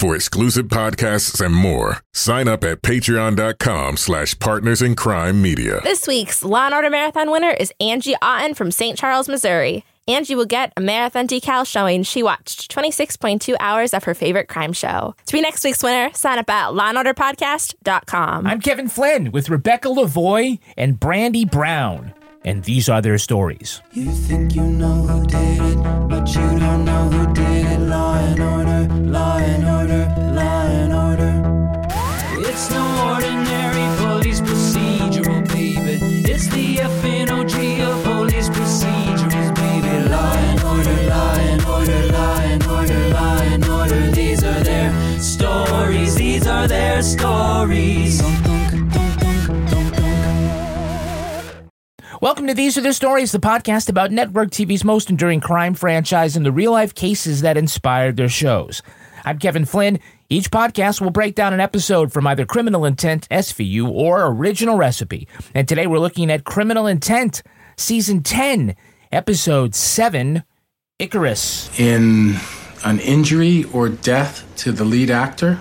For 0.00 0.16
exclusive 0.16 0.68
podcasts 0.68 1.44
and 1.44 1.54
more, 1.54 1.98
sign 2.14 2.48
up 2.48 2.64
at 2.64 2.80
patreon.com 2.80 3.98
slash 3.98 4.38
partners 4.38 4.80
in 4.80 4.96
crime 4.96 5.42
media. 5.42 5.80
This 5.84 6.06
week's 6.06 6.42
Law 6.42 6.64
and 6.64 6.74
Order 6.74 6.88
Marathon 6.88 7.30
winner 7.30 7.50
is 7.50 7.70
Angie 7.80 8.14
Otten 8.22 8.54
from 8.54 8.70
St. 8.70 8.96
Charles, 8.96 9.28
Missouri. 9.28 9.84
Angie 10.08 10.34
will 10.34 10.46
get 10.46 10.72
a 10.78 10.80
marathon 10.80 11.28
decal 11.28 11.66
showing 11.66 12.02
she 12.02 12.22
watched 12.22 12.74
26.2 12.74 13.56
hours 13.60 13.92
of 13.92 14.04
her 14.04 14.14
favorite 14.14 14.48
crime 14.48 14.72
show. 14.72 15.14
To 15.26 15.32
be 15.34 15.42
next 15.42 15.62
week's 15.64 15.82
winner, 15.82 16.10
sign 16.14 16.38
up 16.38 16.48
at 16.48 16.70
lawandorderpodcast.com. 16.72 18.46
I'm 18.46 18.60
Kevin 18.62 18.88
Flynn 18.88 19.30
with 19.32 19.50
Rebecca 19.50 19.88
Lavoie 19.88 20.58
and 20.78 20.98
Brandi 20.98 21.48
Brown, 21.48 22.14
and 22.44 22.64
these 22.64 22.88
are 22.88 23.02
their 23.02 23.18
stories. 23.18 23.80
You 23.92 24.10
think 24.10 24.54
you 24.54 24.62
know 24.62 25.02
who 25.02 25.26
did 25.26 25.60
it, 25.60 25.76
but 26.08 26.28
you 26.34 26.58
don't 26.58 26.84
know 26.84 27.08
who 27.08 27.34
did 27.34 27.66
it. 27.66 27.80
Law 27.80 28.14
and 28.14 28.40
order, 28.40 28.94
law 29.10 29.36
and 29.38 29.64
order, 29.64 30.02
law 30.34 30.62
and 30.66 30.92
order. 30.92 31.32
It's 32.48 32.70
no 32.70 32.84
ordinary 33.12 33.86
police 33.98 34.40
procedural, 34.40 35.46
baby. 35.48 35.98
It's 36.30 36.48
the 36.48 36.76
FNOG 36.76 37.80
of 37.80 38.04
police 38.04 38.48
baby. 38.48 40.08
Law 40.08 40.32
and 40.34 40.62
order, 40.62 40.96
law 41.08 41.34
and 41.34 41.64
order, 41.64 42.12
law 42.12 42.38
and 42.40 42.66
order, 42.66 43.08
law 43.10 43.38
and 43.42 43.64
order. 43.68 44.10
These 44.12 44.42
are 44.44 44.62
their 44.64 45.20
stories. 45.20 46.14
These 46.14 46.46
are 46.46 46.66
their 46.66 47.02
stories. 47.02 48.22
Welcome 52.22 52.48
to 52.48 52.54
These 52.54 52.76
Are 52.76 52.82
the 52.82 52.92
Stories, 52.92 53.32
the 53.32 53.38
podcast 53.38 53.88
about 53.88 54.10
network 54.10 54.50
TV's 54.50 54.84
most 54.84 55.08
enduring 55.08 55.40
crime 55.40 55.72
franchise 55.72 56.36
and 56.36 56.44
the 56.44 56.52
real 56.52 56.70
life 56.70 56.94
cases 56.94 57.40
that 57.40 57.56
inspired 57.56 58.18
their 58.18 58.28
shows. 58.28 58.82
I'm 59.24 59.38
Kevin 59.38 59.64
Flynn. 59.64 60.00
Each 60.28 60.50
podcast 60.50 61.00
will 61.00 61.08
break 61.08 61.34
down 61.34 61.54
an 61.54 61.60
episode 61.60 62.12
from 62.12 62.26
either 62.26 62.44
Criminal 62.44 62.84
Intent, 62.84 63.26
SVU, 63.30 63.88
or 63.88 64.26
Original 64.26 64.76
Recipe. 64.76 65.28
And 65.54 65.66
today 65.66 65.86
we're 65.86 65.98
looking 65.98 66.30
at 66.30 66.44
Criminal 66.44 66.86
Intent, 66.86 67.42
Season 67.78 68.22
10, 68.22 68.76
Episode 69.10 69.74
7, 69.74 70.42
Icarus. 70.98 71.70
In 71.80 72.36
an 72.84 73.00
injury 73.00 73.64
or 73.72 73.88
death 73.88 74.44
to 74.58 74.72
the 74.72 74.84
lead 74.84 75.10
actor, 75.10 75.58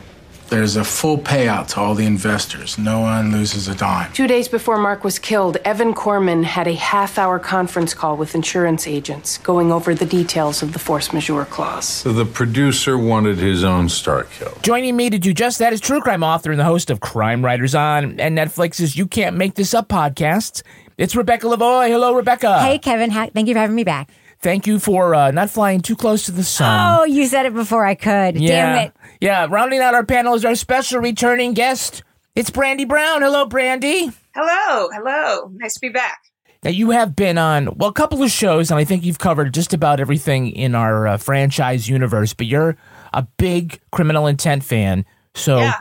there's 0.49 0.75
a 0.75 0.83
full 0.83 1.17
payout 1.17 1.67
to 1.69 1.79
all 1.79 1.95
the 1.95 2.05
investors. 2.05 2.77
No 2.77 3.01
one 3.01 3.31
loses 3.31 3.67
a 3.67 3.75
dime. 3.75 4.11
Two 4.13 4.27
days 4.27 4.47
before 4.47 4.77
Mark 4.77 5.03
was 5.03 5.19
killed, 5.19 5.57
Evan 5.65 5.93
Corman 5.93 6.43
had 6.43 6.67
a 6.67 6.73
half 6.73 7.17
hour 7.17 7.39
conference 7.39 7.93
call 7.93 8.17
with 8.17 8.35
insurance 8.35 8.87
agents 8.87 9.37
going 9.37 9.71
over 9.71 9.95
the 9.95 10.05
details 10.05 10.61
of 10.61 10.73
the 10.73 10.79
force 10.79 11.13
majeure 11.13 11.45
clause. 11.45 11.85
So 11.85 12.11
the 12.11 12.25
producer 12.25 12.97
wanted 12.97 13.37
his 13.37 13.63
own 13.63 13.89
star 13.89 14.23
kill. 14.23 14.57
Joining 14.61 14.95
me 14.95 15.09
to 15.09 15.19
do 15.19 15.33
just 15.33 15.59
that 15.59 15.73
is 15.73 15.79
true 15.79 16.01
crime 16.01 16.23
author 16.23 16.51
and 16.51 16.59
the 16.59 16.65
host 16.65 16.89
of 16.89 16.99
Crime 16.99 17.43
Writers 17.43 17.75
On 17.75 18.19
and 18.19 18.37
Netflix's 18.37 18.95
You 18.97 19.07
Can't 19.07 19.37
Make 19.37 19.55
This 19.55 19.73
Up 19.73 19.87
podcasts. 19.87 20.63
It's 20.97 21.15
Rebecca 21.15 21.47
Lavoie. 21.47 21.87
Hello, 21.87 22.13
Rebecca. 22.13 22.61
Hey, 22.61 22.77
Kevin. 22.77 23.09
Thank 23.09 23.47
you 23.47 23.53
for 23.53 23.59
having 23.59 23.75
me 23.75 23.85
back. 23.85 24.09
Thank 24.41 24.67
you 24.67 24.79
for 24.79 25.13
uh, 25.13 25.31
not 25.31 25.49
flying 25.49 25.81
too 25.81 25.95
close 25.95 26.25
to 26.25 26.31
the 26.31 26.43
sun. 26.43 26.99
Oh, 26.99 27.03
you 27.03 27.25
said 27.25 27.45
it 27.45 27.53
before 27.53 27.85
I 27.85 27.95
could. 27.95 28.39
yeah. 28.39 28.73
Damn 28.75 28.87
it. 28.87 28.93
Yeah, 29.19 29.47
rounding 29.49 29.79
out 29.81 29.93
our 29.95 30.05
panel 30.05 30.33
is 30.33 30.45
our 30.45 30.55
special 30.55 31.01
returning 31.01 31.53
guest. 31.53 32.03
It's 32.35 32.49
Brandi 32.49 32.87
Brown. 32.87 33.21
Hello, 33.21 33.45
Brandi. 33.47 34.13
Hello, 34.33 34.89
hello. 34.93 35.51
Nice 35.55 35.73
to 35.73 35.79
be 35.81 35.89
back. 35.89 36.19
Now, 36.63 36.69
you 36.71 36.91
have 36.91 37.15
been 37.15 37.37
on, 37.37 37.75
well, 37.77 37.89
a 37.89 37.93
couple 37.93 38.21
of 38.23 38.31
shows, 38.31 38.69
and 38.71 38.79
I 38.79 38.83
think 38.85 39.03
you've 39.03 39.19
covered 39.19 39.53
just 39.53 39.73
about 39.73 39.99
everything 39.99 40.47
in 40.51 40.75
our 40.75 41.07
uh, 41.07 41.17
franchise 41.17 41.87
universe, 41.89 42.33
but 42.33 42.47
you're 42.47 42.77
a 43.13 43.23
big 43.37 43.79
criminal 43.91 44.27
intent 44.27 44.63
fan. 44.63 45.05
So 45.35 45.59
Yeah. 45.59 45.75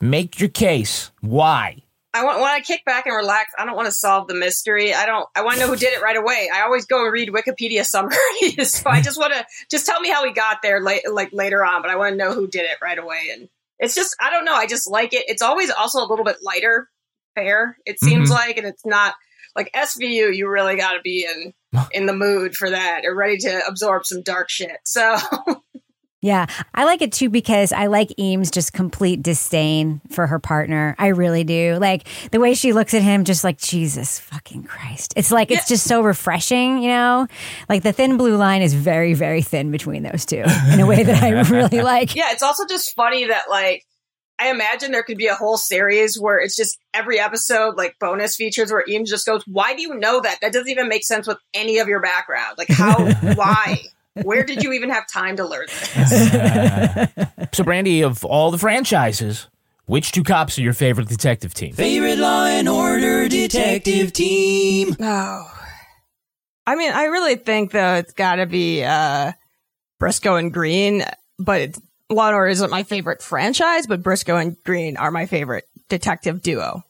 make 0.00 0.38
your 0.40 0.48
case. 0.48 1.10
Why? 1.20 1.81
I 2.14 2.24
want 2.24 2.40
when 2.40 2.50
I 2.50 2.60
kick 2.60 2.84
back 2.84 3.06
and 3.06 3.16
relax. 3.16 3.52
I 3.58 3.64
don't 3.64 3.74
want 3.76 3.86
to 3.86 3.92
solve 3.92 4.28
the 4.28 4.34
mystery. 4.34 4.92
I 4.94 5.06
don't. 5.06 5.26
I 5.34 5.42
want 5.42 5.54
to 5.56 5.60
know 5.60 5.68
who 5.68 5.76
did 5.76 5.92
it 5.94 6.02
right 6.02 6.16
away. 6.16 6.48
I 6.52 6.62
always 6.62 6.84
go 6.86 7.04
and 7.04 7.12
read 7.12 7.30
Wikipedia 7.30 7.84
summaries, 7.86 8.72
so 8.74 8.90
I 8.90 9.00
just 9.00 9.18
want 9.18 9.32
to 9.32 9.46
just 9.70 9.86
tell 9.86 10.00
me 10.00 10.10
how 10.10 10.24
he 10.24 10.32
got 10.32 10.58
there, 10.62 10.80
late, 10.82 11.02
like 11.10 11.30
later 11.32 11.64
on. 11.64 11.80
But 11.82 11.90
I 11.90 11.96
want 11.96 12.12
to 12.12 12.16
know 12.16 12.32
who 12.34 12.46
did 12.46 12.62
it 12.64 12.76
right 12.82 12.98
away. 12.98 13.30
And 13.32 13.48
it's 13.78 13.94
just 13.94 14.14
I 14.20 14.30
don't 14.30 14.44
know. 14.44 14.54
I 14.54 14.66
just 14.66 14.90
like 14.90 15.14
it. 15.14 15.24
It's 15.28 15.42
always 15.42 15.70
also 15.70 16.00
a 16.00 16.06
little 16.08 16.24
bit 16.24 16.36
lighter 16.42 16.88
fare. 17.34 17.78
It 17.86 17.98
seems 17.98 18.28
Mhm. 18.30 18.34
like, 18.34 18.56
and 18.58 18.66
it's 18.66 18.84
not 18.84 19.14
like 19.56 19.70
SVU. 19.74 20.34
You 20.36 20.48
really 20.50 20.76
got 20.76 20.92
to 20.92 21.00
be 21.00 21.24
in 21.26 21.54
in 21.92 22.04
the 22.06 22.12
mood 22.12 22.54
for 22.54 22.68
that 22.68 23.06
or 23.06 23.14
ready 23.14 23.38
to 23.38 23.62
absorb 23.66 24.04
some 24.04 24.20
dark 24.22 24.50
shit. 24.50 24.76
So 24.84 25.16
Yeah, 26.22 26.46
I 26.72 26.84
like 26.84 27.02
it 27.02 27.12
too 27.12 27.28
because 27.28 27.72
I 27.72 27.86
like 27.86 28.16
Eames' 28.16 28.52
just 28.52 28.72
complete 28.72 29.24
disdain 29.24 30.00
for 30.08 30.28
her 30.28 30.38
partner. 30.38 30.94
I 30.96 31.08
really 31.08 31.42
do. 31.42 31.78
Like 31.80 32.06
the 32.30 32.38
way 32.38 32.54
she 32.54 32.72
looks 32.72 32.94
at 32.94 33.02
him, 33.02 33.24
just 33.24 33.42
like 33.42 33.58
Jesus 33.58 34.20
fucking 34.20 34.62
Christ. 34.62 35.14
It's 35.16 35.32
like 35.32 35.50
it's 35.50 35.66
just 35.66 35.84
so 35.84 36.00
refreshing, 36.00 36.80
you 36.80 36.90
know. 36.90 37.26
Like 37.68 37.82
the 37.82 37.92
thin 37.92 38.18
blue 38.18 38.36
line 38.36 38.62
is 38.62 38.72
very, 38.72 39.14
very 39.14 39.42
thin 39.42 39.72
between 39.72 40.04
those 40.04 40.24
two 40.24 40.44
in 40.72 40.78
a 40.78 40.86
way 40.86 41.02
that 41.02 41.24
I 41.24 41.40
really 41.50 41.82
like. 41.82 42.14
Yeah, 42.14 42.30
it's 42.30 42.44
also 42.44 42.66
just 42.66 42.94
funny 42.94 43.26
that 43.26 43.50
like 43.50 43.84
I 44.38 44.48
imagine 44.48 44.92
there 44.92 45.02
could 45.02 45.18
be 45.18 45.26
a 45.26 45.34
whole 45.34 45.56
series 45.56 46.20
where 46.20 46.38
it's 46.38 46.54
just 46.54 46.78
every 46.94 47.18
episode 47.18 47.76
like 47.76 47.96
bonus 47.98 48.36
features 48.36 48.70
where 48.70 48.84
Eames 48.88 49.10
just 49.10 49.26
goes, 49.26 49.42
"Why 49.48 49.74
do 49.74 49.82
you 49.82 49.94
know 49.94 50.20
that? 50.20 50.38
That 50.40 50.52
doesn't 50.52 50.70
even 50.70 50.88
make 50.88 51.02
sense 51.02 51.26
with 51.26 51.38
any 51.52 51.78
of 51.78 51.88
your 51.88 52.00
background. 52.00 52.58
Like 52.58 52.68
how? 52.68 53.12
why? 53.34 53.82
Where 54.22 54.44
did 54.44 54.62
you 54.62 54.72
even 54.72 54.90
have 54.90 55.06
time 55.08 55.36
to 55.36 55.44
learn 55.46 55.66
this?" 55.68 56.10
So, 57.54 57.64
Brandi, 57.64 58.02
of 58.02 58.24
all 58.24 58.50
the 58.50 58.56
franchises, 58.56 59.48
which 59.84 60.12
two 60.12 60.24
cops 60.24 60.58
are 60.58 60.62
your 60.62 60.72
favorite 60.72 61.08
detective 61.08 61.52
team? 61.52 61.74
Favorite 61.74 62.18
Law 62.18 62.46
and 62.46 62.66
Order 62.66 63.28
detective 63.28 64.12
team. 64.14 64.96
Oh, 64.98 65.52
I 66.66 66.76
mean, 66.76 66.92
I 66.92 67.04
really 67.04 67.36
think 67.36 67.72
though 67.72 67.94
it's 67.94 68.14
got 68.14 68.36
to 68.36 68.46
be 68.46 68.82
uh, 68.84 69.32
Briscoe 69.98 70.36
and 70.36 70.52
Green, 70.52 71.04
but 71.38 71.60
it's, 71.60 71.80
Law 72.08 72.28
and 72.28 72.36
Order 72.36 72.48
isn't 72.48 72.70
my 72.70 72.84
favorite 72.84 73.22
franchise, 73.22 73.86
but 73.86 74.02
Briscoe 74.02 74.36
and 74.36 74.56
Green 74.64 74.96
are 74.96 75.10
my 75.10 75.26
favorite 75.26 75.64
detective 75.88 76.40
duo. 76.40 76.82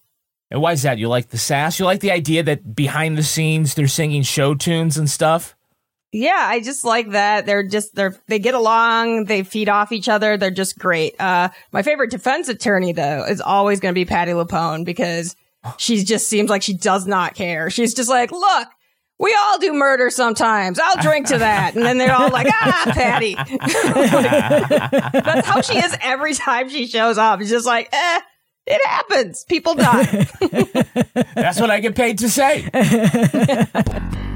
And 0.51 0.61
why 0.61 0.73
is 0.73 0.83
that? 0.83 0.99
You 0.99 1.09
like 1.09 1.31
the 1.31 1.39
sass? 1.39 1.79
You 1.79 1.87
like 1.87 2.01
the 2.01 2.13
idea 2.13 2.43
that 2.43 2.77
behind 2.77 3.17
the 3.17 3.23
scenes 3.23 3.75
they're 3.75 3.89
singing 3.89 4.23
show 4.23 4.55
tunes 4.55 4.99
and 4.99 5.09
stuff? 5.09 5.57
Yeah, 6.13 6.37
I 6.39 6.61
just 6.61 6.85
like 6.85 7.11
that. 7.11 7.47
They're 7.47 7.67
just 7.67 7.95
they're 7.95 8.15
they 8.29 8.39
get 8.39 8.55
along, 8.55 9.25
they 9.25 9.43
feed 9.43 9.71
off 9.71 9.93
each 9.93 10.09
other, 10.09 10.37
they're 10.37 10.51
just 10.51 10.79
great. 10.79 11.19
Uh 11.19 11.49
my 11.73 11.83
favorite 11.83 12.11
defense 12.11 12.49
attorney 12.49 12.93
though 12.93 13.25
is 13.25 13.41
always 13.41 13.81
gonna 13.81 13.95
be 13.95 14.05
Patti 14.05 14.33
LuPone 14.33 14.85
because 14.85 15.35
she 15.79 16.05
just 16.05 16.29
seems 16.29 16.51
like 16.51 16.63
she 16.63 16.75
does 16.75 17.07
not 17.07 17.35
care. 17.35 17.71
She's 17.71 17.95
just 17.95 18.11
like, 18.11 18.31
look, 18.31 18.69
we 19.19 19.35
all 19.41 19.59
do 19.59 19.73
murder 19.73 20.11
sometimes. 20.11 20.79
I'll 20.83 21.01
drink 21.01 21.29
to 21.29 21.39
that. 21.39 21.77
And 21.77 21.85
then 21.85 21.97
they're 21.97 22.15
all 22.15 22.31
like, 22.31 22.49
ah, 22.51 22.91
Patti. 22.93 23.35
That's 25.21 25.47
how 25.47 25.61
she 25.61 25.79
is 25.79 25.97
every 26.03 26.35
time 26.35 26.69
she 26.69 26.87
shows 26.87 27.19
up. 27.19 27.41
It's 27.41 27.49
just 27.49 27.67
like, 27.67 27.89
eh, 27.93 28.21
it 28.67 28.85
happens. 28.85 29.45
People 29.45 29.77
die. 29.77 30.27
That's 31.37 31.61
what 31.61 31.71
I 31.71 31.79
get 31.81 31.95
paid 31.95 32.19
to 32.19 32.29
say. 32.29 32.69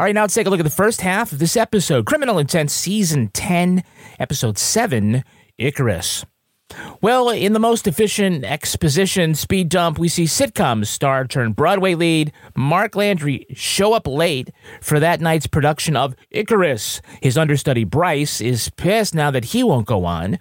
All 0.00 0.04
right, 0.04 0.14
now 0.14 0.22
let's 0.22 0.32
take 0.32 0.46
a 0.46 0.50
look 0.50 0.60
at 0.60 0.62
the 0.62 0.70
first 0.70 1.02
half 1.02 1.30
of 1.30 1.38
this 1.38 1.58
episode 1.58 2.06
Criminal 2.06 2.38
Intent 2.38 2.70
Season 2.70 3.28
10, 3.34 3.84
Episode 4.18 4.56
7 4.56 5.22
Icarus. 5.58 6.24
Well, 7.02 7.28
in 7.28 7.52
the 7.52 7.58
most 7.58 7.86
efficient 7.86 8.42
exposition 8.42 9.34
speed 9.34 9.68
dump, 9.68 9.98
we 9.98 10.08
see 10.08 10.24
sitcom 10.24 10.86
star 10.86 11.26
turned 11.26 11.54
Broadway 11.54 11.94
lead 11.94 12.32
Mark 12.56 12.96
Landry 12.96 13.44
show 13.52 13.92
up 13.92 14.06
late 14.06 14.48
for 14.80 15.00
that 15.00 15.20
night's 15.20 15.46
production 15.46 15.96
of 15.96 16.14
Icarus. 16.30 17.02
His 17.20 17.36
understudy 17.36 17.84
Bryce 17.84 18.40
is 18.40 18.70
pissed 18.70 19.14
now 19.14 19.30
that 19.30 19.44
he 19.44 19.62
won't 19.62 19.86
go 19.86 20.06
on. 20.06 20.38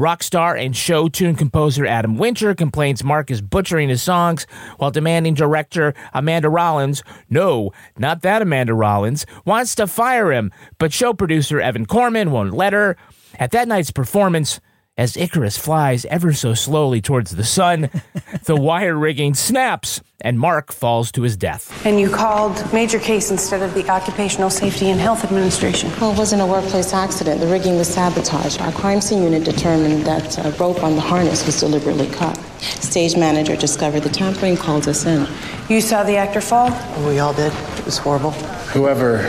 Rock 0.00 0.22
star 0.22 0.56
and 0.56 0.74
show 0.74 1.10
tune 1.10 1.34
composer 1.34 1.84
Adam 1.84 2.16
Winter 2.16 2.54
complains 2.54 3.04
Mark 3.04 3.30
is 3.30 3.42
butchering 3.42 3.90
his 3.90 4.02
songs 4.02 4.46
while 4.78 4.90
demanding 4.90 5.34
director 5.34 5.92
Amanda 6.14 6.48
Rollins, 6.48 7.02
no, 7.28 7.70
not 7.98 8.22
that 8.22 8.40
Amanda 8.40 8.72
Rollins, 8.72 9.26
wants 9.44 9.74
to 9.74 9.86
fire 9.86 10.32
him, 10.32 10.52
but 10.78 10.94
show 10.94 11.12
producer 11.12 11.60
Evan 11.60 11.84
Corman 11.84 12.30
won't 12.30 12.54
let 12.54 12.72
her. 12.72 12.96
At 13.38 13.50
that 13.50 13.68
night's 13.68 13.90
performance, 13.90 14.58
as 15.00 15.16
Icarus 15.16 15.56
flies 15.56 16.04
ever 16.04 16.34
so 16.34 16.52
slowly 16.52 17.00
towards 17.00 17.30
the 17.30 17.42
sun, 17.42 17.88
the 18.44 18.54
wire 18.54 18.94
rigging 18.94 19.32
snaps 19.32 20.02
and 20.20 20.38
Mark 20.38 20.70
falls 20.72 21.10
to 21.12 21.22
his 21.22 21.38
death. 21.38 21.86
And 21.86 21.98
you 21.98 22.10
called 22.10 22.70
major 22.70 22.98
case 22.98 23.30
instead 23.30 23.62
of 23.62 23.72
the 23.72 23.88
Occupational 23.88 24.50
Safety 24.50 24.90
and 24.90 25.00
Health 25.00 25.24
Administration. 25.24 25.90
Well, 25.98 26.12
it 26.12 26.18
wasn't 26.18 26.42
a 26.42 26.46
workplace 26.46 26.92
accident. 26.92 27.40
The 27.40 27.46
rigging 27.46 27.76
was 27.76 27.88
sabotaged. 27.88 28.60
Our 28.60 28.72
crime 28.72 29.00
scene 29.00 29.22
unit 29.22 29.42
determined 29.42 30.04
that 30.04 30.36
a 30.44 30.50
rope 30.62 30.84
on 30.84 30.96
the 30.96 31.00
harness 31.00 31.46
was 31.46 31.58
deliberately 31.58 32.08
cut. 32.08 32.36
Stage 32.60 33.16
manager 33.16 33.56
discovered 33.56 34.00
the 34.00 34.10
tampering, 34.10 34.58
called 34.58 34.86
us 34.86 35.06
in. 35.06 35.26
You 35.70 35.80
saw 35.80 36.02
the 36.02 36.16
actor 36.16 36.42
fall? 36.42 36.68
We 37.06 37.20
all 37.20 37.32
did. 37.32 37.54
It 37.78 37.86
was 37.86 37.96
horrible. 37.96 38.32
Whoever 38.74 39.22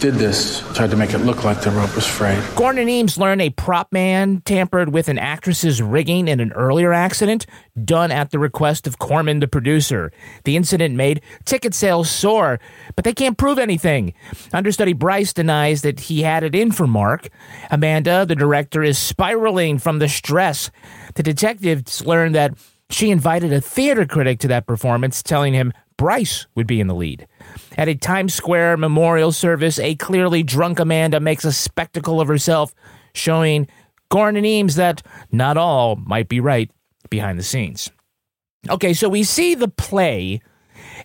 did 0.00 0.14
this 0.14 0.60
tried 0.74 0.90
to 0.90 0.96
make 0.96 1.12
it 1.12 1.18
look 1.18 1.44
like 1.44 1.60
the 1.60 1.70
rope 1.70 1.94
was 1.94 2.06
frayed. 2.06 2.42
Goren 2.56 2.78
and 2.78 2.88
Eames 2.88 3.18
learn 3.18 3.38
a 3.38 3.50
prop 3.50 3.92
man 3.92 4.40
tampered 4.46 4.92
with 4.92 5.08
an 5.08 5.18
actress's 5.18 5.82
rigging 5.82 6.26
in 6.26 6.40
an 6.40 6.52
earlier 6.52 6.94
accident 6.94 7.44
done 7.84 8.10
at 8.10 8.30
the 8.30 8.38
request 8.38 8.86
of 8.86 8.98
Corman, 8.98 9.40
the 9.40 9.46
producer. 9.46 10.10
The 10.44 10.56
incident 10.56 10.94
made 10.94 11.20
ticket 11.44 11.74
sales 11.74 12.10
soar, 12.10 12.58
but 12.96 13.04
they 13.04 13.12
can't 13.12 13.36
prove 13.36 13.58
anything. 13.58 14.14
Understudy 14.54 14.94
Bryce 14.94 15.34
denies 15.34 15.82
that 15.82 16.00
he 16.00 16.22
had 16.22 16.44
it 16.44 16.54
in 16.54 16.72
for 16.72 16.86
Mark. 16.86 17.28
Amanda, 17.70 18.24
the 18.24 18.34
director, 18.34 18.82
is 18.82 18.96
spiraling 18.96 19.78
from 19.78 19.98
the 19.98 20.08
stress. 20.08 20.70
The 21.14 21.22
detectives 21.22 22.06
learn 22.06 22.32
that 22.32 22.54
she 22.88 23.10
invited 23.10 23.52
a 23.52 23.60
theater 23.60 24.06
critic 24.06 24.40
to 24.40 24.48
that 24.48 24.66
performance, 24.66 25.22
telling 25.22 25.52
him 25.52 25.72
Bryce 26.00 26.46
would 26.54 26.66
be 26.66 26.80
in 26.80 26.86
the 26.86 26.94
lead. 26.94 27.26
At 27.76 27.90
a 27.90 27.94
Times 27.94 28.32
Square 28.32 28.78
memorial 28.78 29.32
service, 29.32 29.78
a 29.78 29.96
clearly 29.96 30.42
drunk 30.42 30.80
Amanda 30.80 31.20
makes 31.20 31.44
a 31.44 31.52
spectacle 31.52 32.22
of 32.22 32.26
herself, 32.26 32.72
showing 33.12 33.68
Goren 34.08 34.34
and 34.36 34.46
Eames 34.46 34.76
that 34.76 35.02
not 35.30 35.58
all 35.58 35.96
might 35.96 36.30
be 36.30 36.40
right 36.40 36.70
behind 37.10 37.38
the 37.38 37.42
scenes. 37.42 37.90
Okay, 38.70 38.94
so 38.94 39.10
we 39.10 39.22
see 39.22 39.54
the 39.54 39.68
play 39.68 40.40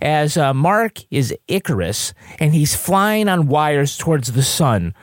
as 0.01 0.37
uh, 0.37 0.53
Mark 0.53 0.99
is 1.11 1.35
Icarus 1.49 2.13
and 2.39 2.53
he's 2.53 2.73
flying 2.73 3.27
on 3.27 3.47
wires 3.47 3.97
towards 3.97 4.31
the 4.31 4.43
sun. 4.43 4.93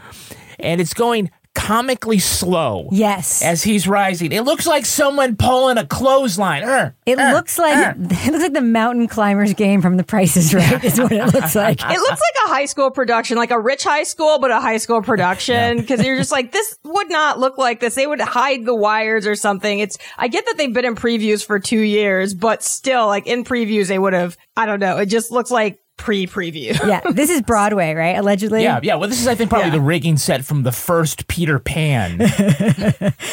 And 0.59 0.81
it's 0.81 0.95
going 0.95 1.31
comically 1.55 2.19
slow. 2.19 2.89
Yes. 2.93 3.43
As 3.43 3.63
he's 3.63 3.87
rising. 3.87 4.33
It 4.33 4.43
looks 4.43 4.67
like 4.67 4.87
someone 4.87 5.37
pulling 5.37 5.79
a 5.79 5.87
clothesline. 5.87 6.65
Er, 6.65 6.95
It 7.07 7.19
er, 7.19 7.33
looks 7.33 7.59
like 7.59 7.77
er. 7.77 7.95
it 7.99 8.33
looks 8.33 8.43
like 8.43 8.53
the 8.53 8.61
mountain 8.61 9.07
climbers 9.07 9.53
game 9.55 9.83
from 9.83 9.97
The 9.97 10.05
Price 10.05 10.37
is 10.37 10.55
Right. 10.55 10.83
Is 10.83 10.99
what 10.99 11.13
it 11.13 11.33
looks 11.35 11.55
like. 11.55 11.81
It 11.93 11.99
looks 11.99 12.21
like 12.21 12.47
a 12.47 12.49
high 12.49 12.65
school 12.65 12.91
production, 12.91 13.37
like 13.37 13.51
a 13.51 13.61
rich 13.61 13.85
high 13.85 14.05
school, 14.05 14.39
but 14.39 14.51
a 14.51 14.61
high 14.61 14.79
school 14.79 15.03
production. 15.03 15.77
Because 15.79 16.05
you're 16.05 16.17
just 16.17 16.33
like, 16.33 16.53
this 16.53 16.79
would 16.85 17.11
not 17.11 17.39
look 17.39 17.59
like 17.59 17.81
this. 17.81 17.95
They 17.95 18.07
would 18.07 18.21
hide 18.21 18.65
the 18.65 18.75
wires 18.75 19.27
or 19.27 19.35
something. 19.35 19.79
It's, 19.79 19.99
I 20.17 20.29
get 20.29 20.47
that 20.47 20.57
they've 20.57 20.73
been 20.73 20.85
in 20.85 20.95
previews 20.95 21.45
for 21.45 21.59
two 21.59 21.81
years, 21.81 22.35
but 22.35 22.63
still, 22.63 23.07
like 23.07 23.27
in 23.27 23.45
previews, 23.45 23.89
they 23.89 23.99
would 23.99 24.15
have, 24.15 24.39
I 24.57 24.65
don't 24.67 24.81
know. 24.81 24.99
It 24.99 25.07
just 25.07 25.31
looks 25.31 25.51
like 25.51 25.82
pre-preview. 26.03 26.79
yeah, 26.87 27.01
this 27.13 27.31
is 27.31 27.41
Broadway, 27.43 27.95
right? 27.95 28.17
Allegedly. 28.19 28.63
Yeah, 28.63 28.81
yeah. 28.83 28.97
Well, 28.97 29.09
this 29.09 29.21
is, 29.21 29.27
I 29.29 29.35
think, 29.35 29.49
probably 29.51 29.69
Yeah. 29.69 29.75
the 29.77 29.81
rigging 29.81 30.17
set 30.19 30.45
from 30.45 30.65
the 30.65 30.73
first 30.73 31.29
Peter 31.29 31.59
Pan. 31.59 32.19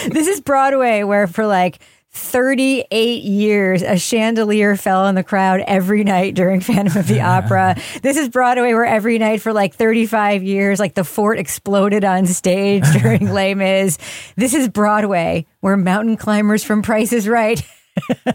This 0.09 0.27
is 0.27 0.39
Broadway, 0.41 1.03
where 1.03 1.27
for 1.27 1.45
like 1.45 1.79
38 2.11 3.23
years, 3.23 3.81
a 3.81 3.97
chandelier 3.97 4.75
fell 4.75 5.01
on 5.05 5.15
the 5.15 5.23
crowd 5.23 5.61
every 5.67 6.03
night 6.03 6.35
during 6.35 6.59
Phantom 6.61 6.97
of 6.97 7.07
the 7.07 7.21
Opera. 7.35 7.75
This 8.01 8.17
is 8.17 8.29
Broadway, 8.29 8.73
where 8.73 8.85
every 8.85 9.17
night 9.19 9.41
for 9.41 9.53
like 9.53 9.75
35 9.75 10.43
years, 10.43 10.79
like 10.79 10.95
the 10.95 11.03
fort 11.03 11.37
exploded 11.39 12.03
on 12.03 12.25
stage 12.25 12.83
during 13.01 13.31
Les 13.31 13.53
Mis. 13.55 13.97
This 14.35 14.53
is 14.53 14.67
Broadway, 14.69 15.45
where 15.61 15.77
mountain 15.77 16.17
climbers 16.17 16.63
from 16.63 16.81
Price 16.81 17.13
is 17.13 17.27
Right. 17.27 17.61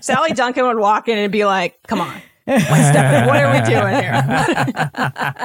Sandy 0.01 0.35
Duncan 0.35 0.67
would 0.67 0.79
walk 0.79 1.09
in 1.09 1.17
and 1.19 1.33
be 1.33 1.45
like, 1.45 1.83
come 1.87 2.01
on. 2.01 2.21
One 2.46 2.61
step. 2.61 3.26
What 3.26 3.37
are 3.43 3.52
we 3.52 3.61
doing 3.75 3.94
here? 4.02 4.23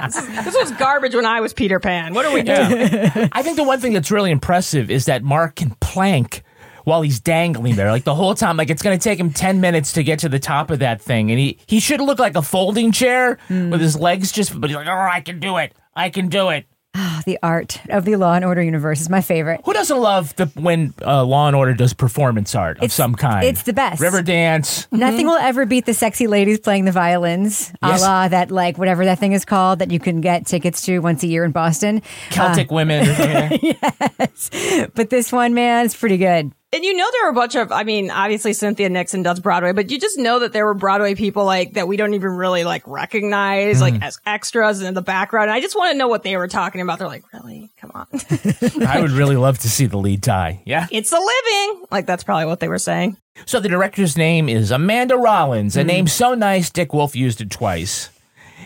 this, 0.04 0.18
is- 0.38 0.46
this 0.46 0.56
was 0.56 0.72
garbage 0.74 1.16
when 1.16 1.26
I 1.26 1.40
was 1.42 1.54
Peter 1.54 1.80
Pan. 1.80 2.14
What 2.14 2.26
are 2.26 2.34
we 2.34 2.42
doing? 2.44 2.58
I 3.32 3.42
think 3.42 3.56
the 3.58 3.64
one 3.64 3.80
thing 3.80 3.94
that's 3.94 4.12
really 4.12 4.32
impressive 4.32 4.92
is 4.92 5.06
that 5.06 5.24
Mark 5.24 5.56
can 5.56 5.72
plank 5.80 6.44
while 6.84 7.02
he's 7.02 7.20
dangling 7.20 7.76
there. 7.76 7.92
Like 7.92 8.04
the 8.04 8.16
whole 8.16 8.34
time, 8.36 8.58
like 8.58 8.70
it's 8.70 8.82
going 8.82 8.98
to 8.98 9.04
take 9.04 9.20
him 9.20 9.32
10 9.32 9.62
minutes 9.62 9.94
to 9.94 10.04
get 10.04 10.20
to 10.20 10.30
the 10.30 10.40
top 10.40 10.72
of 10.72 10.80
that 10.80 11.02
thing. 11.02 11.30
And 11.32 11.40
he, 11.40 11.60
he 11.68 11.80
should 11.80 12.02
look 12.02 12.20
like 12.20 12.36
a 12.36 12.42
folding 12.42 12.92
chair 12.92 13.38
with 13.50 13.80
his 13.82 13.98
legs 13.98 14.32
just, 14.32 14.60
but 14.60 14.70
he's 14.70 14.76
like, 14.78 14.88
oh, 14.88 14.92
I 15.12 15.22
can 15.22 15.40
do 15.40 15.58
it. 15.58 15.74
I 15.96 16.10
can 16.10 16.28
do 16.28 16.50
it. 16.50 16.66
Oh, 17.02 17.22
the 17.26 17.40
art 17.42 17.80
of 17.90 18.04
the 18.06 18.16
Law 18.18 18.34
and 18.34 18.44
Order 18.44 18.62
universe 18.62 19.00
is 19.02 19.10
my 19.10 19.22
favorite. 19.22 19.62
Who 19.64 19.74
doesn't 19.74 19.98
love 20.00 20.36
the 20.36 20.48
when 20.56 20.94
uh, 21.06 21.24
Law 21.24 21.48
and 21.48 21.56
Order 21.56 21.74
does 21.74 21.94
performance 21.94 22.54
art 22.56 22.78
of 22.78 22.84
It's- 22.84 22.94
some 22.94 23.16
kind? 23.16 23.46
it's 23.46 23.64
the 23.64 23.74
best. 23.74 24.02
River 24.02 24.22
dance. 24.22 24.88
Nothing 24.92 25.26
will 25.28 25.38
ever 25.38 25.66
beat 25.66 25.86
the 25.86 25.94
sexy 25.94 26.28
ladies 26.28 26.60
playing 26.60 26.86
the 26.86 26.92
violins, 26.92 27.72
Yes. 27.82 28.02
a 28.02 28.04
la 28.04 28.28
that 28.28 28.52
like 28.52 28.78
whatever 28.78 29.06
that 29.06 29.20
thing 29.20 29.32
is 29.34 29.46
called 29.46 29.80
that 29.80 29.92
you 29.92 30.00
can 30.00 30.20
get 30.22 30.46
tickets 30.46 30.82
to 30.86 31.00
once 31.00 31.24
a 31.24 31.28
year 31.28 31.46
in 31.46 31.52
Boston. 31.52 32.02
Celtic 32.32 32.70
women. 32.72 33.06
yes, 33.62 34.50
but 34.96 35.10
this 35.10 35.32
one, 35.32 35.54
man, 35.54 35.86
is 35.86 35.96
pretty 35.96 36.18
good. 36.18 36.52
And 36.72 36.84
you 36.84 36.96
know 36.96 37.08
there 37.12 37.24
were 37.24 37.32
a 37.32 37.34
bunch 37.34 37.56
of 37.56 37.72
I 37.72 37.84
mean, 37.84 38.12
obviously 38.12 38.54
Cynthia 38.54 38.90
Nixon 38.90 39.24
does 39.24 39.40
Broadway, 39.40 39.72
but 39.72 39.90
you 39.90 40.00
just 40.00 40.20
know 40.20 40.40
that 40.40 40.54
there 40.54 40.66
were 40.66 40.76
Broadway 40.76 41.16
people 41.16 41.44
like 41.44 41.74
that 41.74 41.88
we 41.88 41.98
don't 41.98 42.14
even 42.14 42.32
really 42.32 42.64
like 42.64 42.84
recognize 42.86 43.82
like 43.82 43.96
hmm. 43.96 44.04
as 44.04 44.20
extras 44.26 44.82
in 44.84 44.94
the 44.94 45.02
background. 45.02 45.50
And 45.50 45.54
I 45.54 45.62
just 45.62 45.76
want 45.76 45.92
to 45.92 45.98
know 45.98 46.08
what 46.08 46.22
they 46.22 46.38
were 46.38 46.48
talking 46.48 46.82
about. 46.82 47.00
They're 47.00 47.08
like, 47.08 47.24
really? 47.34 47.72
Come 47.78 47.92
on. 47.96 48.08
I 48.88 49.00
would 49.02 49.12
really 49.12 49.36
love 49.36 49.58
to 49.60 49.70
see 49.70 49.88
the 49.88 49.98
lead 49.98 50.22
die. 50.22 50.62
Yeah. 50.66 50.86
it's 50.92 51.12
a 51.12 51.18
living. 51.18 51.86
Like 51.90 52.06
that's 52.06 52.24
probably 52.24 52.46
what 52.46 52.60
they 52.60 52.68
were 52.68 52.78
saying. 52.78 53.18
So 53.46 53.60
the 53.60 53.70
director's 53.70 54.16
name 54.16 54.48
is 54.48 54.70
Amanda 54.70 55.18
Rollins, 55.18 55.76
a 55.76 55.82
hmm. 55.82 55.88
name 55.88 56.08
so 56.08 56.36
nice 56.36 56.70
Dick 56.70 56.94
Wolf 56.94 57.16
used 57.16 57.42
it 57.42 57.50
twice. 57.50 58.12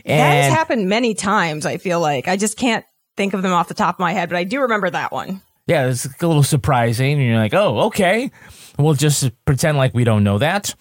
that 0.05 0.43
has 0.43 0.53
happened 0.53 0.89
many 0.89 1.13
times, 1.13 1.65
I 1.65 1.77
feel 1.77 2.01
like. 2.01 2.27
I 2.27 2.35
just 2.35 2.57
can't 2.57 2.85
think 3.15 3.33
of 3.33 3.43
them 3.43 3.53
off 3.53 3.69
the 3.69 3.73
top 3.73 3.95
of 3.95 3.99
my 3.99 4.11
head, 4.11 4.27
but 4.27 4.37
I 4.37 4.43
do 4.43 4.61
remember 4.61 4.89
that 4.89 5.13
one. 5.13 5.41
Yeah, 5.67 5.87
it's 5.87 6.05
a 6.05 6.27
little 6.27 6.43
surprising. 6.43 7.13
And 7.19 7.23
you're 7.27 7.37
like, 7.37 7.53
oh, 7.53 7.81
okay. 7.87 8.31
We'll 8.77 8.93
just 8.95 9.31
pretend 9.45 9.77
like 9.77 9.93
we 9.93 10.03
don't 10.03 10.23
know 10.23 10.37
that. 10.39 10.73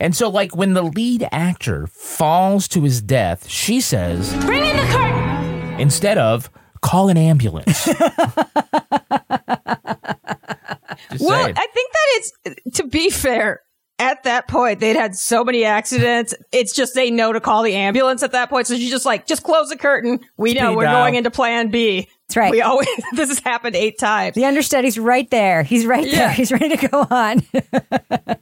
And 0.00 0.16
so, 0.16 0.28
like, 0.28 0.56
when 0.56 0.72
the 0.74 0.82
lead 0.82 1.28
actor 1.32 1.86
falls 1.86 2.66
to 2.68 2.82
his 2.82 3.00
death, 3.02 3.48
she 3.48 3.80
says, 3.80 4.34
Bring 4.44 4.64
in 4.64 4.76
the 4.76 4.82
curtain. 4.84 5.80
instead 5.80 6.18
of, 6.18 6.50
call 6.80 7.08
an 7.08 7.16
ambulance. 7.16 7.88
Well, 11.20 11.44
saying. 11.44 11.54
I 11.58 11.66
think 11.74 11.90
that 11.92 12.06
it's 12.14 12.76
to 12.78 12.86
be 12.86 13.10
fair. 13.10 13.60
At 13.98 14.24
that 14.24 14.48
point, 14.48 14.80
they'd 14.80 14.96
had 14.96 15.14
so 15.14 15.44
many 15.44 15.64
accidents. 15.64 16.34
It's 16.50 16.74
just 16.74 16.94
they 16.94 17.10
know 17.10 17.32
to 17.32 17.40
call 17.40 17.62
the 17.62 17.74
ambulance 17.74 18.22
at 18.24 18.32
that 18.32 18.48
point. 18.50 18.66
So 18.66 18.74
she's 18.74 18.90
just 18.90 19.06
like, 19.06 19.26
just 19.26 19.44
close 19.44 19.68
the 19.68 19.76
curtain. 19.76 20.18
We 20.36 20.54
know 20.54 20.70
Speed 20.70 20.76
we're 20.76 20.84
dial. 20.84 21.02
going 21.04 21.14
into 21.14 21.30
Plan 21.30 21.68
B. 21.70 22.08
That's 22.28 22.36
right. 22.36 22.50
We 22.50 22.62
always 22.62 22.88
this 23.14 23.28
has 23.28 23.38
happened 23.40 23.76
eight 23.76 23.98
times. 23.98 24.34
The 24.34 24.44
understudy's 24.46 24.98
right 24.98 25.28
there. 25.30 25.62
He's 25.62 25.84
right 25.86 26.10
there. 26.10 26.30
He's 26.32 26.50
ready 26.52 26.74
to 26.76 26.88
go 26.88 27.06
on. 27.10 27.42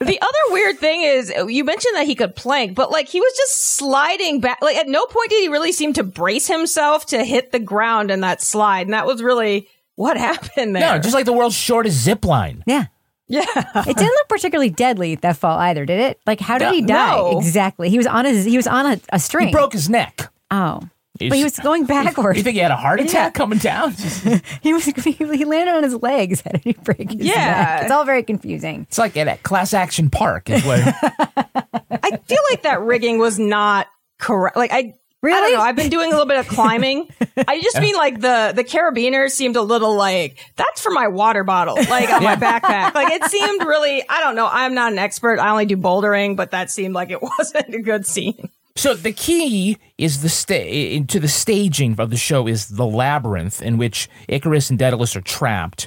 The 0.01 0.19
other 0.21 0.39
weird 0.55 0.79
thing 0.79 1.03
is 1.03 1.33
uh, 1.37 1.47
you 1.47 1.63
mentioned 1.65 1.95
that 1.95 2.07
he 2.07 2.15
could 2.15 2.35
plank, 2.35 2.75
but 2.75 2.91
like 2.91 3.09
he 3.09 3.21
was 3.21 3.33
just 3.37 3.77
sliding 3.77 4.41
back. 4.41 4.59
Like 4.63 4.77
at 4.77 4.89
no 4.89 5.05
point 5.07 5.31
did 5.31 5.41
he 5.43 5.49
really 5.49 5.73
seem 5.73 5.93
to 5.95 6.03
brace 6.03 6.49
himself 6.49 7.07
to 7.07 7.23
hit 7.25 7.53
the 7.53 7.59
ground 7.59 8.11
in 8.11 8.21
that 8.23 8.41
slide, 8.43 8.87
and 8.87 8.95
that 8.95 9.07
was 9.07 9.23
really 9.23 9.69
what 9.97 10.17
happened 10.17 10.75
there. 10.75 10.95
no, 10.95 10.99
just 10.99 11.15
like 11.15 11.27
the 11.27 11.33
world's 11.33 11.55
shortest 11.55 11.99
zip 11.99 12.25
line. 12.25 12.65
yeah. 12.67 12.87
yeah. 13.29 13.45
It 13.47 13.97
didn't 13.97 14.01
look 14.01 14.29
particularly 14.29 14.71
deadly 14.71 15.17
that 15.17 15.37
fall 15.37 15.59
either, 15.59 15.85
did 15.85 16.01
it? 16.01 16.19
Like, 16.27 16.41
how 16.41 16.59
did 16.59 16.65
No. 16.67 16.73
he 16.73 16.83
die? 16.83 17.17
No. 17.17 17.39
Exactly. 17.39 17.91
He 17.91 17.99
was 17.99 18.07
on 18.07 18.25
his. 18.25 18.45
He 18.47 18.57
was 18.57 18.67
on 18.67 18.87
a, 18.87 19.01
a 19.13 19.19
string. 19.21 19.49
He 19.49 19.53
broke 19.53 19.73
his 19.75 19.89
neck. 19.91 20.33
Oh, 20.51 20.81
He's- 20.81 20.91
but 21.29 21.37
he 21.37 21.45
was 21.45 21.59
going 21.59 21.85
backwards. 21.85 22.39
You 22.39 22.43
think 22.43 22.55
he 22.55 22.61
had 22.61 22.71
a 22.71 22.77
heart 22.77 23.01
attack 23.01 23.13
Yeah. 23.13 23.31
coming 23.31 23.59
down? 23.59 23.93
he 24.63 24.73
was. 24.73 24.85
He 24.87 25.45
landed 25.45 25.75
on 25.75 25.83
his 25.83 25.95
legs. 25.97 26.41
How 26.41 26.53
did 26.53 26.63
he 26.65 26.73
break 26.73 27.11
his 27.13 27.21
Yeah. 27.27 27.35
neck? 27.35 27.83
It's 27.83 27.93
all 27.93 28.05
very 28.05 28.23
confusing. 28.23 28.83
It's 28.89 28.99
like 28.99 29.17
at 29.17 29.29
a 29.29 29.37
class 29.39 29.75
action 29.75 30.11
park. 30.11 30.49
Is 30.51 30.65
what, 30.65 30.81
I 31.05 32.17
feel 32.27 32.39
like 32.51 32.63
that 32.63 32.81
rigging 32.83 33.19
was 33.19 33.39
not 33.39 33.87
correct. 34.19 34.57
Like 34.57 34.73
I. 34.73 34.95
I 35.23 35.29
don't 35.29 35.33
Really? 35.43 35.53
know. 35.53 35.61
I've 35.61 35.77
been 35.77 35.91
doing 35.91 36.07
a 36.07 36.13
little 36.13 36.25
bit 36.25 36.39
of 36.39 36.49
climbing. 36.49 37.07
I 37.47 37.61
just 37.61 37.79
mean 37.79 37.95
like 37.95 38.21
the 38.23 38.55
the 38.57 38.65
carabiner 38.65 39.29
seemed 39.29 39.55
a 39.57 39.61
little 39.61 39.95
like 39.95 40.39
that's 40.57 40.81
for 40.81 40.89
my 40.93 41.09
water 41.09 41.45
bottle, 41.45 41.75
like 41.75 42.09
on 42.09 42.25
my 42.25 42.37
backpack. 42.37 42.95
Like 42.95 43.13
it 43.13 43.25
seemed 43.31 43.61
really. 43.67 44.03
I 44.09 44.21
don't 44.23 44.35
know. 44.35 44.49
I'm 44.51 44.73
not 44.73 44.93
an 44.93 44.99
expert. 44.99 45.39
I 45.39 45.51
only 45.51 45.67
do 45.67 45.77
bouldering, 45.77 46.37
but 46.37 46.53
that 46.53 46.71
seemed 46.71 46.95
like 46.95 47.11
it 47.11 47.21
wasn't 47.21 47.75
a 47.75 47.83
good 47.83 48.07
scene. 48.07 48.49
So 48.81 48.95
the 48.95 49.13
key 49.13 49.77
is 49.99 50.23
the 50.23 50.31
sta- 50.31 51.05
to 51.05 51.21
the 51.21 51.29
staging 51.29 52.01
of 52.01 52.09
the 52.09 52.17
show 52.17 52.47
is 52.47 52.69
the 52.69 52.87
labyrinth 52.87 53.61
in 53.61 53.77
which 53.77 54.09
Icarus 54.27 54.71
and 54.71 54.79
Daedalus 54.79 55.15
are 55.15 55.21
trapped. 55.21 55.87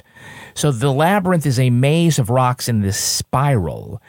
So 0.54 0.70
the 0.70 0.92
labyrinth 0.92 1.44
is 1.44 1.58
a 1.58 1.70
maze 1.70 2.20
of 2.20 2.30
rocks 2.30 2.68
in 2.68 2.82
this 2.82 2.96
spiral, 2.96 4.00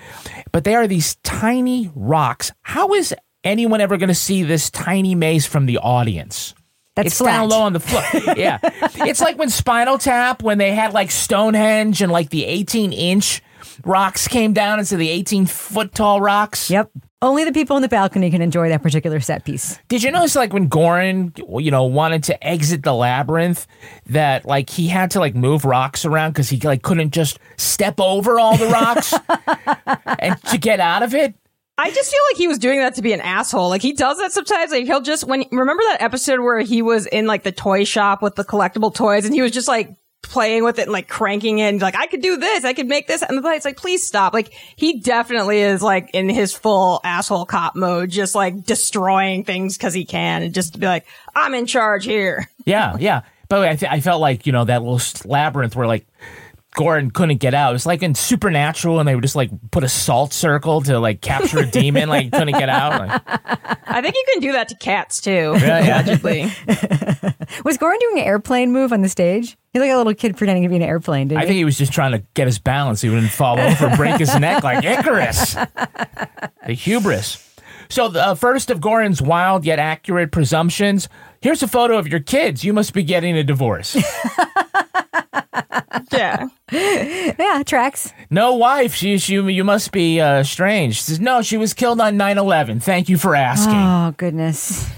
but 0.51 0.65
they 0.65 0.75
are 0.75 0.85
these 0.85 1.15
tiny 1.23 1.89
rocks. 1.95 2.51
How 2.61 2.93
is 2.93 3.15
anyone 3.43 3.81
ever 3.81 3.97
going 3.97 4.09
to 4.09 4.13
see 4.13 4.43
this 4.43 4.69
tiny 4.69 5.15
maze 5.15 5.47
from 5.47 5.65
the 5.65 5.79
audience? 5.79 6.53
That's 6.93 7.07
it's 7.07 7.19
down 7.19 7.49
low 7.49 7.61
on 7.61 7.73
the 7.73 7.79
floor. 7.79 8.03
yeah, 8.37 8.59
it's 8.61 9.19
like 9.19 9.39
when 9.39 9.49
Spinal 9.49 9.97
Tap 9.97 10.43
when 10.43 10.59
they 10.59 10.75
had 10.75 10.93
like 10.93 11.09
Stonehenge 11.09 12.03
and 12.03 12.11
like 12.11 12.29
the 12.29 12.45
18 12.45 12.93
inch 12.93 13.41
rocks 13.83 14.27
came 14.27 14.53
down 14.53 14.77
instead 14.77 14.97
of 14.97 14.99
the 14.99 15.09
18 15.09 15.47
foot 15.47 15.95
tall 15.95 16.21
rocks. 16.21 16.69
Yep. 16.69 16.91
Only 17.21 17.45
the 17.45 17.53
people 17.53 17.75
in 17.77 17.81
the 17.81 17.87
balcony 17.87 18.29
can 18.29 18.41
enjoy 18.41 18.69
that 18.69 18.83
particular 18.83 19.19
set 19.19 19.45
piece. 19.45 19.79
Did 19.87 20.03
you 20.03 20.11
notice 20.11 20.35
like 20.35 20.53
when 20.53 20.67
Goren, 20.67 21.33
you 21.37 21.71
know, 21.71 21.85
wanted 21.85 22.23
to 22.25 22.47
exit 22.47 22.83
the 22.83 22.93
labyrinth, 22.93 23.65
that 24.07 24.45
like 24.45 24.69
he 24.69 24.87
had 24.87 25.11
to 25.11 25.19
like 25.19 25.33
move 25.33 25.65
rocks 25.65 26.05
around 26.05 26.31
because 26.31 26.49
he 26.49 26.59
like 26.59 26.81
couldn't 26.83 27.11
just 27.11 27.39
step 27.57 27.99
over 27.99 28.39
all 28.39 28.57
the 28.57 28.67
rocks 28.67 29.13
and 30.19 30.41
to 30.43 30.57
get 30.57 30.79
out 30.79 31.03
of 31.03 31.15
it. 31.15 31.33
I 31.77 31.91
just 31.91 32.11
feel 32.11 32.21
like 32.31 32.37
he 32.37 32.47
was 32.47 32.57
doing 32.57 32.79
that 32.79 32.95
to 32.95 33.01
be 33.01 33.13
an 33.13 33.21
asshole. 33.21 33.69
Like 33.69 33.81
he 33.81 33.93
does 33.93 34.17
that 34.19 34.31
sometimes. 34.31 34.71
Like 34.71 34.85
he'll 34.85 35.01
just 35.01 35.25
when 35.25 35.45
remember 35.51 35.83
that 35.89 36.01
episode 36.01 36.41
where 36.41 36.59
he 36.59 36.81
was 36.81 37.05
in 37.07 37.27
like 37.27 37.43
the 37.43 37.51
toy 37.51 37.85
shop 37.85 38.21
with 38.21 38.35
the 38.35 38.45
collectible 38.45 38.93
toys 38.93 39.25
and 39.25 39.33
he 39.33 39.41
was 39.41 39.51
just 39.51 39.67
like 39.67 39.95
playing 40.29 40.63
with 40.63 40.79
it 40.79 40.83
and 40.83 40.91
like 40.91 41.07
cranking 41.07 41.59
it 41.59 41.69
and 41.69 41.81
like 41.81 41.95
I 41.95 42.07
could 42.07 42.21
do 42.21 42.37
this, 42.37 42.63
I 42.63 42.73
could 42.73 42.87
make 42.87 43.07
this, 43.07 43.21
and 43.21 43.37
the 43.37 43.41
guy's 43.41 43.65
like, 43.65 43.77
please 43.77 44.05
stop. 44.05 44.33
Like 44.33 44.53
he 44.75 44.99
definitely 44.99 45.61
is 45.61 45.81
like 45.81 46.09
in 46.13 46.29
his 46.29 46.53
full 46.53 47.01
asshole 47.03 47.45
cop 47.45 47.75
mode, 47.75 48.09
just 48.09 48.35
like 48.35 48.63
destroying 48.63 49.43
things 49.43 49.77
because 49.77 49.93
he 49.93 50.05
can, 50.05 50.43
and 50.43 50.53
just 50.53 50.73
to 50.73 50.79
be 50.79 50.87
like, 50.87 51.05
I'm 51.35 51.53
in 51.53 51.65
charge 51.65 52.05
here. 52.05 52.49
Yeah, 52.65 52.97
yeah. 52.99 53.21
But 53.47 53.67
I, 53.67 53.75
th- 53.75 53.91
I 53.91 53.99
felt 53.99 54.21
like 54.21 54.47
you 54.47 54.51
know 54.51 54.65
that 54.65 54.81
little 54.81 55.01
labyrinth 55.29 55.75
where 55.75 55.87
like 55.87 56.07
Goren 56.75 57.11
couldn't 57.11 57.37
get 57.37 57.53
out. 57.53 57.71
It 57.71 57.73
was 57.73 57.85
like 57.85 58.03
in 58.03 58.15
Supernatural, 58.15 58.99
and 58.99 59.07
they 59.07 59.15
would 59.15 59.21
just 59.23 59.35
like 59.35 59.49
put 59.71 59.83
a 59.83 59.89
salt 59.89 60.33
circle 60.33 60.81
to 60.81 60.99
like 60.99 61.21
capture 61.21 61.59
a 61.59 61.65
demon, 61.65 62.09
like 62.09 62.25
he 62.25 62.29
couldn't 62.31 62.57
get 62.57 62.69
out. 62.69 63.07
Like, 63.07 63.21
I 63.87 64.01
think 64.01 64.15
you 64.15 64.23
can 64.33 64.41
do 64.41 64.51
that 64.53 64.67
to 64.69 64.75
cats 64.75 65.21
too. 65.21 65.55
Yeah, 65.65 65.79
yeah. 65.83 66.03
Allegedly. 66.03 66.51
Was 67.65 67.77
Goren 67.77 67.97
doing 67.99 68.19
an 68.19 68.25
airplane 68.25 68.71
move 68.71 68.91
on 68.93 69.01
the 69.01 69.09
stage? 69.09 69.57
He's 69.73 69.81
like 69.81 69.91
a 69.91 69.97
little 69.97 70.13
kid 70.13 70.37
pretending 70.37 70.63
to 70.63 70.69
be 70.69 70.75
an 70.75 70.81
airplane, 70.81 71.27
didn't 71.29 71.41
I 71.41 71.45
think 71.45 71.55
he 71.55 71.65
was 71.65 71.77
just 71.77 71.91
trying 71.91 72.11
to 72.11 72.19
get 72.33 72.47
his 72.47 72.59
balance. 72.59 73.01
He 73.01 73.09
wouldn't 73.09 73.31
fall 73.31 73.59
over, 73.59 73.87
and 73.87 73.97
break 73.97 74.17
his 74.17 74.33
neck 74.39 74.63
like 74.63 74.83
Icarus. 74.83 75.55
The 76.65 76.73
hubris. 76.73 77.44
So 77.89 78.09
the 78.09 78.27
uh, 78.27 78.35
first 78.35 78.69
of 78.69 78.81
Goren's 78.81 79.21
wild 79.21 79.65
yet 79.65 79.79
accurate 79.79 80.31
presumptions. 80.31 81.07
Here's 81.41 81.63
a 81.63 81.67
photo 81.67 81.97
of 81.97 82.07
your 82.07 82.19
kids. 82.19 82.63
You 82.63 82.73
must 82.73 82.93
be 82.93 83.03
getting 83.03 83.37
a 83.37 83.43
divorce. 83.43 83.95
yeah. 86.11 86.47
yeah, 86.71 87.63
tracks. 87.63 88.11
No 88.29 88.55
wife. 88.55 88.93
She, 88.95 89.17
she, 89.17 89.35
you 89.35 89.63
must 89.63 89.91
be 89.91 90.19
uh, 90.19 90.43
strange. 90.43 90.95
She 90.95 91.01
says, 91.03 91.19
no, 91.19 91.41
she 91.41 91.57
was 91.57 91.73
killed 91.73 92.01
on 92.01 92.17
9-11. 92.17 92.81
Thank 92.81 93.09
you 93.09 93.17
for 93.17 93.35
asking. 93.35 93.75
Oh, 93.75 94.13
goodness. 94.17 94.89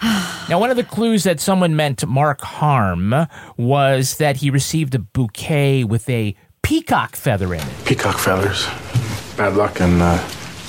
Now, 0.48 0.58
one 0.58 0.70
of 0.70 0.76
the 0.76 0.82
clues 0.82 1.22
that 1.22 1.38
someone 1.38 1.76
meant 1.76 2.04
Mark 2.04 2.40
harm 2.40 3.14
was 3.56 4.16
that 4.16 4.38
he 4.38 4.50
received 4.50 4.92
a 4.96 4.98
bouquet 4.98 5.84
with 5.84 6.10
a 6.10 6.34
peacock 6.62 7.14
feather 7.14 7.54
in 7.54 7.60
it. 7.60 7.84
Peacock 7.84 8.18
feathers. 8.18 8.66
Bad 9.36 9.54
luck 9.54 9.80
and. 9.80 10.02
uh, 10.02 10.18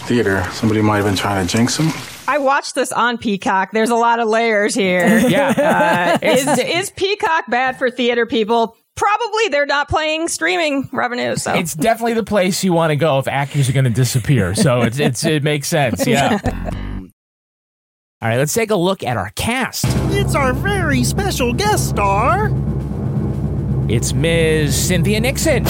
theater. 0.04 0.44
Somebody 0.52 0.82
might 0.82 0.98
have 0.98 1.06
been 1.06 1.16
trying 1.16 1.46
to 1.48 1.58
jinx 1.58 1.78
him. 1.78 1.90
I 2.28 2.38
watched 2.38 2.76
this 2.76 2.92
on 2.92 3.18
Peacock. 3.18 3.72
There's 3.72 3.90
a 3.90 3.96
lot 3.96 4.20
of 4.20 4.28
layers 4.28 4.74
here. 4.74 5.20
Yeah. 5.30 6.20
Uh, 6.22 6.26
is, 6.28 6.60
is 6.60 6.90
Peacock 6.92 7.46
bad 7.50 7.78
for 7.78 7.90
theater 7.90 8.26
people? 8.26 8.76
Probably 8.96 9.48
they're 9.50 9.66
not 9.66 9.90
playing 9.90 10.28
streaming 10.28 10.88
revenue. 10.92 11.36
So 11.36 11.54
It's 11.54 11.74
definitely 11.74 12.14
the 12.14 12.24
place 12.24 12.64
you 12.64 12.74
want 12.74 12.92
to 12.92 12.96
go 12.96 13.18
if 13.20 13.28
actors 13.28 13.68
are 13.70 13.74
going 13.74 13.86
to 13.86 13.90
disappear. 13.90 14.54
So 14.54 14.82
it's, 14.82 15.00
it's 15.00 15.26
it 15.26 15.44
makes 15.44 15.68
sense. 15.68 16.06
Yeah. 16.06 16.40
All 18.22 18.30
right, 18.30 18.38
let's 18.38 18.54
take 18.54 18.72
a 18.72 18.76
look 18.76 19.04
at 19.04 19.18
our 19.18 19.32
cast. 19.36 19.86
It's 20.12 20.36
our 20.36 20.54
very 20.54 21.04
special 21.04 21.54
guest 21.54 21.90
star. 21.90 22.50
It's 23.90 24.14
Ms. 24.14 24.88
Cynthia 24.88 25.20
Nixon. 25.20 25.66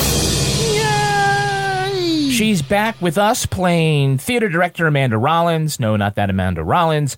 She's 2.34 2.62
back 2.62 3.02
with 3.02 3.18
us 3.18 3.46
playing 3.46 4.18
theater 4.18 4.50
director 4.50 4.88
Amanda 4.88 5.18
Rollins. 5.18 5.80
No, 5.80 5.96
not 5.96 6.16
that 6.16 6.30
Amanda 6.30 6.64
Rollins. 6.64 7.18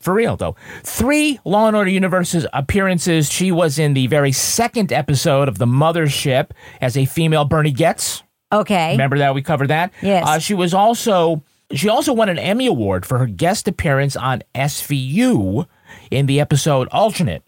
For 0.00 0.12
real, 0.12 0.36
though. 0.36 0.56
Three 0.82 1.38
Law 1.44 1.68
and 1.68 1.76
Order 1.76 1.90
Universe's 1.90 2.46
appearances. 2.52 3.30
She 3.30 3.50
was 3.50 3.78
in 3.78 3.94
the 3.94 4.06
very 4.08 4.32
second 4.32 4.92
episode 4.92 5.48
of 5.48 5.58
The 5.58 5.66
Mothership 5.66 6.50
as 6.80 6.96
a 6.96 7.04
female 7.06 7.44
Bernie 7.44 7.72
Goetz. 7.72 8.22
Okay. 8.52 8.92
Remember 8.92 9.18
that? 9.18 9.34
We 9.34 9.42
covered 9.42 9.68
that? 9.68 9.92
Yes. 10.02 10.26
Uh, 10.26 10.38
she 10.38 10.54
was 10.54 10.74
also. 10.74 11.42
She 11.72 11.88
also 11.88 12.12
won 12.12 12.28
an 12.28 12.38
Emmy 12.38 12.66
Award 12.66 13.04
for 13.04 13.18
her 13.18 13.26
guest 13.26 13.66
appearance 13.66 14.14
on 14.16 14.42
SVU 14.54 15.66
in 16.10 16.26
the 16.26 16.40
episode 16.40 16.88
Alternate, 16.92 17.42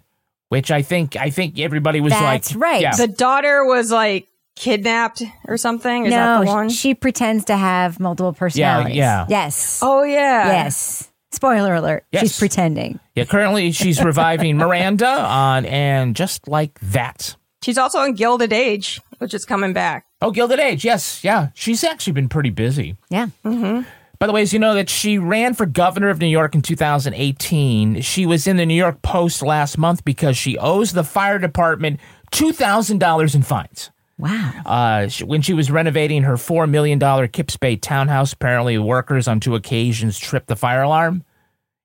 which 0.48 0.70
I 0.70 0.82
think 0.82 1.16
I 1.16 1.30
think 1.30 1.58
everybody 1.58 2.00
was 2.00 2.12
That's 2.12 2.54
like, 2.54 2.60
right. 2.60 2.80
Yeah. 2.82 2.96
the 2.96 3.08
daughter 3.08 3.64
was 3.64 3.90
like 3.92 4.27
kidnapped 4.58 5.22
or 5.46 5.56
something. 5.56 6.06
Is 6.06 6.12
that 6.12 6.40
no, 6.40 6.44
the 6.44 6.46
one? 6.46 6.68
she 6.68 6.94
pretends 6.94 7.46
to 7.46 7.56
have 7.56 7.98
multiple 8.00 8.32
personalities. 8.32 8.96
yeah. 8.96 9.26
yeah. 9.28 9.44
Yes. 9.44 9.80
oh 9.82 10.02
yeah. 10.02 10.46
Yes. 10.46 11.10
Spoiler 11.30 11.74
alert. 11.74 12.04
Yes. 12.10 12.22
She's 12.22 12.38
pretending. 12.38 13.00
Yeah, 13.14 13.24
currently 13.24 13.72
she's 13.72 14.02
reviving 14.02 14.56
Miranda 14.56 15.06
on 15.08 15.66
and 15.66 16.16
just 16.16 16.48
like 16.48 16.78
that. 16.80 17.36
She's 17.62 17.76
also 17.76 18.02
in 18.04 18.14
Gilded 18.14 18.52
Age, 18.52 19.00
which 19.18 19.34
is 19.34 19.44
coming 19.44 19.72
back. 19.72 20.06
Oh, 20.22 20.30
Gilded 20.30 20.58
Age, 20.58 20.84
yes, 20.84 21.22
yeah. 21.22 21.48
She's 21.54 21.84
actually 21.84 22.14
been 22.14 22.28
pretty 22.28 22.50
busy. 22.50 22.96
Yeah. 23.10 23.26
Mm-hmm. 23.44 23.82
By 24.18 24.26
the 24.26 24.32
way, 24.32 24.42
as 24.42 24.52
you 24.52 24.58
know 24.58 24.74
that 24.74 24.90
she 24.90 25.18
ran 25.18 25.54
for 25.54 25.64
governor 25.64 26.08
of 26.08 26.18
New 26.18 26.26
York 26.26 26.54
in 26.54 26.62
2018. 26.62 28.00
She 28.00 28.26
was 28.26 28.46
in 28.46 28.56
the 28.56 28.66
New 28.66 28.74
York 28.74 29.00
Post 29.02 29.42
last 29.42 29.78
month 29.78 30.04
because 30.04 30.36
she 30.36 30.58
owes 30.58 30.92
the 30.92 31.04
fire 31.04 31.38
department 31.38 32.00
$2,000 32.32 33.34
in 33.34 33.42
fines. 33.42 33.90
Wow. 34.18 34.52
Uh, 34.66 35.08
when 35.25 35.42
she 35.42 35.54
was 35.54 35.70
renovating 35.70 36.25
her 36.25 36.34
$4 36.34 36.68
million 36.68 37.28
Kips 37.28 37.56
Bay 37.56 37.76
townhouse, 37.76 38.32
apparently 38.32 38.76
workers 38.78 39.28
on 39.28 39.40
two 39.40 39.54
occasions 39.54 40.18
tripped 40.18 40.48
the 40.48 40.56
fire 40.56 40.82
alarm, 40.82 41.25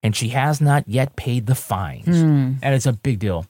and 0.02 0.16
she 0.16 0.30
has 0.30 0.60
not 0.60 0.88
yet 0.88 1.16
paid 1.16 1.46
the 1.46 1.56
fines. 1.56 2.08
And 2.62 2.76
it's 2.76 2.88
a 2.88 2.94
big 2.94 3.20
deal. 3.20 3.46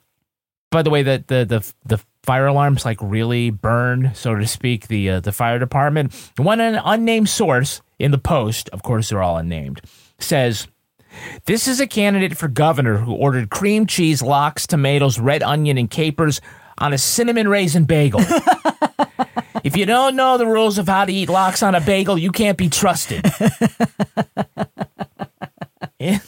By 0.69 0.81
the 0.81 0.89
way, 0.89 1.03
the, 1.03 1.23
the, 1.25 1.45
the, 1.45 1.73
the 1.85 2.03
fire 2.23 2.47
alarms 2.47 2.83
like 2.83 2.97
really 3.01 3.51
burn, 3.51 4.11
so 4.15 4.35
to 4.35 4.45
speak, 4.47 4.87
the, 4.87 5.09
uh, 5.09 5.19
the 5.21 5.31
fire 5.31 5.59
department. 5.59 6.13
One 6.37 6.59
an 6.59 6.81
unnamed 6.83 7.29
source 7.29 7.81
in 7.99 8.11
the 8.11 8.17
Post, 8.17 8.69
of 8.69 8.83
course, 8.83 9.09
they're 9.09 9.23
all 9.23 9.37
unnamed, 9.37 9.81
says, 10.19 10.67
this 11.45 11.67
is 11.67 11.79
a 11.79 11.87
candidate 11.87 12.35
for 12.35 12.47
governor 12.47 12.97
who 12.97 13.13
ordered 13.13 13.49
cream 13.51 13.85
cheese, 13.85 14.21
lox, 14.21 14.65
tomatoes, 14.65 15.19
red 15.19 15.43
onion, 15.43 15.77
and 15.77 15.89
capers 15.89 16.41
on 16.77 16.93
a 16.93 16.97
cinnamon 16.97 17.47
raisin 17.47 17.85
bagel. 17.85 18.21
if 19.63 19.77
you 19.77 19.85
don't 19.85 20.15
know 20.15 20.37
the 20.37 20.47
rules 20.47 20.77
of 20.77 20.87
how 20.87 21.05
to 21.05 21.13
eat 21.13 21.29
lox 21.29 21.63
on 21.63 21.75
a 21.75 21.81
bagel, 21.81 22.17
you 22.17 22.31
can't 22.31 22.57
be 22.57 22.69
trusted. 22.69 23.25
Yeah, 25.99 26.19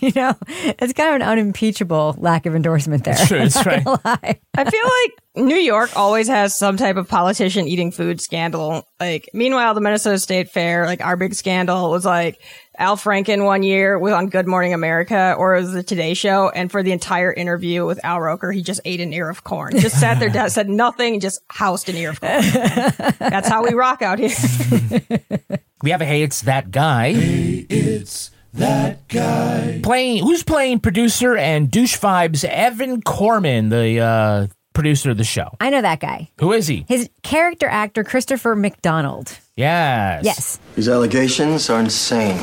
you 0.00 0.12
know, 0.16 0.34
it's 0.48 0.94
kind 0.94 1.10
of 1.10 1.16
an 1.16 1.22
unimpeachable 1.22 2.14
lack 2.16 2.46
of 2.46 2.54
endorsement 2.54 3.04
there. 3.04 3.16
It's 3.18 3.28
true, 3.28 3.38
it's 3.38 3.56
Not 3.56 3.66
right. 3.66 3.84
lie. 3.86 4.40
I 4.56 4.70
feel 4.70 4.82
like 4.82 5.44
New 5.46 5.56
York 5.56 5.94
always 5.94 6.28
has 6.28 6.56
some 6.56 6.78
type 6.78 6.96
of 6.96 7.06
politician 7.06 7.68
eating 7.68 7.90
food 7.92 8.22
scandal. 8.22 8.86
Like, 8.98 9.28
meanwhile, 9.34 9.74
the 9.74 9.82
Minnesota 9.82 10.18
State 10.18 10.50
Fair, 10.50 10.86
like 10.86 11.02
our 11.02 11.18
big 11.18 11.34
scandal 11.34 11.90
was 11.90 12.06
like 12.06 12.40
Al 12.78 12.96
Franken 12.96 13.44
one 13.44 13.62
year 13.62 13.98
was 13.98 14.12
on 14.12 14.28
Good 14.28 14.46
Morning 14.46 14.74
America 14.74 15.34
or 15.38 15.54
it 15.54 15.60
was 15.60 15.72
the 15.72 15.82
Today 15.82 16.14
Show. 16.14 16.48
And 16.48 16.70
for 16.70 16.82
the 16.82 16.92
entire 16.92 17.32
interview 17.32 17.86
with 17.86 18.04
Al 18.04 18.20
Roker, 18.20 18.50
he 18.52 18.62
just 18.62 18.80
ate 18.84 19.00
an 19.00 19.12
ear 19.12 19.28
of 19.28 19.44
corn, 19.44 19.78
just 19.78 19.98
sat 20.00 20.18
there, 20.18 20.28
down, 20.28 20.50
said 20.50 20.68
nothing, 20.68 21.14
and 21.14 21.22
just 21.22 21.40
housed 21.48 21.88
an 21.88 21.96
ear 21.96 22.10
of 22.10 22.20
corn. 22.20 22.42
That's 23.18 23.48
how 23.48 23.64
we 23.64 23.74
rock 23.74 24.02
out 24.02 24.18
here. 24.18 24.30
we 25.82 25.90
have 25.90 26.00
a 26.00 26.04
hey, 26.04 26.22
it's 26.22 26.42
that 26.42 26.70
guy. 26.70 27.12
Hey, 27.12 27.66
It's 27.68 28.30
that 28.54 29.08
guy. 29.08 29.80
Playing 29.82 30.22
who's 30.22 30.42
playing 30.42 30.80
producer 30.80 31.36
and 31.36 31.70
douche 31.70 31.98
vibes 31.98 32.44
Evan 32.44 33.02
Corman, 33.02 33.68
the 33.68 34.00
uh, 34.00 34.46
producer 34.74 35.10
of 35.10 35.16
the 35.16 35.24
show. 35.24 35.56
I 35.60 35.70
know 35.70 35.80
that 35.80 36.00
guy. 36.00 36.30
Who 36.40 36.52
is 36.52 36.66
he? 36.66 36.84
His 36.88 37.08
character 37.22 37.66
actor, 37.66 38.04
Christopher 38.04 38.54
McDonald. 38.54 39.38
Yes. 39.56 40.24
Yes. 40.24 40.58
These 40.74 40.88
allegations 40.88 41.70
are 41.70 41.80
insane. 41.80 42.38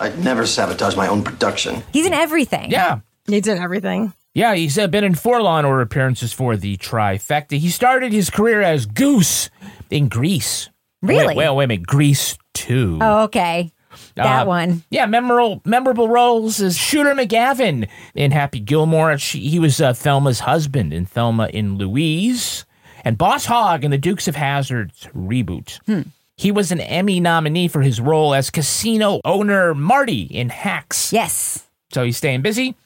I'd 0.00 0.18
never 0.24 0.46
sabotage 0.46 0.96
my 0.96 1.06
own 1.06 1.22
production. 1.22 1.82
He's 1.92 2.06
in 2.06 2.14
everything. 2.14 2.70
Yeah. 2.70 3.00
He's 3.26 3.46
in 3.46 3.58
everything. 3.58 4.12
Yeah, 4.32 4.54
he's 4.54 4.78
uh, 4.78 4.86
been 4.86 5.04
in 5.04 5.14
four 5.14 5.42
Law 5.42 5.58
and 5.58 5.66
Order 5.66 5.82
appearances 5.82 6.32
for 6.32 6.56
the 6.56 6.76
trifecta. 6.76 7.58
He 7.58 7.68
started 7.68 8.12
his 8.12 8.30
career 8.30 8.62
as 8.62 8.86
Goose 8.86 9.50
in 9.90 10.08
Grease. 10.08 10.70
Really? 11.02 11.34
Wait, 11.34 11.36
wait, 11.36 11.54
wait 11.54 11.64
a 11.64 11.68
minute. 11.68 11.86
Grease 11.86 12.38
2. 12.54 12.98
Oh, 13.00 13.22
okay. 13.24 13.72
That 14.14 14.42
Uh, 14.42 14.46
one. 14.46 14.82
Yeah, 14.90 15.06
memorable 15.06 15.60
memorable 15.64 16.08
roles 16.08 16.60
as 16.60 16.76
Shooter 16.76 17.14
McGavin 17.14 17.88
in 18.14 18.30
Happy 18.30 18.60
Gilmore. 18.60 19.16
She, 19.18 19.40
he 19.48 19.58
was 19.58 19.80
uh, 19.80 19.92
Thelma's 19.92 20.40
husband 20.40 20.92
in 20.92 21.06
Thelma 21.06 21.48
in 21.48 21.76
Louise, 21.76 22.64
and 23.04 23.18
Boss 23.18 23.46
Hogg 23.46 23.84
in 23.84 23.90
the 23.90 23.98
Dukes 23.98 24.28
of 24.28 24.36
Hazzard's 24.36 25.06
reboot. 25.14 25.78
Hmm. 25.86 26.02
He 26.36 26.50
was 26.50 26.72
an 26.72 26.80
Emmy 26.80 27.20
nominee 27.20 27.68
for 27.68 27.82
his 27.82 28.00
role 28.00 28.32
as 28.34 28.48
casino 28.50 29.20
owner 29.24 29.74
Marty 29.74 30.22
in 30.22 30.48
Hacks. 30.48 31.12
Yes. 31.12 31.66
So 31.92 32.02
he's 32.04 32.16
staying 32.16 32.40
busy. 32.42 32.76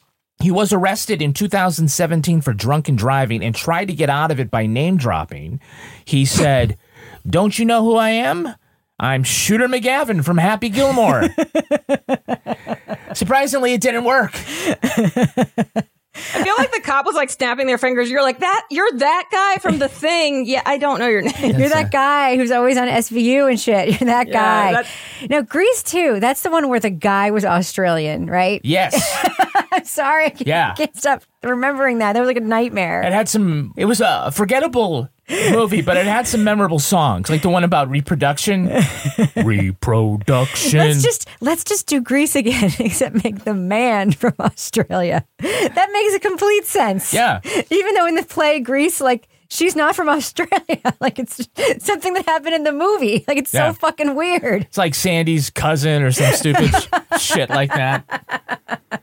He 0.41 0.51
was 0.51 0.73
arrested 0.73 1.21
in 1.21 1.31
2017 1.33 2.41
for 2.41 2.51
drunken 2.51 2.97
driving 2.97 3.41
and 3.41 3.55
tried 3.55 3.85
to 3.85 3.93
get 3.93 4.09
out 4.09 4.31
of 4.31 4.39
it 4.41 4.51
by 4.51 4.65
name 4.65 4.97
dropping. 4.97 5.61
He 6.03 6.25
said, 6.25 6.77
Don't 7.25 7.57
you 7.57 7.63
know 7.63 7.83
who 7.85 7.95
I 7.95 8.09
am? 8.09 8.53
I'm 8.99 9.23
Shooter 9.23 9.67
McGavin 9.67 10.23
from 10.23 10.37
Happy 10.37 10.69
Gilmore. 10.69 11.23
Surprisingly, 13.13 13.73
it 13.73 13.81
didn't 13.81 14.03
work. 14.05 14.31
I 16.17 16.43
feel 16.43 16.53
like 16.57 16.71
the 16.71 16.79
cop 16.81 17.05
was 17.05 17.15
like 17.15 17.29
snapping 17.29 17.67
their 17.67 17.77
fingers. 17.77 18.09
You're 18.09 18.21
like 18.21 18.39
that. 18.39 18.65
You're 18.71 18.89
that 18.93 19.25
guy 19.31 19.57
from 19.61 19.79
the 19.79 19.89
thing. 19.89 20.45
Yeah, 20.45 20.61
I 20.65 20.77
don't 20.77 20.99
know 20.99 21.07
your 21.07 21.21
name. 21.21 21.59
You're 21.59 21.69
that 21.69 21.91
guy 21.91 22.37
who's 22.37 22.51
always 22.51 22.77
on 22.77 22.87
SVU 22.87 23.49
and 23.49 23.59
shit. 23.59 23.89
You're 23.99 24.07
that 24.09 24.27
Yeah, 24.29 24.33
guy. 24.33 24.71
that- 24.71 25.29
no, 25.29 25.41
Grease 25.43 25.83
too. 25.83 26.19
That's 26.21 26.41
the 26.41 26.49
one 26.49 26.69
where 26.69 26.79
the 26.79 26.89
guy 26.89 27.31
was 27.31 27.43
Australian, 27.43 28.27
right? 28.27 28.61
Yes. 28.63 28.95
I'm 29.73 29.83
sorry. 29.83 30.27
I 30.27 30.29
can't, 30.29 30.47
Yeah. 30.47 30.73
can't 30.75 30.95
stop 30.95 31.23
remembering 31.43 31.97
that. 31.97 32.13
That 32.13 32.21
was 32.21 32.27
like 32.27 32.37
a 32.37 32.41
nightmare. 32.41 33.01
It 33.03 33.11
had 33.11 33.27
some, 33.27 33.73
it 33.75 33.85
was 33.85 33.99
a 33.99 34.31
forgettable 34.31 35.09
movie, 35.29 35.81
but 35.81 35.97
it 35.97 36.05
had 36.05 36.27
some 36.27 36.43
memorable 36.43 36.79
songs, 36.79 37.29
like 37.29 37.41
the 37.41 37.49
one 37.49 37.63
about 37.63 37.89
reproduction. 37.89 38.69
reproduction. 39.35 40.79
Let's 40.79 41.03
just 41.03 41.27
let's 41.41 41.63
just 41.63 41.87
do 41.87 42.01
Grease 42.01 42.35
again, 42.35 42.71
except 42.79 43.23
make 43.23 43.43
the 43.43 43.53
man 43.53 44.11
from 44.11 44.33
Australia. 44.39 45.25
That 45.39 45.89
makes 45.91 46.13
a 46.15 46.19
complete 46.19 46.65
sense. 46.65 47.13
Yeah. 47.13 47.41
Even 47.69 47.93
though 47.95 48.07
in 48.07 48.15
the 48.15 48.23
play 48.23 48.59
Grease, 48.59 49.01
like 49.01 49.27
she's 49.49 49.75
not 49.75 49.95
from 49.95 50.09
Australia, 50.17 50.81
like 50.99 51.19
it's 51.19 51.47
something 51.79 52.13
that 52.13 52.25
happened 52.25 52.55
in 52.55 52.63
the 52.63 52.71
movie. 52.71 53.23
Like 53.27 53.37
it's 53.37 53.53
Yeah. 53.53 53.71
so 53.71 53.73
fucking 53.79 54.15
weird. 54.15 54.63
It's 54.63 54.77
like 54.77 54.95
Sandy's 54.95 55.49
cousin 55.49 56.03
or 56.03 56.11
some 56.11 56.33
stupid 56.33 56.71
shit 57.19 57.49
like 57.49 57.71
that. 57.73 59.01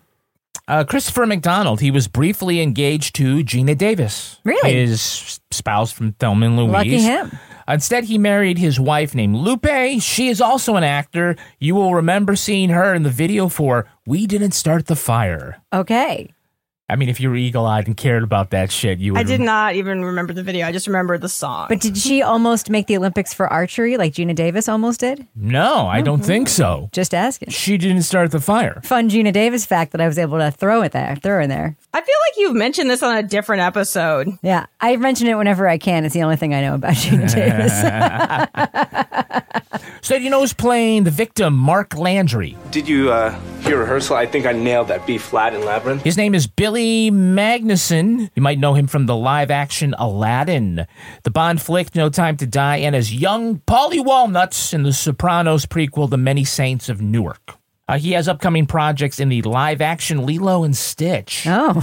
Uh, 0.69 0.85
Christopher 0.85 1.27
McDonald, 1.27 1.81
he 1.81 1.91
was 1.91 2.09
briefly 2.09 2.61
engaged 2.61 3.15
to 3.17 3.45
Geena 3.45 3.77
Davis. 3.77 4.39
Really? 4.45 4.73
His 4.75 5.41
spouse 5.51 5.93
from 5.93 6.13
Thelma 6.13 6.47
and 6.47 6.57
Louise. 6.57 6.73
Lucky 6.73 7.01
him. 7.01 7.39
Instead, 7.69 8.05
he 8.05 8.19
married 8.19 8.59
his 8.59 8.79
wife 8.79 9.15
named 9.15 9.37
Lupe. 9.37 10.01
She 10.01 10.29
is 10.29 10.41
also 10.41 10.77
an 10.77 10.85
actor. 10.85 11.37
You 11.59 11.75
will 11.75 11.95
remember 11.95 12.37
seeing 12.37 12.71
her 12.71 12.95
in 12.95 13.03
the 13.03 13.11
video 13.11 13.49
for 13.49 13.87
We 14.07 14.27
Didn't 14.27 14.53
Start 14.53 14.87
the 14.87 14.97
Fire. 14.97 15.63
Okay. 15.73 16.33
I 16.93 16.97
mean, 16.97 17.09
if 17.09 17.21
you 17.21 17.31
were 17.31 17.37
eagle 17.37 17.65
eyed 17.65 17.87
and 17.87 17.97
cared 17.97 18.23
about 18.23 18.51
that 18.51 18.71
shit, 18.71 18.99
you 18.99 19.15
would. 19.15 19.21
I 19.21 19.23
did 19.23 19.41
not 19.41 19.77
even 19.77 20.05
remember 20.05 20.35
the 20.35 20.43
video. 20.43 20.67
I 20.67 20.73
just 20.73 20.87
remember 20.87 21.17
the 21.17 21.29
song. 21.29 21.69
But 21.71 21.81
did 21.81 21.97
she 21.97 22.21
almost 22.21 22.69
make 22.69 22.87
the 22.87 22.99
Olympics 22.99 23.33
for 23.33 23.51
archery 23.51 23.97
like 23.97 24.13
Geena 24.13 24.35
Davis 24.35 24.69
almost 24.69 25.01
did? 25.01 25.27
No, 25.35 25.87
I 25.87 26.03
don't 26.03 26.23
think 26.23 26.51
so. 26.51 26.91
Just 26.93 27.15
asking. 27.15 27.49
She 27.49 27.79
didn't 27.79 28.03
start 28.03 28.31
the 28.31 28.41
fire. 28.41 28.83
Fun 28.85 29.09
Geena 29.09 29.33
Davis 29.33 29.65
fact 29.65 29.93
that 29.93 30.03
I 30.03 30.07
was 30.07 30.19
able 30.19 30.37
to 30.37 30.51
throw 30.51 30.83
it 30.83 30.93
there, 30.93 31.17
throw 31.17 31.43
in 31.43 31.49
there. 31.49 31.75
I 31.95 32.01
feel 32.03 32.15
like 32.29 32.37
you've 32.37 32.57
mentioned 32.57 32.91
this 32.91 33.03
on 33.03 33.17
a 33.17 33.23
different 33.23 33.63
episode. 33.63 34.29
Yeah, 34.43 34.67
I 34.79 34.95
mention 34.97 35.29
it 35.29 35.35
whenever 35.37 35.67
I 35.67 35.79
can. 35.79 36.05
It's 36.05 36.13
the 36.13 36.25
only 36.25 36.37
thing 36.37 36.53
I 36.53 36.61
know 36.61 36.75
about 36.75 36.93
Geena 36.93 37.33
Davis. 37.33 37.73
So, 40.05 40.17
you 40.17 40.31
know 40.31 40.41
who's 40.41 40.53
playing 40.53 41.05
the 41.05 41.13
victim, 41.13 41.55
Mark 41.55 41.97
Landry? 41.97 42.57
Did 42.73 42.89
you 42.89 43.13
uh, 43.13 43.31
hear 43.61 43.79
rehearsal? 43.79 44.17
I 44.17 44.27
think 44.27 44.47
I 44.47 44.53
nailed 44.53 44.89
that 44.89 45.07
B 45.07 45.17
flat 45.17 45.55
in 45.55 45.65
Labyrinth. 45.65 46.03
His 46.03 46.17
name 46.17 46.35
is 46.35 46.49
Billy 46.49 46.82
Magnussen. 47.11 48.31
You 48.35 48.43
might 48.43 48.59
know 48.59 48.75
him 48.75 48.87
from 48.87 49.07
the 49.07 49.17
live 49.17 49.51
action 49.51 49.95
Aladdin, 49.99 50.87
the 51.23 51.31
Bond 51.31 51.63
flick 51.63 51.95
No 51.95 52.09
Time 52.09 52.37
to 52.39 52.47
Die, 52.47 52.77
and 52.79 52.97
as 52.97 53.15
young 53.15 53.59
Paulie 53.61 54.05
Walnuts 54.05 54.73
in 54.73 54.83
the 54.83 54.93
Sopranos 54.93 55.67
prequel 55.67 56.11
The 56.11 56.17
Many 56.17 56.45
Saints 56.45 56.89
of 56.89 57.01
Newark. 57.01 57.59
Uh, 57.89 57.99
he 57.99 58.13
has 58.13 58.29
upcoming 58.29 58.65
projects 58.67 59.21
in 59.21 59.29
the 59.29 59.43
live 59.43 59.81
action 59.81 60.25
Lilo 60.25 60.65
and 60.65 60.77
Stitch. 60.77 61.45
Oh. 61.47 61.75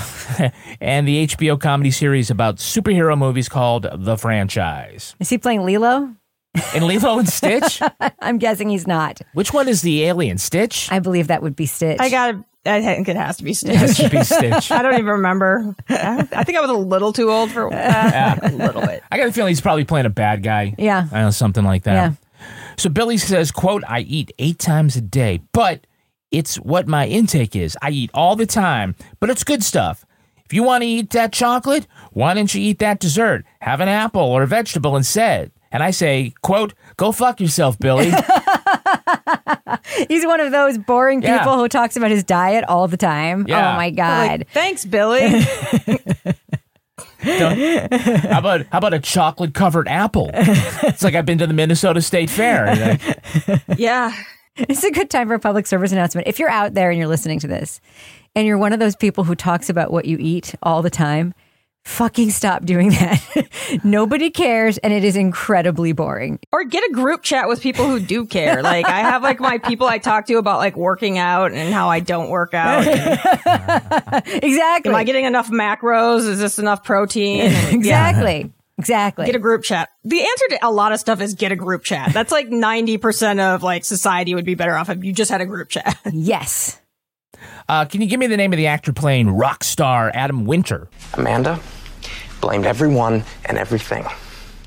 and 0.81 1.07
the 1.07 1.27
HBO 1.27 1.59
comedy 1.59 1.91
series 1.91 2.29
about 2.29 2.57
superhero 2.57 3.17
movies 3.17 3.49
called 3.49 3.87
The 3.93 4.17
Franchise. 4.17 5.15
Is 5.19 5.29
he 5.29 5.37
playing 5.37 5.65
Lilo? 5.65 6.15
In 6.73 6.87
Lilo 6.87 7.19
and 7.19 7.29
Stitch? 7.29 7.81
I'm 8.19 8.37
guessing 8.37 8.69
he's 8.69 8.87
not. 8.87 9.21
Which 9.33 9.53
one 9.53 9.67
is 9.67 9.81
the 9.81 10.03
alien? 10.03 10.37
Stitch? 10.37 10.91
I 10.91 10.99
believe 10.99 11.27
that 11.27 11.41
would 11.41 11.55
be 11.55 11.65
Stitch. 11.65 11.99
I 11.99 12.09
got. 12.09 12.35
I 12.69 12.81
think 12.81 13.07
it 13.07 13.15
has 13.15 13.37
to 13.37 13.43
be 13.43 13.53
Stitch. 13.53 13.71
It 13.71 13.77
has 13.77 13.97
to 13.97 14.09
be 14.09 14.23
Stitch. 14.23 14.71
I 14.71 14.81
don't 14.81 14.93
even 14.93 15.05
remember. 15.05 15.75
I 15.89 16.43
think 16.43 16.57
I 16.57 16.61
was 16.61 16.69
a 16.69 16.73
little 16.73 17.13
too 17.13 17.31
old 17.31 17.51
for 17.51 17.73
uh, 17.73 18.35
a 18.41 18.51
little 18.51 18.81
bit. 18.81 19.03
I 19.11 19.17
got 19.17 19.27
a 19.27 19.31
feeling 19.31 19.49
he's 19.49 19.61
probably 19.61 19.85
playing 19.85 20.05
a 20.05 20.11
bad 20.11 20.43
guy. 20.43 20.75
Yeah. 20.77 21.07
I 21.11 21.21
know, 21.21 21.31
something 21.31 21.63
like 21.63 21.83
that. 21.83 21.93
Yeah. 21.93 22.11
So 22.77 22.89
Billy 22.89 23.17
says, 23.17 23.51
quote, 23.51 23.83
I 23.87 24.01
eat 24.01 24.31
eight 24.39 24.59
times 24.59 24.95
a 24.95 25.01
day, 25.01 25.41
but 25.51 25.85
it's 26.31 26.55
what 26.57 26.87
my 26.87 27.07
intake 27.07 27.55
is. 27.55 27.77
I 27.81 27.89
eat 27.89 28.11
all 28.13 28.35
the 28.35 28.45
time, 28.45 28.95
but 29.19 29.29
it's 29.29 29.43
good 29.43 29.63
stuff. 29.63 30.05
If 30.45 30.53
you 30.53 30.63
want 30.63 30.83
to 30.83 30.87
eat 30.87 31.11
that 31.11 31.31
chocolate, 31.33 31.87
why 32.11 32.33
don't 32.33 32.53
you 32.53 32.61
eat 32.61 32.79
that 32.79 32.99
dessert? 32.99 33.45
Have 33.61 33.81
an 33.81 33.89
apple 33.89 34.21
or 34.21 34.43
a 34.43 34.47
vegetable 34.47 34.95
instead. 34.95 35.51
And 35.71 35.83
I 35.83 35.91
say, 35.91 36.33
quote, 36.41 36.73
go 36.97 37.11
fuck 37.11 37.39
yourself, 37.39 37.77
Billy. 37.77 38.11
He's 40.07 40.25
one 40.25 40.39
of 40.39 40.51
those 40.51 40.77
boring 40.77 41.21
people 41.21 41.35
Yeah. 41.35 41.55
who 41.57 41.67
talks 41.67 41.95
about 41.97 42.11
his 42.11 42.23
diet 42.23 42.63
all 42.67 42.87
the 42.87 42.97
time. 42.97 43.45
Oh 43.47 43.49
yeah. 43.49 43.73
Oh 43.73 43.75
my 43.77 43.85
Like, 43.85 43.95
god. 43.95 44.45
Thanks, 44.53 44.85
Billy. 44.85 45.19
Don't- 47.23 47.93
how 47.93 48.39
about 48.39 48.65
how 48.71 48.77
about 48.77 48.93
a 48.93 48.99
chocolate 48.99 49.53
covered 49.53 49.87
apple? 49.89 50.31
It's 50.33 51.03
like 51.03 51.15
I've 51.15 51.25
been 51.25 51.37
to 51.39 51.47
the 51.47 51.53
Minnesota 51.53 52.01
State 52.01 52.29
Fair. 52.29 52.75
Like, 52.75 53.59
yeah. 53.77 54.13
It's 54.55 54.83
a 54.83 54.91
good 54.91 55.09
time 55.09 55.27
for 55.27 55.33
a 55.35 55.39
public 55.39 55.67
service 55.67 55.91
announcement. 55.91 56.27
If 56.27 56.39
you're 56.39 56.49
out 56.49 56.73
there 56.73 56.89
and 56.89 56.97
you're 56.97 57.07
listening 57.07 57.39
to 57.39 57.47
this 57.47 57.79
and 58.35 58.45
you're 58.47 58.57
one 58.57 58.73
of 58.73 58.79
those 58.79 58.95
people 58.95 59.23
who 59.23 59.35
talks 59.35 59.69
about 59.69 59.91
what 59.91 60.05
you 60.05 60.17
eat 60.19 60.55
all 60.63 60.81
the 60.81 60.89
time, 60.89 61.33
fucking 61.83 62.29
stop 62.29 62.65
doing 62.65 62.89
that. 62.89 63.79
Nobody 63.83 64.29
cares 64.29 64.77
and 64.77 64.93
it 64.93 65.03
is 65.03 65.15
incredibly 65.15 65.91
boring. 65.91 66.39
Or 66.51 66.63
get 66.63 66.83
a 66.89 66.93
group 66.93 67.23
chat 67.23 67.47
with 67.47 67.61
people 67.61 67.85
who 67.85 67.99
do 67.99 68.25
care. 68.25 68.61
Like 68.61 68.85
I 68.85 68.99
have 68.99 69.23
like 69.23 69.39
my 69.39 69.57
people 69.57 69.87
I 69.87 69.97
talk 69.97 70.27
to 70.27 70.35
about 70.35 70.59
like 70.59 70.77
working 70.77 71.17
out 71.17 71.51
and 71.51 71.73
how 71.73 71.89
I 71.89 71.99
don't 71.99 72.29
work 72.29 72.53
out. 72.53 72.85
exactly. 74.27 74.89
Am 74.89 74.95
I 74.95 75.03
getting 75.03 75.25
enough 75.25 75.49
macros? 75.49 76.27
Is 76.27 76.39
this 76.39 76.59
enough 76.59 76.83
protein? 76.83 77.41
And, 77.41 77.53
yeah. 77.85 78.09
exactly. 78.09 78.53
Exactly. 78.77 79.25
Get 79.25 79.35
a 79.35 79.39
group 79.39 79.63
chat. 79.63 79.89
The 80.05 80.21
answer 80.21 80.45
to 80.51 80.59
a 80.63 80.71
lot 80.71 80.93
of 80.93 81.01
stuff 81.01 81.19
is 81.19 81.33
get 81.33 81.51
a 81.51 81.55
group 81.57 81.83
chat. 81.83 82.13
That's 82.13 82.31
like 82.31 82.47
90% 82.47 83.39
of 83.39 83.61
like 83.61 83.83
society 83.83 84.35
would 84.35 84.45
be 84.45 84.55
better 84.55 84.73
off 84.73 84.89
if 84.89 85.03
you 85.03 85.11
just 85.11 85.29
had 85.29 85.41
a 85.41 85.45
group 85.45 85.67
chat. 85.67 85.97
yes. 86.13 86.79
Uh, 87.67 87.85
can 87.85 88.01
you 88.01 88.07
give 88.07 88.19
me 88.19 88.27
the 88.27 88.37
name 88.37 88.53
of 88.53 88.57
the 88.57 88.67
actor 88.67 88.93
playing 88.93 89.29
rock 89.29 89.63
star 89.63 90.11
Adam 90.13 90.45
Winter? 90.45 90.89
Amanda 91.13 91.59
blamed 92.41 92.65
everyone 92.65 93.23
and 93.45 93.57
everything. 93.57 94.05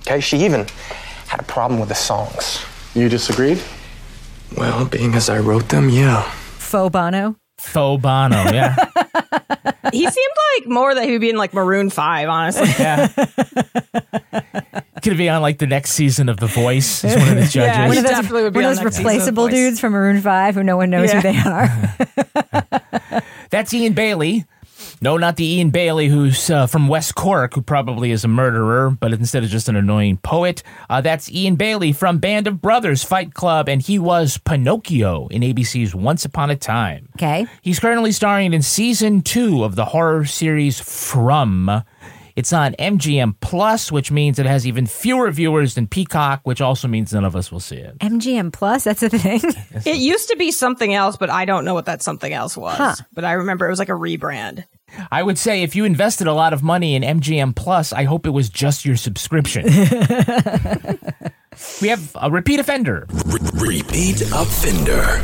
Okay, 0.01 0.21
she 0.21 0.39
even 0.39 0.67
had 1.29 1.41
a 1.41 1.45
problem 1.45 1.81
with 1.81 1.89
the 1.89 1.95
songs. 1.95 2.65
You 2.95 3.09
disagreed? 3.09 3.63
Well, 4.57 4.85
being 4.85 5.15
as 5.15 5.31
I 5.31 5.39
wrote 5.39 5.69
them, 5.69 5.89
yeah. 5.89 6.23
Faux 6.23 6.93
Bono. 6.93 7.37
Faux 7.59 8.03
Bono, 8.03 8.37
yeah. 8.53 8.75
he 9.93 10.01
seemed 10.01 10.37
like 10.59 10.69
more 10.69 10.95
that 10.95 11.05
he 11.05 11.13
would 11.13 11.21
be 11.21 11.31
in 11.31 11.37
like 11.37 11.55
Maroon 11.55 11.91
5, 11.91 12.29
honestly. 12.29 12.69
Yeah. 12.79 13.09
Could 15.03 15.17
be 15.19 15.29
on 15.29 15.43
like 15.43 15.59
the 15.59 15.67
next 15.67 15.93
season 15.93 16.29
of 16.29 16.37
The 16.39 16.47
Voice 16.47 17.05
as 17.05 17.17
one 17.17 17.29
of 17.31 17.35
the 17.37 17.41
judges. 17.51 17.55
Yeah, 17.55 17.83
One 17.87 17.93
he 17.93 17.99
of 17.99 18.05
those, 18.05 18.11
definitely 18.13 18.43
would 18.45 18.53
be 18.53 18.59
one 18.59 18.65
on 18.67 18.71
of 18.73 18.77
those 18.79 18.85
next 18.85 18.97
season 18.97 19.07
of 19.07 19.13
replaceable 19.15 19.49
dudes 19.49 19.81
from 19.81 19.93
Maroon 19.93 20.21
5 20.21 20.55
who 20.55 20.63
no 20.63 20.77
one 20.77 20.91
knows 20.91 21.13
Yeah. 21.13 21.21
who 21.21 21.33
they 21.33 21.39
are. 21.39 23.23
That's 23.51 23.73
Eion 23.73 23.95
Bailey. 23.95 24.45
No, 25.01 25.17
not 25.17 25.35
the 25.37 25.45
Ian 25.45 25.71
Bailey 25.71 26.07
who's 26.09 26.49
uh, 26.49 26.67
from 26.69 26.87
West 26.87 27.17
Cork, 27.17 27.55
who 27.55 27.63
probably 27.63 28.13
is 28.13 28.25
a 28.25 28.29
murderer, 28.29 28.91
but 28.91 29.13
instead 29.13 29.43
of 29.43 29.51
just 29.51 29.69
an 29.69 29.75
annoying 29.75 30.17
poet. 30.19 30.63
Uh, 30.89 31.01
that's 31.01 31.29
Eion 31.31 31.59
Bailey 31.59 31.93
from 31.93 32.19
Band 32.19 32.47
of 32.47 32.63
Brothers, 32.63 33.03
Fight 33.03 33.35
Club, 33.35 33.69
and 33.69 33.83
he 33.83 33.99
was 33.99 34.39
Pinocchio 34.39 35.27
in 35.29 35.43
ABC's 35.43 35.93
Once 35.95 36.25
Upon 36.25 36.51
a 36.51 36.57
Time. 36.57 37.09
Okay. 37.17 37.47
He's 37.63 37.81
currently 37.81 38.13
starring 38.13 38.53
in 38.55 38.63
season 38.63 39.23
two 39.23 39.65
of 39.65 39.75
the 39.75 39.87
horror 39.87 40.25
series 40.25 40.79
From. 40.81 41.83
It's 42.37 42.53
on 42.53 42.75
MGM 42.75 43.37
Plus, 43.41 43.93
which 43.93 44.11
means 44.11 44.39
it 44.39 44.47
has 44.47 44.67
even 44.67 44.87
fewer 44.87 45.31
viewers 45.31 45.75
than 45.75 45.87
Peacock, 45.87 46.41
which 46.45 46.61
also 46.61 46.89
means 46.89 47.13
none 47.13 47.25
of 47.25 47.37
us 47.37 47.53
will 47.53 47.61
see 47.61 47.77
it. 47.77 47.99
MGM 47.99 48.53
Plus, 48.53 48.85
that's 48.85 49.03
a 49.03 49.09
thing. 49.09 49.41
It 49.85 49.97
used 49.97 50.29
to 50.29 50.37
be 50.37 50.53
something 50.53 50.95
else, 50.95 51.17
but 51.17 51.31
I 51.31 51.45
don't 51.45 51.65
know 51.65 51.75
what 51.75 51.87
that 51.87 52.03
something 52.03 52.33
else 52.33 52.57
was. 52.57 52.77
Huh. 52.77 52.95
But 53.13 53.25
I 53.25 53.33
remember 53.33 53.67
it 53.67 53.71
was 53.71 53.79
like 53.79 53.89
a 53.89 53.93
rebrand. 53.93 54.65
I 55.11 55.23
would 55.23 55.39
say 55.39 55.63
if 55.63 55.75
you 55.75 55.85
invested 55.85 56.27
a 56.27 56.35
lot 56.35 56.53
of 56.53 56.63
money 56.63 56.95
in 56.95 57.03
MGM 57.03 57.57
Plus, 57.57 57.93
I 57.93 58.05
hope 58.05 58.27
it 58.27 58.31
was 58.31 58.49
just 58.49 58.85
your 58.85 58.97
subscription. 58.97 59.65
we 61.81 61.89
have 61.89 62.17
a 62.21 62.31
repeat 62.31 62.61
offender. 62.61 63.07
Repeat 63.55 64.21
offender. 64.33 65.21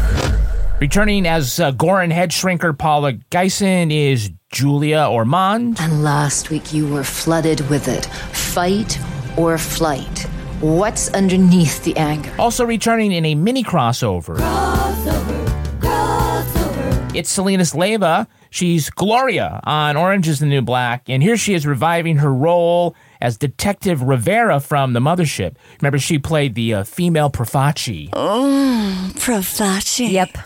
Returning 0.81 1.27
as 1.27 1.61
uh, 1.61 1.71
Goren 1.73 2.11
head 2.11 2.31
shrinker 2.31 2.77
Paula 2.77 3.15
Gyson 3.31 3.91
is 3.91 4.31
Julia 4.59 5.07
Ormond. 5.11 5.77
And 5.81 6.03
last 6.03 6.51
week 6.51 6.73
you 6.73 6.87
were 6.87 7.05
flooded 7.05 7.69
with 7.69 7.87
it. 7.87 8.07
Fight 8.07 8.99
or 9.37 9.59
flight. 9.59 10.23
What's 10.61 11.09
underneath 11.11 11.85
the 11.85 11.97
anger? 11.97 12.33
Also 12.39 12.65
returning 12.65 13.13
in 13.13 13.25
a 13.27 13.35
mini 13.35 13.63
crossover. 13.63 14.37
Crossover, 14.39 15.47
crossover, 15.81 17.15
It's 17.15 17.37
Selenis 17.37 17.75
Leyva. 17.75 18.27
She's 18.51 18.89
Gloria 18.89 19.61
on 19.65 19.99
Orange 19.99 20.27
is 20.27 20.39
the 20.41 20.47
New 20.47 20.63
Black, 20.63 21.11
and 21.11 21.23
here 21.23 21.37
she 21.37 21.53
is 21.53 21.67
reviving 21.67 22.17
her 22.17 22.33
role 22.33 22.97
as 23.21 23.37
Detective 23.37 24.01
Rivera 24.01 24.59
from 24.59 24.95
The 24.95 25.01
Mothership. 25.01 25.57
Remember, 25.83 25.99
she 25.99 26.19
played 26.19 26.55
the 26.55 26.73
uh, 26.73 26.85
female 26.85 27.29
Profaci. 27.29 28.09
Oh, 28.15 29.13
Profaci. 29.17 30.11
Yep. 30.11 30.39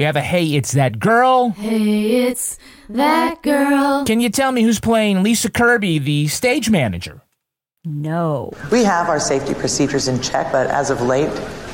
We 0.00 0.04
have 0.04 0.16
a 0.16 0.22
Hey, 0.22 0.54
It's 0.54 0.72
That 0.72 0.98
Girl. 0.98 1.50
Hey, 1.50 2.24
it's 2.28 2.56
that 2.88 3.42
girl. 3.42 4.02
Can 4.06 4.18
you 4.18 4.30
tell 4.30 4.50
me 4.50 4.62
who's 4.62 4.80
playing 4.80 5.22
Lisa 5.22 5.50
Kirby, 5.50 5.98
the 5.98 6.26
stage 6.28 6.70
manager? 6.70 7.20
No. 7.84 8.50
We 8.72 8.82
have 8.82 9.10
our 9.10 9.20
safety 9.20 9.52
procedures 9.52 10.08
in 10.08 10.22
check, 10.22 10.50
but 10.52 10.68
as 10.68 10.88
of 10.88 11.02
late, 11.02 11.28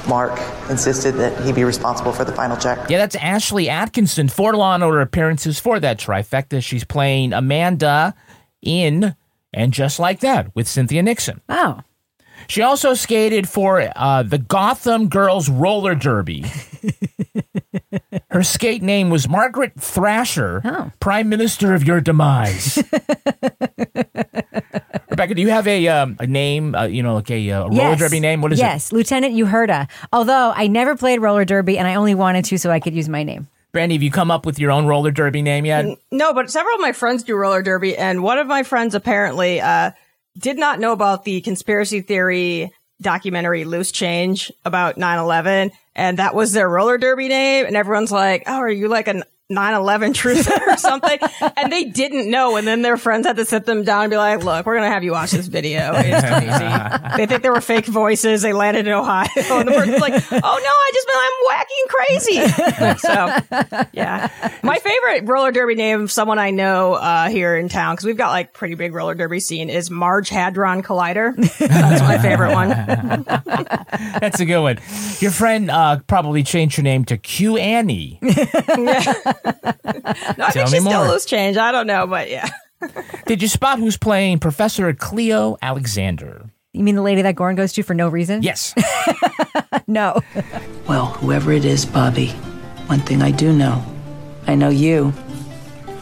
Mark 0.09 0.41
insisted 0.69 1.13
that 1.13 1.41
he 1.45 1.53
be 1.53 1.63
responsible 1.63 2.11
for 2.11 2.25
the 2.25 2.33
final 2.33 2.57
check. 2.57 2.91
Yeah, 2.91 2.99
that's 2.99 3.15
Ashley 3.15 3.69
Atkinson, 3.69 4.29
four 4.29 4.57
Law 4.57 4.75
and 4.75 4.83
Order 4.83 5.03
appearances 5.03 5.61
for 5.61 5.79
that 5.79 6.01
trifecta. 6.01 6.61
She's 6.61 6.83
playing 6.83 7.33
Amanda 7.33 8.13
in 8.61 9.15
And 9.55 9.73
Just 9.73 10.01
Like 10.01 10.19
That 10.19 10.53
with 10.57 10.67
Cynthia 10.67 11.05
Nixon. 11.05 11.43
Oh. 11.49 11.81
She 12.49 12.63
also 12.63 12.95
skated 12.95 13.49
for 13.49 13.91
uh, 13.97 14.23
the 14.23 14.39
Gotham 14.39 15.09
Girls 15.09 15.49
Roller 15.49 15.95
Derby. 15.95 16.45
Her 18.31 18.43
skate 18.43 18.83
name 18.83 19.11
was 19.11 19.29
Margaret 19.29 19.73
Thrasher, 19.79 20.93
Prime 21.01 21.29
Minister 21.29 21.75
of 21.75 21.85
Your 21.85 22.01
Demise. 22.01 22.83
Rebecca, 25.11 25.35
do 25.35 25.41
you 25.43 25.49
have 25.51 25.67
a 25.67 25.89
um, 25.89 26.17
a 26.21 26.27
name? 26.27 26.75
Uh, 26.75 26.85
you 26.85 27.03
know, 27.03 27.15
like 27.15 27.31
a, 27.31 27.51
uh, 27.51 27.61
roller 27.63 27.75
Yes. 27.75 27.99
derby 27.99 28.21
name? 28.21 28.43
What 28.43 28.53
is 28.53 28.59
it? 28.59 28.63
yes, 28.63 28.93
Lieutenant 28.93 29.35
Uherda. 29.35 29.89
Although 30.13 30.53
I 30.55 30.67
never 30.67 30.95
played 30.97 31.21
roller 31.21 31.45
derby 31.45 31.79
and 31.79 31.89
I 31.89 31.95
only 31.95 32.15
wanted 32.15 32.45
to 32.47 32.59
so 32.59 32.71
I 32.71 32.81
could 32.81 32.95
use 32.95 33.09
my 33.09 33.23
name. 33.23 33.49
it? 33.73 33.77
Brandi, 33.77 33.93
have 33.93 34.03
you 34.03 34.11
come 34.11 34.31
up 34.31 34.45
with 34.45 34.59
your 34.59 34.71
own 34.71 34.87
roller 34.87 35.11
derby 35.11 35.41
name 35.43 35.65
yet? 35.65 35.87
No, 36.11 36.33
but 36.35 36.51
several 36.51 36.75
of 36.75 36.81
my 36.81 36.93
friends 36.93 37.23
do 37.23 37.35
roller 37.37 37.63
derby, 37.63 37.97
and 37.97 38.23
one 38.23 38.39
of 38.39 38.47
my 38.47 38.63
friends 38.63 38.95
apparently 38.95 39.61
uh, 39.61 39.91
did 40.39 40.59
not 40.59 40.81
know 40.81 40.93
about 40.93 41.25
the 41.25 41.41
conspiracy 41.41 42.01
theory 42.01 42.73
documentary 43.01 43.65
Loose 43.65 43.93
Change 43.93 44.53
about 44.65 44.97
9-11, 44.97 45.71
and 45.95 46.19
that 46.19 46.35
was 46.35 46.53
their 46.53 46.69
roller 46.69 46.99
derby 46.99 47.29
name, 47.29 47.67
and 47.67 47.77
everyone's 47.77 48.13
like, 48.13 48.45
oh, 48.47 48.57
are 48.57 48.71
you 48.71 48.89
like 48.89 49.09
a 49.09 49.23
9-11 49.51 50.13
truther 50.13 50.67
or 50.67 50.77
something? 50.77 51.19
and 51.57 51.73
they 51.73 51.85
didn't 51.85 52.31
know, 52.31 52.57
and 52.57 52.67
then 52.67 52.83
their 52.83 52.97
friends 52.97 53.27
had 53.27 53.37
to 53.37 53.45
sit 53.45 53.65
them 53.65 53.85
down 53.85 54.05
and 54.05 54.11
be 54.11 54.17
like, 54.17 54.43
look, 54.43 54.67
we're 54.67 54.77
going 54.77 54.89
to 54.89 54.93
have 54.93 55.05
you 55.05 55.13
watch 55.13 55.31
this 55.31 55.47
video. 55.47 55.93
It's 55.95 56.27
crazy. 56.27 57.17
they 57.17 57.27
think 57.27 57.43
there 57.43 57.53
were 57.53 57.61
fake 57.61 57.87
voices. 57.87 58.43
They 58.43 58.53
landed 58.53 58.87
in 58.87 58.93
Ohio, 58.93 59.29
and 59.37 59.69
the 59.69 59.73
person's 59.73 60.01
like, 60.01 60.15
oh 60.33 60.41
no, 60.41 60.41
I 60.43 60.91
just 60.95 61.07
been, 61.07 61.17
I'm 61.17 61.33
whacking 61.47 61.85
crazy. 61.89 62.49
so, 62.99 63.87
yeah. 63.93 64.29
My 64.63 64.79
favorite 64.79 65.29
roller 65.29 65.53
derby 65.53 65.75
name 65.75 66.03
of 66.03 66.11
someone 66.11 66.39
I 66.39 66.51
know 66.51 66.95
uh, 66.95 67.29
here 67.29 67.57
in 67.57 67.69
town, 67.69 67.95
because 67.95 68.07
we've 68.07 68.17
got 68.17 68.31
like 68.31 68.53
pretty 68.53 68.75
big 68.75 68.95
roller 68.95 69.15
derby 69.15 69.41
scene, 69.41 69.71
is 69.71 69.91
Marge 69.91 70.29
Hadron 70.29 70.83
Collider. 70.83 71.37
That's 71.59 72.03
my 72.03 72.19
favorite 72.19 72.53
one. 72.53 72.69
That's 74.21 74.41
a 74.41 74.45
good 74.45 74.61
one. 74.61 74.79
Your 75.21 75.31
friend 75.31 75.71
uh, 75.71 76.01
probably 76.07 76.43
changed 76.43 76.77
her 76.77 76.83
name 76.83 77.05
to 77.07 77.17
Q 77.17 77.57
Annie. 77.57 78.19
No, 79.45 79.53
I 79.55 80.51
Tell 80.51 80.51
think 80.51 80.55
me 80.55 80.61
she's 80.63 80.69
still 80.69 80.83
more. 80.83 81.09
loose 81.09 81.25
change. 81.25 81.57
I 81.57 81.73
don't 81.73 81.87
know, 81.87 82.07
but 82.07 82.31
yeah. 82.31 82.49
Did 83.27 83.43
you 83.43 83.49
spot 83.49 83.79
who's 83.79 83.97
playing 83.97 84.39
Professor 84.39 84.93
Cleo 84.93 85.57
Alexander? 85.63 86.51
You 86.73 86.85
mean 86.85 86.95
the 86.95 87.03
lady 87.03 87.23
that 87.23 87.35
Goren 87.37 87.57
goes 87.57 87.73
to 87.75 87.83
for 87.83 87.95
no 87.95 88.09
reason? 88.09 88.43
Yes. 88.43 88.75
no. 89.87 90.21
Well, 90.87 91.07
whoever 91.07 91.53
it 91.53 91.65
is, 91.65 91.87
Bobby, 91.87 92.29
one 92.87 93.01
thing 93.01 93.23
I 93.23 93.31
do 93.31 93.53
know 93.53 93.85
I 94.47 94.55
know 94.55 94.69
you. 94.69 95.13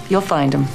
You'll 0.08 0.20
find 0.20 0.52
him. 0.52 0.66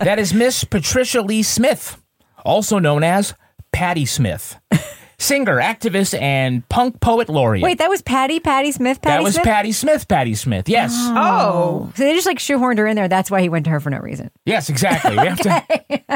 that 0.00 0.18
is 0.18 0.34
Miss 0.34 0.64
Patricia 0.64 1.22
Lee 1.22 1.42
Smith, 1.42 2.02
also 2.44 2.78
known 2.78 3.02
as 3.02 3.32
Patti 3.72 4.04
Smith. 4.06 4.58
Singer, 5.18 5.56
activist, 5.56 6.20
and 6.20 6.68
punk 6.68 7.00
poet 7.00 7.28
laureate. 7.30 7.62
Wait, 7.62 7.78
that 7.78 7.88
was 7.88 8.02
Patti, 8.02 8.38
Patti 8.38 8.70
Smith, 8.70 9.00
Patti 9.00 9.16
that 9.16 9.22
was 9.22 9.34
Smith? 9.34 9.44
Patti 9.46 9.72
Smith, 9.72 10.08
Patti 10.08 10.34
Smith. 10.34 10.68
Yes. 10.68 10.92
Oh. 10.94 11.90
So 11.96 12.02
they 12.02 12.12
just 12.12 12.26
like 12.26 12.38
shoehorned 12.38 12.76
her 12.78 12.86
in 12.86 12.96
there. 12.96 13.08
That's 13.08 13.30
why 13.30 13.40
he 13.40 13.48
went 13.48 13.64
to 13.64 13.70
her 13.70 13.80
for 13.80 13.88
no 13.88 13.98
reason. 13.98 14.30
Yes, 14.44 14.68
exactly. 14.68 15.12
We 15.12 15.26
have 15.26 15.38
to, 15.38 15.50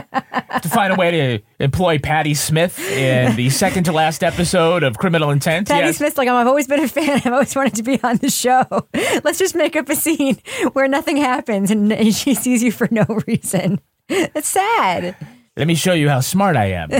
have 0.50 0.62
to 0.62 0.68
find 0.68 0.92
a 0.92 0.96
way 0.96 1.10
to 1.10 1.64
employ 1.64 1.98
Patti 1.98 2.34
Smith 2.34 2.78
in 2.78 3.36
the 3.36 3.48
second 3.48 3.84
to 3.84 3.92
last 3.92 4.22
episode 4.22 4.82
of 4.82 4.98
Criminal 4.98 5.30
Intent. 5.30 5.68
Patti 5.68 5.86
yes. 5.86 5.96
Smith's 5.96 6.18
like, 6.18 6.28
oh, 6.28 6.36
I've 6.36 6.46
always 6.46 6.66
been 6.66 6.80
a 6.80 6.88
fan. 6.88 7.10
I've 7.24 7.32
always 7.32 7.56
wanted 7.56 7.76
to 7.76 7.82
be 7.82 7.98
on 8.02 8.18
the 8.18 8.30
show. 8.30 8.64
Let's 9.24 9.38
just 9.38 9.54
make 9.54 9.76
up 9.76 9.88
a 9.88 9.96
scene 9.96 10.36
where 10.74 10.88
nothing 10.88 11.16
happens 11.16 11.70
and, 11.70 11.90
and 11.90 12.14
she 12.14 12.34
sees 12.34 12.62
you 12.62 12.70
for 12.70 12.86
no 12.90 13.06
reason. 13.26 13.80
It's 14.08 14.48
sad. 14.48 15.16
Let 15.56 15.66
me 15.66 15.74
show 15.74 15.94
you 15.94 16.08
how 16.08 16.20
smart 16.20 16.56
I 16.56 16.66
am. 16.66 16.90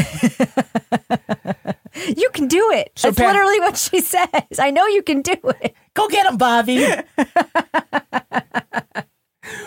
You 1.94 2.30
can 2.32 2.46
do 2.48 2.70
it. 2.72 2.92
So 2.96 3.08
That's 3.08 3.18
Pat- 3.18 3.34
literally 3.34 3.60
what 3.60 3.76
she 3.76 4.00
says. 4.02 4.58
I 4.58 4.70
know 4.70 4.86
you 4.86 5.02
can 5.02 5.22
do 5.22 5.34
it. 5.60 5.74
Go 5.94 6.08
get 6.08 6.26
him, 6.26 6.36
Bobby. 6.36 6.86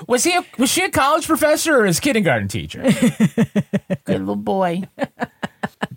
was 0.07 0.23
he? 0.23 0.36
A, 0.36 0.45
was 0.57 0.69
she 0.69 0.83
a 0.83 0.89
college 0.89 1.27
professor 1.27 1.81
or 1.81 1.86
his 1.86 1.99
kindergarten 1.99 2.47
teacher? 2.47 2.81
Good 4.05 4.19
little 4.19 4.36
boy. 4.36 4.83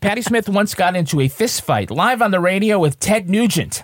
Patti 0.00 0.22
Smith 0.22 0.48
once 0.48 0.74
got 0.74 0.96
into 0.96 1.20
a 1.20 1.28
fist 1.28 1.62
fight 1.62 1.90
live 1.90 2.22
on 2.22 2.30
the 2.30 2.40
radio 2.40 2.78
with 2.78 2.98
Ted 2.98 3.28
Nugent. 3.28 3.82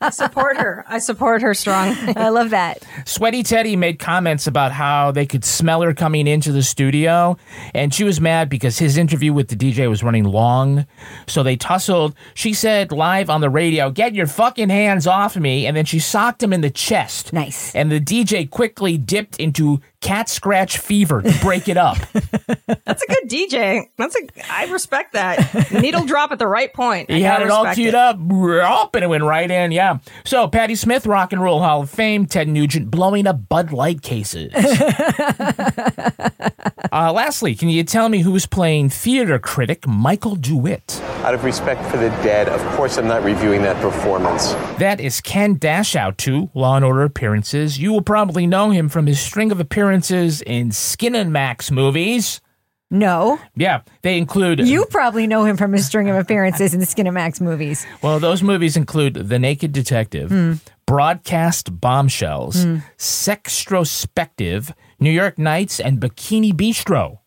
I 0.00 0.10
support 0.10 0.56
her. 0.56 0.84
I 0.88 0.98
support 0.98 1.42
her 1.42 1.54
strong. 1.54 1.96
I 2.16 2.28
love 2.28 2.50
that. 2.50 2.84
Sweaty 3.04 3.42
Teddy 3.42 3.76
made 3.76 3.98
comments 3.98 4.46
about 4.46 4.72
how 4.72 5.10
they 5.10 5.26
could 5.26 5.44
smell 5.44 5.82
her 5.82 5.94
coming 5.94 6.26
into 6.26 6.52
the 6.52 6.62
studio, 6.62 7.36
and 7.74 7.92
she 7.92 8.04
was 8.04 8.20
mad 8.20 8.48
because 8.48 8.78
his 8.78 8.96
interview 8.96 9.32
with 9.32 9.48
the 9.48 9.56
DJ 9.56 9.88
was 9.88 10.02
running 10.02 10.24
long. 10.24 10.86
So 11.26 11.42
they 11.42 11.56
tussled. 11.56 12.14
She 12.34 12.54
said 12.54 12.92
live 12.92 13.30
on 13.30 13.40
the 13.40 13.50
radio, 13.50 13.90
Get 13.90 14.14
your 14.14 14.26
fucking 14.26 14.68
hands 14.68 15.06
off 15.06 15.36
me. 15.36 15.66
And 15.66 15.76
then 15.76 15.84
she 15.84 15.98
socked 15.98 16.42
him 16.42 16.52
in 16.52 16.60
the 16.60 16.70
chest. 16.70 17.32
Nice. 17.32 17.74
And 17.74 17.90
the 17.90 18.00
DJ 18.00 18.48
quickly 18.48 18.96
dipped 18.96 19.36
into 19.36 19.80
cat 20.00 20.28
scratch 20.28 20.78
fever 20.78 21.22
to 21.22 21.38
break 21.40 21.68
it 21.68 21.76
up. 21.76 21.98
That's 22.84 23.02
a 23.02 23.06
good 23.06 23.28
DJ. 23.28 23.88
That's 23.96 24.16
a. 24.16 24.20
I 24.50 24.66
respect 24.66 25.12
that. 25.14 25.72
Needle 25.72 26.04
drop 26.04 26.30
at 26.32 26.38
the 26.38 26.46
right 26.46 26.72
point. 26.72 27.10
I 27.10 27.14
He 27.14 27.22
had 27.22 27.42
it 27.42 27.50
all 27.50 27.64
respect 27.64 27.76
queued 27.76 27.94
up, 27.94 28.16
up, 28.18 28.94
and 28.94 29.04
it 29.04 29.08
went 29.08 29.24
right 29.24 29.50
in. 29.50 29.72
Yeah. 29.72 29.98
So 30.24 30.46
Patti 30.48 30.74
Smith, 30.74 31.06
Rock 31.06 31.32
and 31.32 31.42
Roll 31.42 31.60
Hall 31.60 31.82
of 31.82 31.90
Fame. 31.90 32.26
Ted 32.26 32.48
Nugent 32.48 32.90
blowing 32.90 33.26
up 33.26 33.48
Bud 33.48 33.72
Light 33.72 34.02
cases. 34.02 34.52
uh, 36.92 37.12
lastly, 37.12 37.54
can 37.54 37.68
you 37.68 37.82
tell 37.84 38.08
me 38.08 38.20
who's 38.20 38.46
playing 38.46 38.90
theater 38.90 39.38
critic 39.38 39.86
Michael 39.86 40.36
DeWitt? 40.36 41.00
Out 41.24 41.34
of 41.34 41.44
respect 41.44 41.84
for 41.90 41.96
the 41.96 42.08
dead, 42.22 42.48
of 42.48 42.60
course 42.76 42.96
I'm 42.98 43.08
not 43.08 43.24
reviewing 43.24 43.62
that 43.62 43.80
performance. 43.82 44.52
That 44.78 45.00
is 45.00 45.20
Ken 45.20 45.58
Dashout 45.58 46.16
to 46.18 46.50
Law 46.54 46.76
and 46.76 46.84
Order 46.84 47.02
appearances. 47.02 47.78
You 47.78 47.92
will 47.92 48.02
probably 48.02 48.46
know 48.46 48.70
him 48.70 48.88
from 48.88 49.06
his 49.06 49.18
string 49.20 49.50
of 49.50 49.58
appearances 49.58 49.87
in 49.92 50.70
Skin 50.72 51.14
and 51.14 51.32
Max 51.32 51.70
movies. 51.70 52.40
No. 52.90 53.38
Yeah, 53.54 53.82
they 54.02 54.16
include 54.16 54.60
You 54.60 54.86
probably 54.86 55.26
know 55.26 55.44
him 55.44 55.56
from 55.58 55.72
his 55.72 55.86
string 55.86 56.08
of 56.08 56.16
appearances 56.16 56.72
in 56.72 56.80
the 56.80 56.86
Skin 56.86 57.06
and 57.06 57.14
Max 57.14 57.38
movies. 57.40 57.86
Well, 58.02 58.18
those 58.18 58.42
movies 58.42 58.76
include 58.78 59.14
The 59.14 59.38
Naked 59.38 59.72
Detective, 59.72 60.30
Hmm. 60.30 60.54
Broadcast 60.86 61.80
Bombshells, 61.80 62.62
Hmm. 62.64 62.78
Sextrospective, 62.96 64.72
New 64.98 65.10
York 65.10 65.38
Nights, 65.38 65.80
and 65.80 66.00
Bikini 66.00 66.52
Bistro. 66.54 67.18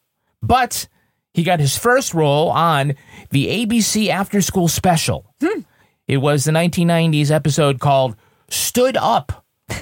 But 0.42 0.88
he 1.34 1.44
got 1.44 1.60
his 1.60 1.78
first 1.78 2.14
role 2.16 2.50
on 2.50 2.96
the 3.30 3.48
ABC 3.48 4.10
After 4.10 4.42
School 4.42 4.68
Special. 4.68 5.32
Hmm. 5.42 5.60
It 6.08 6.18
was 6.18 6.44
the 6.44 6.52
1990s 6.52 7.30
episode 7.32 7.80
called 7.80 8.16
Stood 8.50 8.98
Up. 8.98 9.46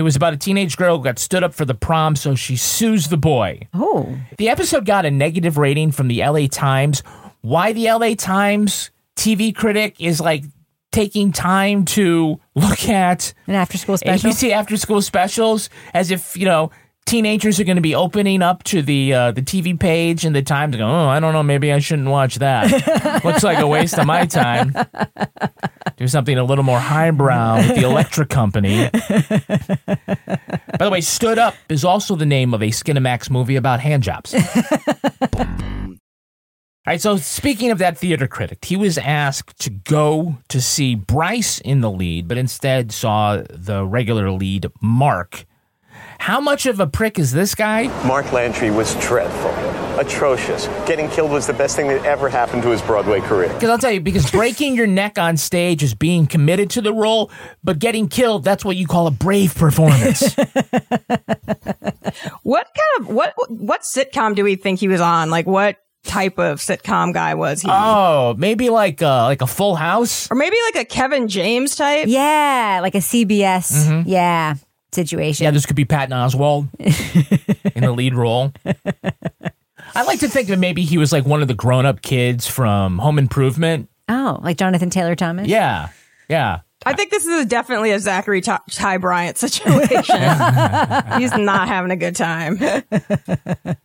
It 0.00 0.02
was 0.02 0.16
about 0.16 0.32
a 0.32 0.38
teenage 0.38 0.78
girl 0.78 0.96
who 0.96 1.04
got 1.04 1.18
stood 1.18 1.44
up 1.44 1.52
for 1.52 1.66
the 1.66 1.74
prom, 1.74 2.16
so 2.16 2.34
she 2.34 2.56
sues 2.56 3.08
the 3.08 3.18
boy. 3.18 3.68
Oh. 3.74 4.18
The 4.38 4.48
episode 4.48 4.86
got 4.86 5.04
a 5.04 5.10
negative 5.10 5.58
rating 5.58 5.92
from 5.92 6.08
the 6.08 6.24
LA 6.24 6.46
Times. 6.46 7.02
Why 7.42 7.74
the 7.74 7.84
LA 7.92 8.14
Times 8.14 8.90
TV 9.14 9.54
critic 9.54 9.96
is 9.98 10.18
like 10.18 10.44
taking 10.90 11.32
time 11.32 11.84
to 11.84 12.40
look 12.54 12.88
at 12.88 13.34
An 13.46 13.54
after 13.54 13.76
school 13.76 13.98
special. 13.98 14.30
ABC 14.30 14.52
after 14.52 14.78
school 14.78 15.02
specials 15.02 15.68
as 15.92 16.10
if, 16.10 16.34
you 16.34 16.46
know, 16.46 16.70
teenagers 17.10 17.58
are 17.58 17.64
going 17.64 17.76
to 17.76 17.82
be 17.82 17.94
opening 17.94 18.40
up 18.40 18.62
to 18.62 18.82
the 18.82 19.12
uh, 19.12 19.32
the 19.32 19.42
TV 19.42 19.78
page 19.78 20.24
and 20.24 20.34
the 20.34 20.42
Times 20.42 20.76
go, 20.76 20.86
"Oh, 20.86 21.08
I 21.08 21.18
don't 21.18 21.32
know, 21.32 21.42
maybe 21.42 21.72
I 21.72 21.80
shouldn't 21.80 22.08
watch 22.08 22.36
that." 22.36 23.22
Looks 23.24 23.42
like 23.42 23.58
a 23.58 23.66
waste 23.66 23.98
of 23.98 24.06
my 24.06 24.26
time. 24.26 24.72
Do 25.96 26.06
something 26.06 26.38
a 26.38 26.44
little 26.44 26.62
more 26.62 26.78
highbrow 26.78 27.56
with 27.56 27.74
the 27.74 27.82
Electric 27.82 28.28
Company. 28.28 28.88
By 30.78 30.84
the 30.84 30.90
way, 30.90 31.00
Stood 31.00 31.38
Up 31.38 31.54
is 31.68 31.84
also 31.84 32.14
the 32.14 32.26
name 32.26 32.54
of 32.54 32.62
a 32.62 32.68
Skinamax 32.68 33.28
movie 33.28 33.56
about 33.56 33.80
hand 33.80 34.04
jobs. 34.04 34.32
All 36.80 36.92
right, 36.94 37.00
so 37.00 37.16
speaking 37.16 37.70
of 37.70 37.78
that 37.78 37.98
theater 37.98 38.26
critic, 38.26 38.64
he 38.64 38.76
was 38.76 38.96
asked 38.96 39.58
to 39.60 39.70
go 39.70 40.38
to 40.48 40.60
see 40.60 40.94
Bryce 40.94 41.58
in 41.60 41.82
the 41.82 41.90
lead, 41.90 42.26
but 42.26 42.38
instead 42.38 42.92
saw 42.92 43.42
the 43.50 43.84
regular 43.84 44.30
lead, 44.30 44.66
Mark. 44.80 45.44
How 46.20 46.38
much 46.38 46.66
of 46.66 46.80
a 46.80 46.86
prick 46.86 47.18
is 47.18 47.32
this 47.32 47.54
guy? 47.54 47.86
Mark 48.06 48.30
Landry 48.30 48.70
was 48.70 48.94
dreadful, 48.96 49.50
atrocious. 49.98 50.66
Getting 50.86 51.08
killed 51.08 51.30
was 51.30 51.46
the 51.46 51.54
best 51.54 51.76
thing 51.76 51.88
that 51.88 52.04
ever 52.04 52.28
happened 52.28 52.62
to 52.64 52.68
his 52.68 52.82
Broadway 52.82 53.20
career. 53.20 53.48
Because 53.54 53.70
I'll 53.70 53.78
tell 53.78 53.90
you, 53.90 54.00
because 54.02 54.30
breaking 54.30 54.76
your 54.76 54.86
neck 54.86 55.18
on 55.18 55.38
stage 55.38 55.82
is 55.82 55.94
being 55.94 56.26
committed 56.26 56.68
to 56.70 56.82
the 56.82 56.92
role, 56.92 57.30
but 57.64 57.78
getting 57.78 58.06
killed, 58.06 58.44
that's 58.44 58.66
what 58.66 58.76
you 58.76 58.86
call 58.86 59.06
a 59.06 59.10
brave 59.10 59.54
performance. 59.54 60.36
What 62.42 62.66
kind 62.66 63.08
of 63.08 63.14
what 63.14 63.34
what 63.48 63.82
sitcom 63.82 64.34
do 64.34 64.42
we 64.42 64.56
think 64.56 64.80
he 64.80 64.88
was 64.88 65.00
on? 65.00 65.30
Like 65.30 65.46
what 65.46 65.76
type 66.04 66.38
of 66.38 66.58
sitcom 66.58 67.14
guy 67.14 67.34
was 67.34 67.62
he? 67.62 67.68
oh, 67.70 68.34
maybe 68.36 68.68
like 68.68 69.00
uh, 69.00 69.24
like 69.24 69.42
a 69.42 69.46
full 69.46 69.76
house? 69.76 70.28
or 70.30 70.34
maybe 70.34 70.56
like 70.74 70.82
a 70.82 70.84
Kevin 70.84 71.28
James 71.28 71.76
type? 71.76 72.06
Yeah, 72.08 72.80
like 72.82 72.94
a 72.96 72.98
CBS. 72.98 73.86
Mhm. 73.86 74.04
Yeah, 74.06 74.54
situation. 74.94 75.44
Yeah, 75.44 75.50
this 75.50 75.66
could 75.66 75.76
be 75.76 75.84
Patton 75.84 76.16
Oswalt 76.16 76.68
in 77.74 77.82
the 77.82 77.92
lead 77.92 78.14
role. 78.14 78.52
I 79.94 80.02
like 80.04 80.20
to 80.20 80.28
think 80.28 80.48
that 80.48 80.58
maybe 80.58 80.82
he 80.84 80.98
was 80.98 81.12
like 81.12 81.24
one 81.24 81.42
of 81.42 81.48
the 81.48 81.54
grown 81.54 81.86
up 81.86 82.02
kids 82.02 82.46
from 82.46 82.98
Home 82.98 83.18
Improvement. 83.18 83.88
Oh, 84.08 84.38
like 84.42 84.56
Jonathan 84.56 84.90
Taylor 84.90 85.14
Thomas. 85.16 85.48
Yeah, 85.48 85.88
yeah. 86.28 86.60
I 86.86 86.94
think 86.94 87.10
this 87.10 87.26
is 87.26 87.46
definitely 87.46 87.90
a 87.90 87.98
Zachary 87.98 88.40
Ty, 88.40 88.60
Ty 88.70 88.96
Bryant 88.98 89.36
situation. 89.36 90.16
He's 91.18 91.36
not 91.36 91.68
having 91.68 91.90
a 91.90 91.96
good 91.96 92.16
time. 92.16 92.58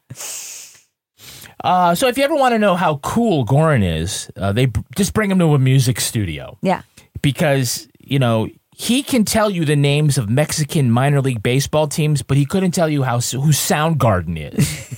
Uh, 1.63 1.95
so 1.95 2.07
if 2.07 2.17
you 2.17 2.23
ever 2.23 2.35
want 2.35 2.53
to 2.53 2.59
know 2.59 2.75
how 2.75 2.97
cool 2.97 3.43
Goren 3.43 3.81
is, 3.81 4.29
uh, 4.35 4.51
they 4.51 4.67
b- 4.67 4.81
just 4.95 5.13
bring 5.13 5.31
him 5.31 5.39
to 5.39 5.55
a 5.55 5.57
music 5.59 5.99
studio 5.99 6.57
Yeah. 6.61 6.83
because 7.23 7.87
you 7.99 8.19
know 8.19 8.47
he 8.77 9.03
can 9.03 9.23
tell 9.23 9.49
you 9.49 9.63
the 9.63 9.77
names 9.77 10.17
of 10.17 10.29
Mexican 10.29 10.91
minor 10.91 11.21
league 11.21 11.41
baseball 11.41 11.87
teams, 11.87 12.21
but 12.21 12.35
he 12.35 12.45
couldn't 12.45 12.71
tell 12.71 12.89
you 12.89 13.03
how 13.03 13.15
who 13.15 13.51
Soundgarden 13.53 14.53
is. 14.53 14.91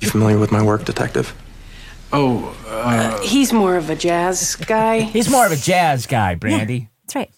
You 0.00 0.08
familiar 0.08 0.36
with 0.36 0.50
my 0.50 0.62
work, 0.62 0.84
detective? 0.84 1.32
Oh, 2.12 2.56
uh, 2.66 3.20
He's 3.20 3.52
more 3.52 3.76
of 3.76 3.88
a 3.88 3.94
jazz 3.94 4.56
guy. 4.56 5.00
He's 5.16 5.30
more 5.30 5.46
of 5.46 5.52
a 5.52 5.56
jazz 5.56 6.06
guy, 6.06 6.34
Brandi. 6.34 6.88
That's 7.04 7.14
right. 7.14 7.30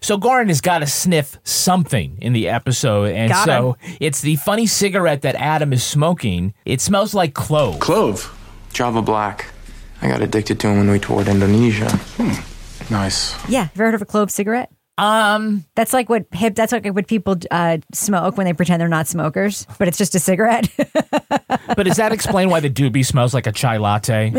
So 0.00 0.16
Goren 0.16 0.48
has 0.48 0.60
got 0.60 0.80
to 0.80 0.86
sniff 0.86 1.38
something 1.44 2.18
in 2.20 2.32
the 2.32 2.48
episode, 2.48 3.12
and 3.12 3.30
Got 3.30 3.46
so 3.46 3.76
it's 4.00 4.20
the 4.20 4.34
funny 4.36 4.66
cigarette 4.66 5.22
that 5.22 5.36
Adam 5.36 5.72
is 5.72 5.84
smoking. 5.84 6.52
It 6.64 6.80
smells 6.80 7.14
like 7.14 7.34
clove. 7.34 7.78
Clove. 7.78 8.34
Java 8.72 9.02
Black. 9.02 9.46
I 10.02 10.08
got 10.08 10.20
addicted 10.20 10.58
to 10.60 10.68
him 10.68 10.78
when 10.78 10.90
we 10.90 10.98
toured 10.98 11.28
Indonesia. 11.28 11.90
Hmm. 11.90 12.92
Nice. 12.92 13.34
Yeah. 13.48 13.64
Have 13.64 13.70
you 13.76 13.82
ever 13.82 13.84
heard 13.84 13.94
of 13.94 14.02
a 14.02 14.06
clove 14.06 14.32
cigarette? 14.32 14.70
Um, 14.98 15.64
That's 15.76 15.92
like 15.92 16.08
what 16.08 16.26
hip. 16.32 16.54
That's 16.54 16.72
like 16.72 16.84
what 16.86 17.06
people 17.06 17.36
uh, 17.50 17.78
smoke 17.94 18.36
when 18.36 18.46
they 18.46 18.52
pretend 18.52 18.80
they're 18.80 18.88
not 18.88 19.06
smokers, 19.06 19.66
but 19.78 19.88
it's 19.88 19.96
just 19.96 20.14
a 20.14 20.18
cigarette. 20.18 20.68
but 20.76 21.84
does 21.84 21.96
that 21.96 22.12
explain 22.12 22.50
why 22.50 22.60
the 22.60 22.68
doobie 22.68 23.06
smells 23.06 23.32
like 23.32 23.46
a 23.46 23.52
chai 23.52 23.76
latte? 23.76 24.32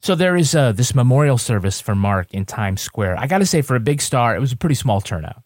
so 0.00 0.14
there 0.14 0.36
is 0.36 0.54
uh, 0.54 0.72
this 0.72 0.94
memorial 0.94 1.36
service 1.36 1.80
for 1.80 1.94
Mark 1.94 2.32
in 2.32 2.44
Times 2.46 2.80
Square. 2.80 3.18
I 3.18 3.26
got 3.26 3.38
to 3.38 3.46
say, 3.46 3.60
for 3.60 3.74
a 3.74 3.80
big 3.80 4.00
star, 4.00 4.36
it 4.36 4.40
was 4.40 4.52
a 4.52 4.56
pretty 4.56 4.76
small 4.76 5.00
turnout. 5.00 5.42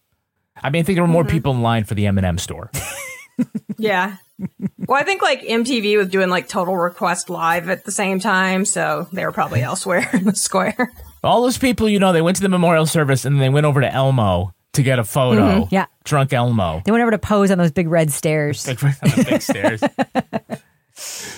I 0.62 0.70
mean, 0.70 0.80
I 0.80 0.82
think 0.82 0.96
there 0.96 1.04
were 1.04 1.08
more 1.08 1.24
people 1.24 1.52
in 1.54 1.62
line 1.62 1.84
for 1.84 1.94
the 1.94 2.06
M&M 2.06 2.36
store. 2.38 2.70
Yeah. 3.78 4.16
Well, 4.86 5.00
I 5.00 5.04
think 5.04 5.22
like 5.22 5.42
MTV 5.42 5.96
was 5.96 6.08
doing 6.08 6.28
like 6.28 6.48
Total 6.48 6.76
Request 6.76 7.30
Live 7.30 7.68
at 7.68 7.84
the 7.84 7.92
same 7.92 8.18
time, 8.20 8.64
so 8.64 9.06
they 9.12 9.24
were 9.24 9.32
probably 9.32 9.62
elsewhere 9.62 10.08
in 10.12 10.24
the 10.24 10.34
square. 10.34 10.92
All 11.28 11.42
those 11.42 11.58
people, 11.58 11.88
you 11.90 11.98
know, 11.98 12.12
they 12.14 12.22
went 12.22 12.36
to 12.38 12.42
the 12.42 12.48
memorial 12.48 12.86
service 12.86 13.26
and 13.26 13.36
then 13.36 13.40
they 13.42 13.50
went 13.50 13.66
over 13.66 13.82
to 13.82 13.92
Elmo 13.92 14.54
to 14.72 14.82
get 14.82 14.98
a 14.98 15.04
photo. 15.04 15.42
Mhm, 15.66 15.68
yeah. 15.70 15.84
Drunk 16.04 16.32
Elmo. 16.32 16.80
they 16.86 16.90
went 16.90 17.02
over 17.02 17.10
to 17.10 17.18
pose 17.18 17.50
on 17.50 17.58
those 17.58 17.70
big 17.70 17.86
red 17.88 18.10
stairs. 18.10 18.66
Like 18.66 18.82
right 18.82 18.94
on 19.02 19.10
the 19.10 19.24
big 19.30 19.42
stairs. 19.42 19.82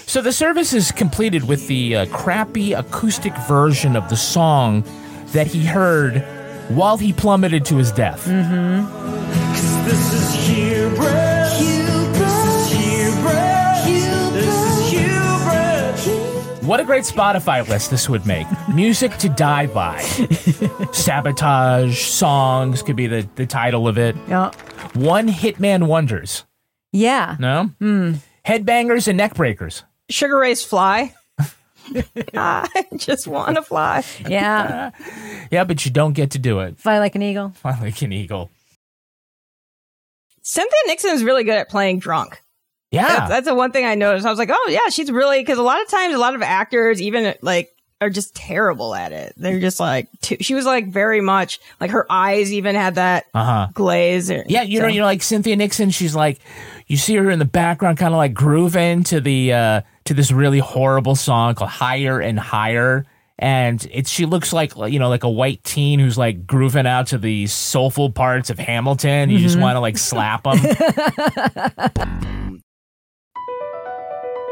So 0.07 0.22
the 0.22 0.33
service 0.33 0.72
is 0.72 0.90
completed 0.90 1.46
with 1.46 1.66
the 1.68 1.94
uh, 1.94 2.07
crappy 2.07 2.72
acoustic 2.72 3.37
version 3.46 3.94
of 3.94 4.09
the 4.09 4.16
song 4.16 4.83
that 5.33 5.46
he 5.46 5.64
heard 5.64 6.24
while 6.70 6.96
he 6.96 7.12
plummeted 7.12 7.64
to 7.66 7.76
his 7.76 7.92
death. 7.92 8.24
Mm-hmm. 8.26 8.87
What 16.70 16.78
a 16.78 16.85
great 16.85 17.02
Spotify 17.02 17.66
list 17.68 17.90
this 17.90 18.09
would 18.09 18.24
make. 18.26 18.46
Music 18.72 19.16
to 19.16 19.28
die 19.28 19.66
by. 19.66 19.98
Sabotage 20.92 22.00
songs 22.00 22.80
could 22.83 22.94
be 22.94 23.09
the, 23.09 23.28
the 23.35 23.44
title 23.44 23.88
of 23.88 23.98
it. 23.98 24.14
Yeah. 24.28 24.52
One 24.94 25.26
Hitman 25.26 25.88
Wonders. 25.88 26.44
Yeah. 26.92 27.35
No? 27.40 27.72
Hmm. 27.80 28.12
Headbangers 28.46 29.09
and 29.09 29.18
neckbreakers. 29.18 29.83
Sugar 30.11 30.38
Ray's 30.38 30.64
Fly. 30.64 31.12
I 32.35 32.68
just 32.96 33.26
want 33.26 33.56
to 33.56 33.62
fly. 33.62 34.04
Yeah. 34.28 34.92
Yeah, 35.50 35.64
but 35.64 35.85
you 35.85 35.90
don't 35.90 36.12
get 36.12 36.30
to 36.30 36.38
do 36.38 36.61
it. 36.61 36.78
Fly 36.78 37.00
like 37.00 37.16
an 37.16 37.22
eagle. 37.22 37.50
Fly 37.56 37.80
like 37.80 38.00
an 38.02 38.12
eagle. 38.12 38.48
Cynthia 40.42 40.70
Nixon 40.87 41.11
is 41.11 41.24
really 41.24 41.42
good 41.42 41.59
at 41.59 41.68
playing 41.68 41.98
drunk. 41.98 42.40
Yeah. 42.90 43.07
That's, 43.07 43.29
that's 43.31 43.46
the 43.46 43.55
one 43.55 43.72
thing 43.72 43.85
I 43.85 43.94
noticed. 43.94 44.26
I 44.26 44.31
was 44.31 44.38
like, 44.38 44.50
oh 44.53 44.68
yeah, 44.70 44.88
she's 44.90 45.11
really 45.11 45.40
because 45.40 45.59
a 45.59 45.62
lot 45.62 45.81
of 45.83 45.88
times 45.88 46.14
a 46.14 46.18
lot 46.18 46.35
of 46.35 46.42
actors 46.42 47.00
even 47.00 47.35
like 47.42 47.70
are 48.00 48.11
just 48.11 48.35
terrible 48.35 48.94
at 48.94 49.12
it. 49.12 49.35
They're 49.37 49.61
just 49.61 49.79
like 49.79 50.09
too, 50.22 50.38
she 50.40 50.55
was 50.55 50.64
like 50.64 50.88
very 50.88 51.20
much 51.20 51.61
like 51.81 51.90
her 51.90 52.07
eyes 52.11 52.53
even 52.53 52.74
had 52.74 52.94
that 52.96 53.26
Uh 53.35 53.44
huh. 53.44 53.68
glaze. 53.74 54.31
Or, 54.31 54.42
Yeah, 54.48 54.62
you 54.62 54.81
know, 54.81 54.88
you 54.88 55.00
know, 55.00 55.07
like 55.07 55.22
Cynthia 55.22 55.55
Nixon. 55.55 55.90
She's 55.90 56.16
like, 56.16 56.40
you 56.87 56.96
see 56.96 57.14
her 57.16 57.31
in 57.31 57.38
the 57.38 57.44
background, 57.44 57.98
kind 57.98 58.12
of 58.14 58.18
like 58.18 58.35
grooving 58.35 59.05
to 59.05 59.20
the 59.20 59.53
uh 59.53 59.81
to 60.07 60.14
this 60.14 60.33
really 60.33 60.59
horrible 60.59 61.14
song 61.14 61.55
called 61.55 61.70
"Higher 61.70 62.18
and 62.20 62.40
Higher," 62.40 63.05
and 63.38 63.87
it's 63.92 64.11
she 64.11 64.24
looks 64.26 64.53
like 64.53 64.72
you 64.76 64.98
know 64.98 65.09
like 65.11 65.22
a 65.22 65.31
white 65.31 65.62
teen 65.62 66.00
who's 66.00 66.16
like 66.18 66.46
grooving 66.46 66.87
out 66.87 67.09
to 67.09 67.18
the 67.18 67.46
soulful 67.48 68.11
parts 68.11 68.48
of 68.50 68.59
Hamilton. 68.59 69.29
You 69.31 69.38
just 69.38 69.57
Mhm. 69.59 69.62
want 69.62 69.76
to 69.76 69.81
like 69.81 69.98
slap 69.98 70.42
them. 70.44 70.59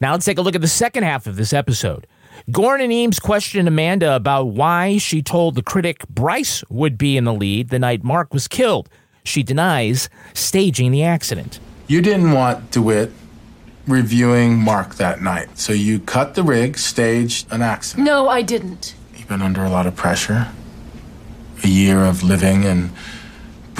Now 0.00 0.12
let's 0.12 0.24
take 0.24 0.38
a 0.38 0.42
look 0.42 0.54
at 0.54 0.62
the 0.62 0.68
second 0.68 1.02
half 1.02 1.26
of 1.26 1.36
this 1.36 1.52
episode. 1.52 2.06
Goren 2.50 2.80
and 2.80 2.90
Eames 2.90 3.18
question 3.18 3.68
Amanda 3.68 4.16
about 4.16 4.44
why 4.44 4.96
she 4.96 5.20
told 5.20 5.56
the 5.56 5.62
critic 5.62 6.08
Bryce 6.08 6.64
would 6.70 6.96
be 6.96 7.18
in 7.18 7.24
the 7.24 7.34
lead 7.34 7.68
the 7.68 7.78
night 7.78 8.02
Mark 8.02 8.32
was 8.32 8.48
killed. 8.48 8.88
She 9.24 9.42
denies 9.42 10.08
staging 10.32 10.90
the 10.90 11.02
accident. 11.02 11.60
You 11.86 12.00
didn't 12.00 12.32
want 12.32 12.70
DeWitt 12.70 13.12
reviewing 13.86 14.56
Mark 14.56 14.94
that 14.94 15.20
night, 15.20 15.58
so 15.58 15.74
you 15.74 15.98
cut 15.98 16.34
the 16.34 16.44
rig, 16.44 16.78
staged 16.78 17.52
an 17.52 17.60
accident. 17.60 18.06
No, 18.06 18.26
I 18.26 18.40
didn't. 18.40 18.94
You've 19.14 19.28
been 19.28 19.42
under 19.42 19.64
a 19.64 19.68
lot 19.68 19.86
of 19.86 19.96
pressure. 19.96 20.48
A 21.62 21.68
year 21.68 22.04
of 22.04 22.22
living 22.22 22.64
and 22.64 22.90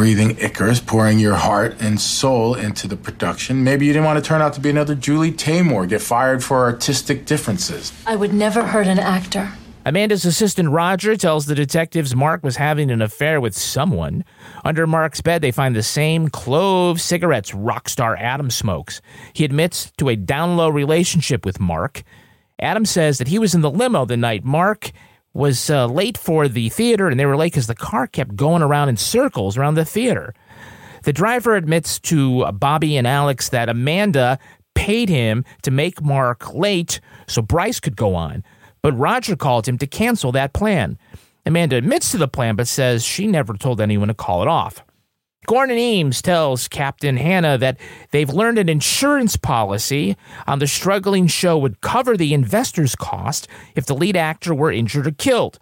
breathing 0.00 0.34
Icarus, 0.38 0.80
pouring 0.80 1.18
your 1.18 1.34
heart 1.34 1.76
and 1.78 2.00
soul 2.00 2.54
into 2.54 2.88
the 2.88 2.96
production. 2.96 3.62
Maybe 3.62 3.84
you 3.84 3.92
didn't 3.92 4.06
want 4.06 4.18
to 4.18 4.26
turn 4.26 4.40
out 4.40 4.54
to 4.54 4.60
be 4.60 4.70
another 4.70 4.94
Julie 4.94 5.30
Taymor, 5.30 5.86
get 5.86 6.00
fired 6.00 6.42
for 6.42 6.60
artistic 6.60 7.26
differences. 7.26 7.92
I 8.06 8.16
would 8.16 8.32
never 8.32 8.64
hurt 8.64 8.86
an 8.86 8.98
actor. 8.98 9.52
Amanda's 9.84 10.24
assistant 10.24 10.70
Roger 10.70 11.16
tells 11.16 11.44
the 11.44 11.54
detectives 11.54 12.16
Mark 12.16 12.42
was 12.42 12.56
having 12.56 12.90
an 12.90 13.02
affair 13.02 13.42
with 13.42 13.54
someone. 13.54 14.24
Under 14.64 14.86
Mark's 14.86 15.20
bed, 15.20 15.42
they 15.42 15.50
find 15.50 15.76
the 15.76 15.82
same 15.82 16.30
clove 16.30 16.98
cigarettes 16.98 17.50
rockstar 17.50 18.18
Adam 18.18 18.48
smokes. 18.48 19.02
He 19.34 19.44
admits 19.44 19.90
to 19.98 20.08
a 20.08 20.16
down 20.16 20.56
low 20.56 20.70
relationship 20.70 21.44
with 21.44 21.60
Mark. 21.60 22.04
Adam 22.58 22.86
says 22.86 23.18
that 23.18 23.28
he 23.28 23.38
was 23.38 23.54
in 23.54 23.60
the 23.60 23.70
limo 23.70 24.06
the 24.06 24.16
night 24.16 24.44
Mark 24.46 24.92
was 25.32 25.70
uh, 25.70 25.86
late 25.86 26.18
for 26.18 26.48
the 26.48 26.68
theater, 26.70 27.08
and 27.08 27.18
they 27.18 27.26
were 27.26 27.36
late 27.36 27.52
because 27.52 27.66
the 27.66 27.74
car 27.74 28.06
kept 28.06 28.36
going 28.36 28.62
around 28.62 28.88
in 28.88 28.96
circles 28.96 29.56
around 29.56 29.74
the 29.74 29.84
theater. 29.84 30.34
The 31.04 31.12
driver 31.12 31.56
admits 31.56 31.98
to 32.00 32.50
Bobby 32.52 32.96
and 32.96 33.06
Alex 33.06 33.48
that 33.50 33.68
Amanda 33.68 34.38
paid 34.74 35.08
him 35.08 35.44
to 35.62 35.70
make 35.70 36.02
Mark 36.02 36.52
late 36.54 37.00
so 37.26 37.42
Bryce 37.42 37.80
could 37.80 37.96
go 37.96 38.14
on, 38.14 38.44
but 38.82 38.92
Roger 38.98 39.36
called 39.36 39.66
him 39.66 39.78
to 39.78 39.86
cancel 39.86 40.32
that 40.32 40.52
plan. 40.52 40.98
Amanda 41.46 41.76
admits 41.76 42.10
to 42.10 42.18
the 42.18 42.28
plan 42.28 42.56
but 42.56 42.68
says 42.68 43.04
she 43.04 43.26
never 43.26 43.54
told 43.54 43.80
anyone 43.80 44.08
to 44.08 44.14
call 44.14 44.42
it 44.42 44.48
off. 44.48 44.84
Gordon 45.46 45.78
Eames 45.78 46.22
tells 46.22 46.68
Captain 46.68 47.16
Hannah 47.16 47.58
that 47.58 47.78
they've 48.10 48.28
learned 48.28 48.58
an 48.58 48.68
insurance 48.68 49.36
policy 49.36 50.16
on 50.46 50.58
the 50.58 50.66
struggling 50.66 51.26
show 51.26 51.58
would 51.58 51.80
cover 51.80 52.16
the 52.16 52.34
investor's 52.34 52.94
cost 52.94 53.48
if 53.74 53.86
the 53.86 53.94
lead 53.94 54.16
actor 54.16 54.54
were 54.54 54.70
injured 54.70 55.06
or 55.06 55.12
killed. 55.12 55.58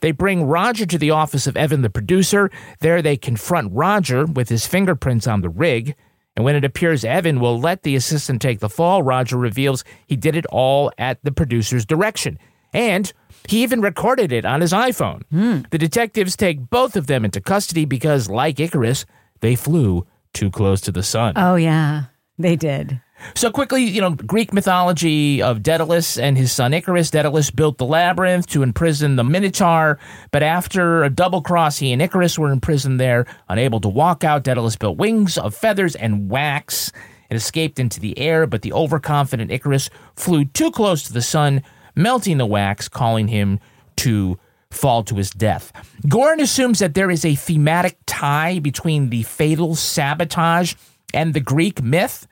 They 0.00 0.12
bring 0.12 0.44
Roger 0.44 0.86
to 0.86 0.98
the 0.98 1.10
office 1.10 1.46
of 1.46 1.56
Evan, 1.56 1.82
the 1.82 1.90
producer. 1.90 2.50
There 2.80 3.02
they 3.02 3.16
confront 3.16 3.72
Roger 3.72 4.24
with 4.24 4.48
his 4.48 4.66
fingerprints 4.66 5.26
on 5.26 5.40
the 5.42 5.48
rig. 5.48 5.94
And 6.34 6.44
when 6.44 6.54
it 6.54 6.64
appears 6.64 7.04
Evan 7.04 7.40
will 7.40 7.60
let 7.60 7.82
the 7.82 7.96
assistant 7.96 8.40
take 8.40 8.60
the 8.60 8.68
fall, 8.68 9.02
Roger 9.02 9.36
reveals 9.36 9.84
he 10.06 10.16
did 10.16 10.36
it 10.36 10.46
all 10.46 10.90
at 10.98 11.22
the 11.22 11.32
producer's 11.32 11.84
direction. 11.84 12.38
And 12.72 13.12
he 13.48 13.62
even 13.62 13.80
recorded 13.80 14.30
it 14.30 14.44
on 14.44 14.60
his 14.60 14.72
iPhone. 14.72 15.22
Hmm. 15.30 15.60
The 15.70 15.78
detectives 15.78 16.36
take 16.36 16.70
both 16.70 16.96
of 16.96 17.06
them 17.06 17.24
into 17.24 17.40
custody 17.40 17.84
because, 17.84 18.28
like 18.28 18.60
Icarus, 18.60 19.04
they 19.40 19.54
flew 19.54 20.06
too 20.32 20.50
close 20.50 20.80
to 20.82 20.92
the 20.92 21.02
sun. 21.02 21.34
Oh 21.36 21.56
yeah, 21.56 22.04
they 22.38 22.56
did. 22.56 23.00
So 23.34 23.50
quickly, 23.50 23.82
you 23.82 24.00
know, 24.00 24.10
Greek 24.10 24.52
mythology 24.52 25.42
of 25.42 25.62
Daedalus 25.62 26.18
and 26.18 26.38
his 26.38 26.52
son 26.52 26.72
Icarus. 26.72 27.10
Daedalus 27.10 27.50
built 27.50 27.78
the 27.78 27.84
labyrinth 27.84 28.46
to 28.48 28.62
imprison 28.62 29.16
the 29.16 29.24
Minotaur, 29.24 29.98
but 30.30 30.42
after 30.42 31.02
a 31.02 31.10
double 31.10 31.42
cross, 31.42 31.78
he 31.78 31.92
and 31.92 32.00
Icarus 32.00 32.38
were 32.38 32.52
imprisoned 32.52 33.00
there, 33.00 33.26
unable 33.48 33.80
to 33.80 33.88
walk 33.88 34.22
out. 34.22 34.44
Daedalus 34.44 34.76
built 34.76 34.98
wings 34.98 35.36
of 35.36 35.54
feathers 35.54 35.96
and 35.96 36.30
wax 36.30 36.92
and 37.28 37.36
escaped 37.36 37.78
into 37.78 38.00
the 38.00 38.16
air, 38.18 38.46
but 38.46 38.62
the 38.62 38.72
overconfident 38.72 39.50
Icarus 39.50 39.90
flew 40.14 40.44
too 40.44 40.70
close 40.70 41.02
to 41.02 41.12
the 41.12 41.22
sun, 41.22 41.62
melting 41.96 42.38
the 42.38 42.46
wax, 42.46 42.88
calling 42.88 43.28
him 43.28 43.58
to 43.96 44.38
fall 44.70 45.02
to 45.04 45.16
his 45.16 45.30
death. 45.30 45.72
Goren 46.08 46.40
assumes 46.40 46.78
that 46.78 46.94
there 46.94 47.10
is 47.10 47.24
a 47.24 47.34
thematic 47.34 47.96
tie 48.06 48.58
between 48.58 49.10
the 49.10 49.22
fatal 49.22 49.74
sabotage 49.74 50.74
and 51.14 51.34
the 51.34 51.40
Greek 51.40 51.82
myth. 51.82 52.26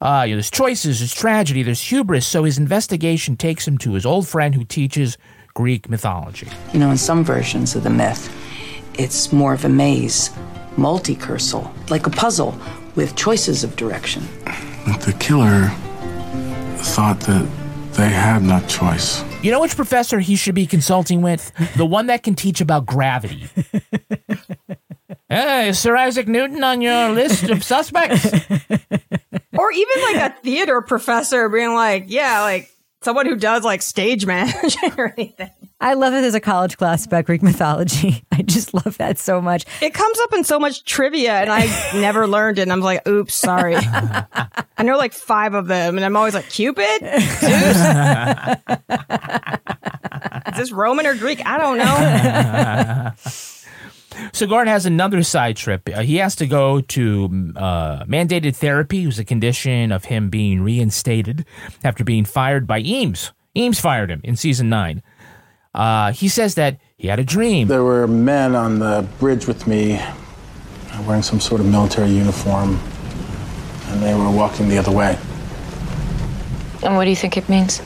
Uh, 0.00 0.24
you 0.26 0.32
know, 0.32 0.36
there's 0.36 0.50
choices, 0.50 1.00
there's 1.00 1.14
tragedy, 1.14 1.62
there's 1.62 1.82
hubris. 1.82 2.26
So 2.26 2.44
his 2.44 2.56
investigation 2.56 3.36
takes 3.36 3.68
him 3.68 3.76
to 3.78 3.92
his 3.92 4.06
old 4.06 4.26
friend 4.26 4.54
who 4.54 4.64
teaches 4.64 5.18
Greek 5.52 5.90
mythology. 5.90 6.48
You 6.72 6.80
know, 6.80 6.90
in 6.90 6.96
some 6.96 7.22
versions 7.22 7.76
of 7.76 7.82
the 7.82 7.90
myth, 7.90 8.34
it's 8.94 9.32
more 9.32 9.52
of 9.52 9.64
a 9.64 9.68
maze, 9.68 10.30
multicursal, 10.76 11.70
like 11.90 12.06
a 12.06 12.10
puzzle 12.10 12.58
with 12.94 13.14
choices 13.16 13.62
of 13.62 13.76
direction. 13.76 14.22
But 14.86 15.02
the 15.02 15.12
killer 15.12 15.68
thought 16.78 17.20
that 17.20 17.46
they 17.92 18.08
had 18.08 18.42
no 18.42 18.60
choice. 18.66 19.22
You 19.42 19.50
know 19.50 19.60
which 19.60 19.74
professor 19.74 20.20
he 20.20 20.36
should 20.36 20.54
be 20.54 20.66
consulting 20.66 21.22
with? 21.22 21.50
The 21.76 21.86
one 21.86 22.06
that 22.08 22.22
can 22.22 22.34
teach 22.34 22.60
about 22.60 22.84
gravity. 22.84 23.48
Hey, 25.30 25.72
Sir 25.72 25.96
Isaac 25.96 26.28
Newton 26.28 26.62
on 26.62 26.80
your 26.82 27.10
list 27.10 27.44
of 27.44 27.64
suspects? 27.64 28.26
or 28.26 29.72
even 29.72 30.02
like 30.12 30.16
a 30.16 30.34
theater 30.42 30.82
professor 30.82 31.48
being 31.48 31.72
like, 31.72 32.04
yeah, 32.08 32.42
like 32.42 32.68
someone 33.00 33.26
who 33.26 33.36
does 33.36 33.64
like 33.64 33.80
stage 33.80 34.26
management 34.26 34.74
or 34.98 35.14
anything. 35.16 35.50
I 35.82 35.94
love 35.94 36.12
that 36.12 36.20
there's 36.20 36.34
a 36.34 36.40
college 36.40 36.76
class 36.76 37.06
about 37.06 37.24
Greek 37.24 37.42
mythology. 37.42 38.22
I 38.32 38.42
just 38.42 38.74
love 38.74 38.98
that 38.98 39.18
so 39.18 39.40
much. 39.40 39.64
It 39.80 39.94
comes 39.94 40.18
up 40.20 40.34
in 40.34 40.44
so 40.44 40.58
much 40.58 40.84
trivia, 40.84 41.32
and 41.32 41.50
I 41.50 41.64
never 41.94 42.26
learned 42.26 42.58
it. 42.58 42.62
And 42.62 42.72
I'm 42.72 42.80
like, 42.82 43.06
oops, 43.08 43.34
sorry. 43.34 43.76
I 43.78 44.82
know 44.82 44.98
like 44.98 45.14
five 45.14 45.54
of 45.54 45.68
them, 45.68 45.96
and 45.96 46.04
I'm 46.04 46.16
always 46.16 46.34
like, 46.34 46.50
Cupid? 46.50 47.00
Zeus? 47.40 47.76
Is 50.48 50.56
this 50.56 50.72
Roman 50.72 51.06
or 51.06 51.14
Greek? 51.14 51.44
I 51.46 51.56
don't 51.58 51.78
know. 51.78 53.12
So 54.32 54.46
Goren 54.46 54.66
has 54.68 54.84
another 54.86 55.22
side 55.22 55.56
trip. 55.56 55.88
Uh, 55.88 56.02
he 56.02 56.16
has 56.16 56.36
to 56.36 56.46
go 56.46 56.80
to 56.82 57.52
uh, 57.56 58.04
mandated 58.04 58.56
therapy, 58.56 59.02
who's 59.02 59.18
a 59.18 59.24
condition 59.24 59.92
of 59.92 60.04
him 60.06 60.28
being 60.28 60.60
reinstated 60.62 61.46
after 61.82 62.04
being 62.04 62.24
fired 62.24 62.66
by 62.66 62.80
Eames. 62.80 63.32
Eames 63.56 63.80
fired 63.80 64.10
him 64.10 64.20
in 64.22 64.36
season 64.36 64.68
nine. 64.68 65.02
Uh, 65.74 66.12
he 66.12 66.28
says 66.28 66.54
that 66.56 66.78
he 66.96 67.08
had 67.08 67.18
a 67.18 67.24
dream. 67.24 67.68
There 67.68 67.84
were 67.84 68.06
men 68.06 68.54
on 68.54 68.78
the 68.78 69.06
bridge 69.18 69.46
with 69.46 69.66
me 69.66 69.98
uh, 69.98 71.02
wearing 71.06 71.22
some 71.22 71.40
sort 71.40 71.60
of 71.60 71.66
military 71.66 72.10
uniform, 72.10 72.78
and 73.86 74.02
they 74.02 74.14
were 74.14 74.30
walking 74.30 74.68
the 74.68 74.78
other 74.78 74.92
way. 74.92 75.18
And 76.82 76.96
what 76.96 77.04
do 77.04 77.10
you 77.10 77.16
think 77.16 77.36
it 77.36 77.48
means? 77.48 77.82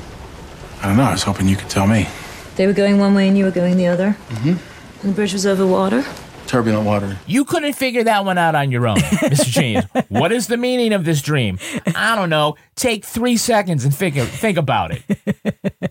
I 0.83 0.89
don't 0.89 0.97
know, 0.97 1.05
I 1.05 1.13
was 1.13 1.23
hoping 1.23 1.49
you 1.49 1.57
could 1.57 1.71
tell 1.71 1.87
me. 1.87 2.09
They 2.57 2.67
were 2.67 2.73
going 2.73 2.99
one 2.99 3.15
way 3.15 3.27
and 3.27 3.37
you 3.37 3.45
were 3.45 3.51
going 3.51 3.77
the 3.77 3.89
other. 3.89 4.17
Mm-hmm. 4.29 4.49
And 4.49 4.59
the 5.03 5.13
bridge 5.13 5.33
was 5.33 5.45
over 5.47 5.67
water. 5.67 6.05
Turbulent 6.47 6.87
water. 6.87 7.19
You 7.27 7.45
couldn't 7.45 7.73
figure 7.73 8.05
that 8.05 8.25
one 8.25 8.39
out 8.39 8.55
on 8.55 8.71
your 8.71 8.87
own, 8.87 8.97
Mr. 8.99 9.47
James. 9.47 9.85
what 10.09 10.31
is 10.31 10.47
the 10.47 10.57
meaning 10.57 10.93
of 10.93 11.05
this 11.05 11.23
dream? 11.23 11.59
I 11.95 12.15
don't 12.15 12.31
know. 12.31 12.57
Take 12.77 13.05
three 13.05 13.37
seconds 13.37 13.85
and 13.85 13.95
figure, 13.95 14.25
think 14.25 14.59
about 14.59 14.93
it. 14.93 15.91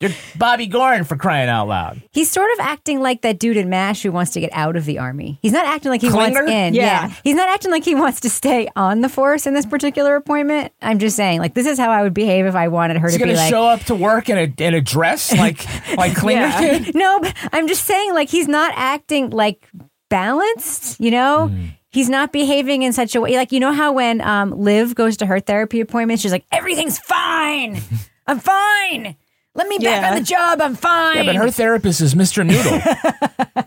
You're 0.00 0.12
Bobby 0.36 0.66
Goren 0.66 1.04
for 1.04 1.14
crying 1.16 1.50
out 1.50 1.68
loud. 1.68 2.00
He's 2.10 2.30
sort 2.30 2.50
of 2.52 2.60
acting 2.60 3.00
like 3.00 3.20
that 3.20 3.38
dude 3.38 3.58
in 3.58 3.68
MASH 3.68 4.02
who 4.02 4.10
wants 4.10 4.30
to 4.32 4.40
get 4.40 4.48
out 4.54 4.74
of 4.76 4.86
the 4.86 4.98
army. 4.98 5.38
He's 5.42 5.52
not 5.52 5.66
acting 5.66 5.90
like 5.90 6.00
he 6.00 6.10
wants 6.10 6.38
in. 6.38 6.72
Yeah. 6.72 7.12
He's 7.22 7.34
not 7.36 7.50
acting 7.50 7.70
like 7.70 7.84
he 7.84 7.94
wants 7.94 8.20
to 8.20 8.30
stay 8.30 8.68
on 8.74 9.02
the 9.02 9.10
force 9.10 9.46
in 9.46 9.52
this 9.52 9.66
particular 9.66 10.16
appointment. 10.16 10.72
I'm 10.80 10.98
just 10.98 11.16
saying, 11.16 11.40
like, 11.40 11.52
this 11.52 11.66
is 11.66 11.78
how 11.78 11.90
I 11.90 12.02
would 12.02 12.14
behave 12.14 12.46
if 12.46 12.54
I 12.54 12.68
wanted 12.68 12.96
her 12.96 13.08
He's 13.08 13.18
to 13.18 13.24
be 13.24 13.26
gonna 13.26 13.36
like. 13.38 13.50
show 13.50 13.64
up 13.64 13.80
to 13.84 13.94
work 13.94 14.30
in 14.30 14.38
a 14.38 14.62
in 14.64 14.72
a 14.72 14.80
dress 14.80 15.32
like 15.36 15.66
like 15.98 16.16
Klinger 16.16 16.40
Yeah. 16.46 16.78
did. 16.78 16.94
No, 16.94 17.20
but 17.20 17.34
I'm 17.52 17.68
just 17.68 17.84
saying, 17.84 18.14
like, 18.14 18.30
he's 18.30 18.48
not 18.48 18.72
acting 18.76 19.28
like 19.30 19.68
balanced, 20.08 21.00
you 21.00 21.10
know? 21.10 21.48
Hmm. 21.48 21.66
He's 21.92 22.08
not 22.08 22.32
behaving 22.32 22.82
in 22.82 22.92
such 22.92 23.14
a 23.16 23.20
way. 23.20 23.36
Like, 23.36 23.50
you 23.52 23.58
know 23.58 23.72
how 23.72 23.92
when 23.92 24.20
um, 24.20 24.52
Liv 24.52 24.94
goes 24.94 25.16
to 25.18 25.26
her 25.26 25.40
therapy 25.40 25.80
appointment, 25.80 26.20
she's 26.20 26.30
like, 26.30 26.44
everything's 26.52 26.98
fine. 27.00 27.80
I'm 28.28 28.38
fine. 28.38 29.16
Let 29.54 29.66
me 29.68 29.78
back 29.78 30.02
Yeah. 30.02 30.08
on 30.10 30.14
the 30.16 30.22
job. 30.24 30.60
I'm 30.60 30.74
fine. 30.76 31.16
Yeah, 31.16 31.22
but 31.24 31.36
her 31.36 31.50
therapist 31.50 32.00
is 32.00 32.14
Mr. 32.14 32.46
Noodle. 32.46 32.80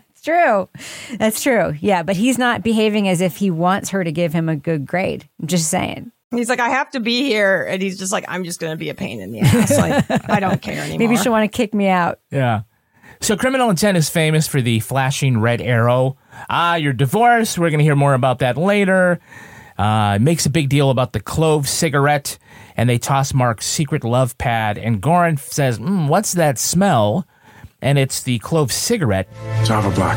It's 0.16 0.22
true. 0.32 0.70
That's 1.18 1.42
true. 1.42 1.74
Yeah, 1.82 2.02
but 2.02 2.16
he's 2.16 2.38
not 2.38 2.62
behaving 2.62 3.08
as 3.08 3.20
if 3.20 3.36
he 3.36 3.50
wants 3.50 3.90
her 3.90 4.02
to 4.02 4.10
give 4.10 4.32
him 4.32 4.48
a 4.48 4.56
good 4.56 4.86
grade. 4.86 5.28
I'm 5.38 5.46
just 5.48 5.68
saying. 5.68 6.12
He's 6.30 6.48
like, 6.48 6.60
I 6.60 6.70
have 6.70 6.90
to 6.92 7.00
be 7.00 7.24
here. 7.24 7.62
And 7.68 7.82
he's 7.82 7.98
just 7.98 8.10
like, 8.10 8.24
I'm 8.26 8.42
just 8.42 8.58
going 8.58 8.72
to 8.72 8.78
be 8.78 8.88
a 8.88 8.94
pain 8.94 9.20
in 9.20 9.32
the 9.32 9.40
ass. 9.40 9.76
Like, 9.76 10.30
I 10.30 10.40
don't 10.40 10.62
care 10.62 10.80
anymore. 10.82 10.98
Maybe 10.98 11.16
she'll 11.18 11.30
want 11.30 11.52
to 11.52 11.54
kick 11.54 11.74
me 11.74 11.88
out. 11.88 12.20
Yeah. 12.30 12.62
So 13.20 13.36
Criminal 13.36 13.68
Intent 13.68 13.98
is 13.98 14.08
famous 14.08 14.48
for 14.48 14.62
the 14.62 14.80
flashing 14.80 15.40
red 15.40 15.60
arrow. 15.60 16.16
Ah, 16.48 16.76
you're 16.76 16.94
divorced. 16.94 17.58
We're 17.58 17.68
going 17.68 17.78
to 17.80 17.84
hear 17.84 17.94
more 17.94 18.14
about 18.14 18.38
that 18.38 18.56
later. 18.56 19.20
Uh, 19.76 20.18
makes 20.20 20.46
a 20.46 20.50
big 20.50 20.68
deal 20.68 20.90
about 20.90 21.12
the 21.12 21.20
clove 21.20 21.68
cigarette, 21.68 22.38
and 22.76 22.88
they 22.88 22.98
toss 22.98 23.34
Mark's 23.34 23.66
secret 23.66 24.04
love 24.04 24.36
pad. 24.38 24.78
And 24.78 25.00
Goren 25.00 25.36
says, 25.36 25.78
mm, 25.78 26.08
"What's 26.08 26.32
that 26.32 26.58
smell?" 26.58 27.26
And 27.82 27.98
it's 27.98 28.22
the 28.22 28.38
clove 28.38 28.72
cigarette. 28.72 29.28
Java 29.64 29.90
Black. 29.90 30.16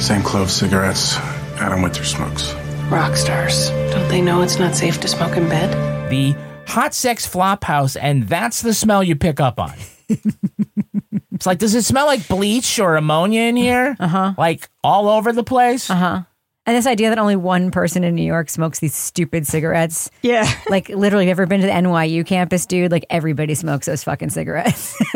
Same 0.00 0.22
clove 0.22 0.50
cigarettes 0.50 1.16
Adam 1.60 1.82
Winter 1.82 2.04
smokes. 2.04 2.54
Rock 2.88 3.16
stars. 3.16 3.70
Don't 3.90 4.08
they 4.08 4.22
know 4.22 4.42
it's 4.42 4.58
not 4.58 4.74
safe 4.74 5.00
to 5.00 5.08
smoke 5.08 5.36
in 5.36 5.48
bed? 5.48 6.10
The 6.10 6.34
hot 6.66 6.94
sex 6.94 7.26
flop 7.26 7.64
house, 7.64 7.96
and 7.96 8.28
that's 8.28 8.62
the 8.62 8.72
smell 8.72 9.02
you 9.02 9.16
pick 9.16 9.40
up 9.40 9.58
on. 9.58 9.74
it's 10.08 11.46
like, 11.46 11.58
does 11.58 11.74
it 11.74 11.82
smell 11.82 12.06
like 12.06 12.26
bleach 12.28 12.78
or 12.78 12.96
ammonia 12.96 13.42
in 13.42 13.56
here? 13.56 13.96
Uh 13.98 14.08
huh. 14.08 14.34
Like 14.38 14.70
all 14.82 15.08
over 15.08 15.32
the 15.32 15.44
place? 15.44 15.90
Uh 15.90 15.96
huh. 15.96 16.22
And 16.68 16.76
this 16.76 16.86
idea 16.86 17.08
that 17.08 17.18
only 17.18 17.34
one 17.34 17.70
person 17.70 18.04
in 18.04 18.14
New 18.14 18.26
York 18.26 18.50
smokes 18.50 18.78
these 18.78 18.94
stupid 18.94 19.46
cigarettes. 19.46 20.10
Yeah. 20.20 20.46
Like, 20.68 20.90
literally, 20.90 21.24
have 21.28 21.38
you 21.38 21.42
ever 21.42 21.46
been 21.46 21.62
to 21.62 21.66
the 21.66 21.72
NYU 21.72 22.26
campus, 22.26 22.66
dude? 22.66 22.92
Like, 22.92 23.06
everybody 23.08 23.54
smokes 23.54 23.86
those 23.86 24.04
fucking 24.04 24.28
cigarettes. 24.28 24.94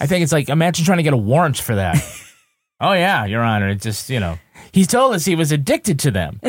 I 0.00 0.06
think 0.06 0.22
it's 0.22 0.32
like, 0.32 0.48
imagine 0.48 0.86
trying 0.86 0.96
to 0.96 1.02
get 1.02 1.12
a 1.12 1.18
warrant 1.18 1.58
for 1.58 1.74
that. 1.74 1.96
Oh 2.80 2.92
yeah, 2.92 3.24
Your 3.24 3.40
Honor. 3.42 3.68
It 3.68 3.80
just 3.80 4.10
you 4.10 4.18
know, 4.18 4.36
he 4.72 4.84
told 4.84 5.14
us 5.14 5.24
he 5.24 5.36
was 5.36 5.52
addicted 5.52 6.00
to 6.00 6.10
them. 6.10 6.40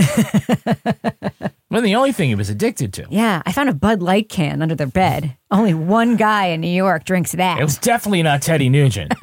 Well, 1.75 1.81
the 1.81 1.95
only 1.95 2.13
thing 2.13 2.29
he 2.29 2.35
was 2.35 2.49
addicted 2.49 2.93
to. 2.93 3.05
Yeah, 3.09 3.41
I 3.45 3.51
found 3.51 3.67
a 3.67 3.73
Bud 3.73 4.01
Light 4.01 4.29
can 4.29 4.61
under 4.61 4.75
their 4.75 4.87
bed. 4.87 5.35
Only 5.51 5.73
one 5.73 6.15
guy 6.15 6.45
in 6.45 6.61
New 6.61 6.69
York 6.69 7.03
drinks 7.03 7.33
that. 7.33 7.59
It 7.59 7.65
was 7.65 7.77
definitely 7.77 8.23
not 8.23 8.41
Teddy 8.41 8.69
Nugent. 8.69 9.11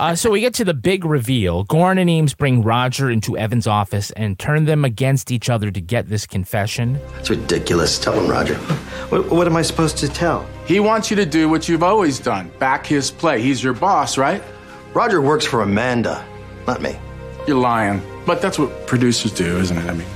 uh, 0.00 0.14
so 0.14 0.30
we 0.30 0.40
get 0.40 0.54
to 0.54 0.64
the 0.64 0.72
big 0.72 1.04
reveal. 1.04 1.64
Goren 1.64 1.98
and 1.98 2.08
Eames 2.08 2.32
bring 2.32 2.62
Roger 2.62 3.10
into 3.10 3.36
Evan's 3.36 3.66
office 3.66 4.10
and 4.12 4.38
turn 4.38 4.64
them 4.64 4.86
against 4.86 5.30
each 5.30 5.50
other 5.50 5.70
to 5.70 5.82
get 5.82 6.08
this 6.08 6.26
confession. 6.26 6.98
It's 7.18 7.28
ridiculous. 7.28 7.98
Tell 7.98 8.18
him, 8.18 8.26
Roger. 8.26 8.54
What, 9.10 9.30
what 9.30 9.46
am 9.46 9.54
I 9.54 9.60
supposed 9.60 9.98
to 9.98 10.08
tell? 10.08 10.46
He 10.64 10.80
wants 10.80 11.10
you 11.10 11.16
to 11.16 11.26
do 11.26 11.50
what 11.50 11.68
you've 11.68 11.82
always 11.82 12.18
done 12.18 12.50
back 12.58 12.86
his 12.86 13.10
play. 13.10 13.42
He's 13.42 13.62
your 13.62 13.74
boss, 13.74 14.16
right? 14.16 14.42
Roger 14.94 15.20
works 15.20 15.44
for 15.44 15.60
Amanda, 15.60 16.26
not 16.66 16.80
me. 16.80 16.98
You're 17.46 17.58
lying. 17.58 18.00
But 18.24 18.40
that's 18.40 18.58
what 18.58 18.86
producers 18.86 19.32
do, 19.32 19.58
isn't 19.58 19.76
it? 19.76 19.84
I 19.84 19.92
mean, 19.92 20.08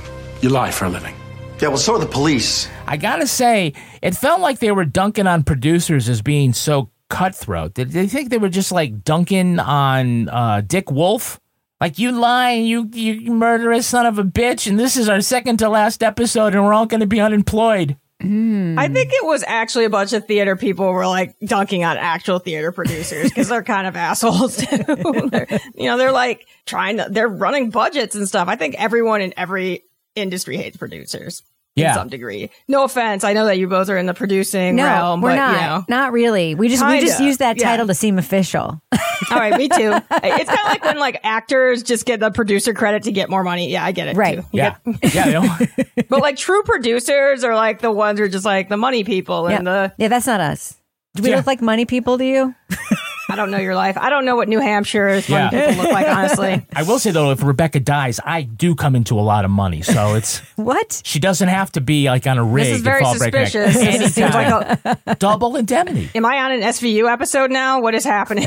you 0.43 0.49
lie 0.49 0.71
for 0.71 0.85
a 0.85 0.89
living. 0.89 1.15
Yeah, 1.59 1.69
well, 1.69 1.77
so 1.77 1.95
are 1.95 1.99
the 1.99 2.05
police. 2.05 2.67
I 2.85 2.97
gotta 2.97 3.25
say, 3.25 3.73
it 4.01 4.15
felt 4.15 4.41
like 4.41 4.59
they 4.59 4.71
were 4.71 4.83
dunking 4.83 5.27
on 5.27 5.43
producers 5.43 6.09
as 6.09 6.21
being 6.21 6.51
so 6.51 6.89
cutthroat. 7.09 7.73
Did 7.73 7.91
they 7.91 8.07
think 8.07 8.29
they 8.29 8.37
were 8.37 8.49
just 8.49 8.71
like 8.71 9.03
dunking 9.03 9.59
on 9.59 10.27
uh, 10.27 10.61
Dick 10.65 10.91
Wolf? 10.91 11.39
Like 11.79 11.99
you 11.99 12.11
lying, 12.11 12.65
you 12.65 12.89
you 12.93 13.31
murderous 13.31 13.87
son 13.87 14.05
of 14.05 14.19
a 14.19 14.23
bitch, 14.23 14.67
and 14.67 14.77
this 14.77 14.97
is 14.97 15.07
our 15.07 15.21
second 15.21 15.57
to 15.57 15.69
last 15.69 16.03
episode, 16.03 16.53
and 16.53 16.63
we're 16.63 16.73
all 16.73 16.85
going 16.85 17.01
to 17.01 17.07
be 17.07 17.21
unemployed. 17.21 17.97
I 18.21 18.87
think 18.87 19.11
it 19.11 19.25
was 19.25 19.43
actually 19.45 19.83
a 19.83 19.89
bunch 19.89 20.13
of 20.13 20.25
theater 20.25 20.55
people 20.55 20.89
were 20.89 21.05
like 21.07 21.35
dunking 21.39 21.83
on 21.83 21.97
actual 21.97 22.39
theater 22.39 22.71
producers 22.71 23.29
because 23.29 23.49
they're 23.49 23.63
kind 23.63 23.85
of 23.85 23.95
assholes 23.97 24.57
too. 24.57 24.77
You 25.75 25.85
know, 25.89 25.97
they're 25.97 26.13
like 26.13 26.47
trying 26.65 26.97
to, 26.97 27.07
they're 27.09 27.27
running 27.27 27.69
budgets 27.69 28.15
and 28.15 28.25
stuff. 28.25 28.47
I 28.47 28.55
think 28.55 28.75
everyone 28.75 29.21
in 29.21 29.33
every 29.35 29.83
industry 30.15 30.57
hates 30.57 30.77
producers. 30.77 31.43
Yeah. 31.75 31.93
To 31.93 31.99
some 32.01 32.09
degree. 32.09 32.51
No 32.67 32.83
offense. 32.83 33.23
I 33.23 33.33
know 33.33 33.45
that 33.45 33.57
you 33.57 33.67
both 33.67 33.89
are 33.89 33.97
in 33.97 34.05
the 34.05 34.13
producing 34.13 34.75
no, 34.75 34.83
realm, 34.83 35.21
we're 35.21 35.31
but 35.31 35.35
not. 35.37 35.53
you 35.55 35.61
know. 35.61 35.85
Not 35.89 36.11
really. 36.11 36.53
We 36.53 36.69
just 36.69 36.85
we 36.85 36.99
just 36.99 37.19
use 37.19 37.37
that 37.37 37.57
yeah. 37.57 37.63
title 37.67 37.87
to 37.87 37.95
seem 37.95 38.19
official. 38.19 38.79
All 39.31 39.39
right, 39.39 39.57
me 39.57 39.69
too. 39.69 39.91
It's 40.11 40.49
kind 40.49 40.59
of 40.59 40.65
like 40.65 40.85
when 40.85 40.99
like 40.99 41.21
actors 41.23 41.81
just 41.81 42.05
get 42.05 42.19
the 42.19 42.29
producer 42.29 42.75
credit 42.75 43.03
to 43.03 43.11
get 43.11 43.27
more 43.27 43.43
money. 43.43 43.71
Yeah, 43.71 43.83
I 43.83 43.91
get 43.91 44.07
it. 44.07 44.15
Right. 44.15 44.35
Too. 44.41 44.45
You 44.51 44.61
Yeah, 44.61 44.75
get- 45.01 45.15
yeah. 45.15 46.03
but 46.09 46.21
like 46.21 46.37
true 46.37 46.61
producers 46.61 47.43
are 47.43 47.55
like 47.55 47.79
the 47.81 47.91
ones 47.91 48.19
who 48.19 48.25
are 48.25 48.29
just 48.29 48.45
like 48.45 48.69
the 48.69 48.77
money 48.77 49.03
people 49.03 49.47
and 49.47 49.65
yeah. 49.65 49.87
the 49.87 49.93
yeah, 49.97 50.07
that's 50.09 50.27
not 50.27 50.41
us. 50.41 50.75
Do 51.15 51.23
we 51.23 51.31
Yeah. 51.31 51.37
look 51.37 51.47
like 51.47 51.61
money 51.63 51.85
people 51.85 52.19
to 52.19 52.25
you? 52.25 52.53
I 53.33 53.35
don't 53.35 53.49
know 53.49 53.57
your 53.57 53.73
life. 53.75 53.97
I 53.97 54.09
don't 54.11 54.25
know 54.25 54.35
what 54.35 54.47
New 54.47 54.59
Hampshire 54.59 55.07
is 55.09 55.27
Yeah. 55.27 55.49
people 55.49 55.83
look 55.83 55.91
like, 55.91 56.07
honestly. 56.07 56.63
I 56.75 56.83
will 56.83 56.99
say 56.99 57.09
though, 57.11 57.31
if 57.31 57.41
Rebecca 57.43 57.79
dies, 57.79 58.19
I 58.23 58.43
do 58.43 58.75
come 58.75 58.95
into 58.95 59.19
a 59.19 59.21
lot 59.21 59.43
of 59.43 59.49
money, 59.49 59.81
so 59.81 60.13
it's 60.13 60.37
what 60.55 61.01
she 61.03 61.19
doesn't 61.19 61.47
have 61.49 61.71
to 61.73 61.81
be 61.81 62.05
like 62.09 62.27
on 62.27 62.37
a 62.37 62.43
rig. 62.43 62.65
This 62.65 62.75
is 62.75 62.79
to 62.81 62.83
very 62.83 63.01
fall 63.01 63.17
break 63.17 63.33
neck. 63.33 63.47
suspicious. 63.47 63.75
This 63.75 64.13
seems 64.13 64.33
like 64.35 64.47
Anytime. 64.47 64.97
a, 65.07 65.15
double 65.19 65.55
indemnity. 65.55 66.09
am 66.13 66.25
I 66.25 66.37
on 66.43 66.51
an 66.51 66.61
SVU 66.61 67.11
episode 67.11 67.49
now? 67.51 67.81
What 67.81 67.95
is 67.95 68.03
happening? 68.03 68.45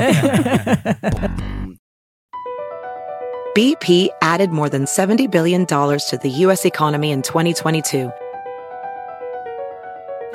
BP 3.55 4.09
added 4.21 4.51
more 4.51 4.69
than 4.69 4.85
$70 4.85 5.29
billion 5.31 5.65
to 5.65 6.19
the 6.21 6.29
U.S. 6.29 6.63
economy 6.65 7.11
in 7.11 7.21
2022. 7.23 8.11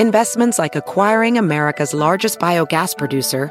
Investments 0.00 0.58
like 0.58 0.74
acquiring 0.74 1.38
America's 1.38 1.94
largest 1.94 2.40
biogas 2.40 2.96
producer, 2.98 3.50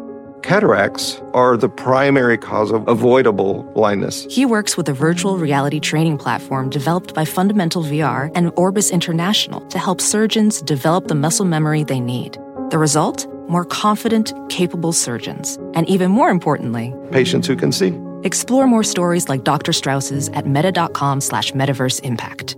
Cataracts 0.43 1.21
are 1.33 1.55
the 1.55 1.69
primary 1.69 2.37
cause 2.37 2.71
of 2.71 2.87
avoidable 2.87 3.63
blindness. 3.75 4.25
He 4.29 4.45
works 4.45 4.75
with 4.75 4.89
a 4.89 4.93
virtual 4.93 5.37
reality 5.37 5.79
training 5.79 6.17
platform 6.17 6.69
developed 6.69 7.13
by 7.13 7.25
Fundamental 7.25 7.83
VR 7.83 8.31
and 8.33 8.51
Orbis 8.55 8.89
International 8.89 9.61
to 9.67 9.77
help 9.77 10.01
surgeons 10.01 10.61
develop 10.63 11.07
the 11.07 11.15
muscle 11.15 11.45
memory 11.45 11.83
they 11.83 11.99
need. 11.99 12.37
The 12.71 12.79
result? 12.79 13.27
More 13.49 13.65
confident, 13.65 14.33
capable 14.49 14.93
surgeons. 14.93 15.57
And 15.75 15.87
even 15.87 16.09
more 16.09 16.29
importantly, 16.29 16.93
Patients 17.11 17.45
who 17.47 17.55
can 17.55 17.71
see. 17.71 17.93
explore 18.23 18.65
more 18.65 18.83
stories 18.83 19.29
like 19.29 19.43
Dr. 19.43 19.73
Strauss's 19.73 20.29
at 20.29 20.47
meta.com 20.47 21.21
slash 21.21 21.51
metaverse 21.51 22.01
impact. 22.03 22.55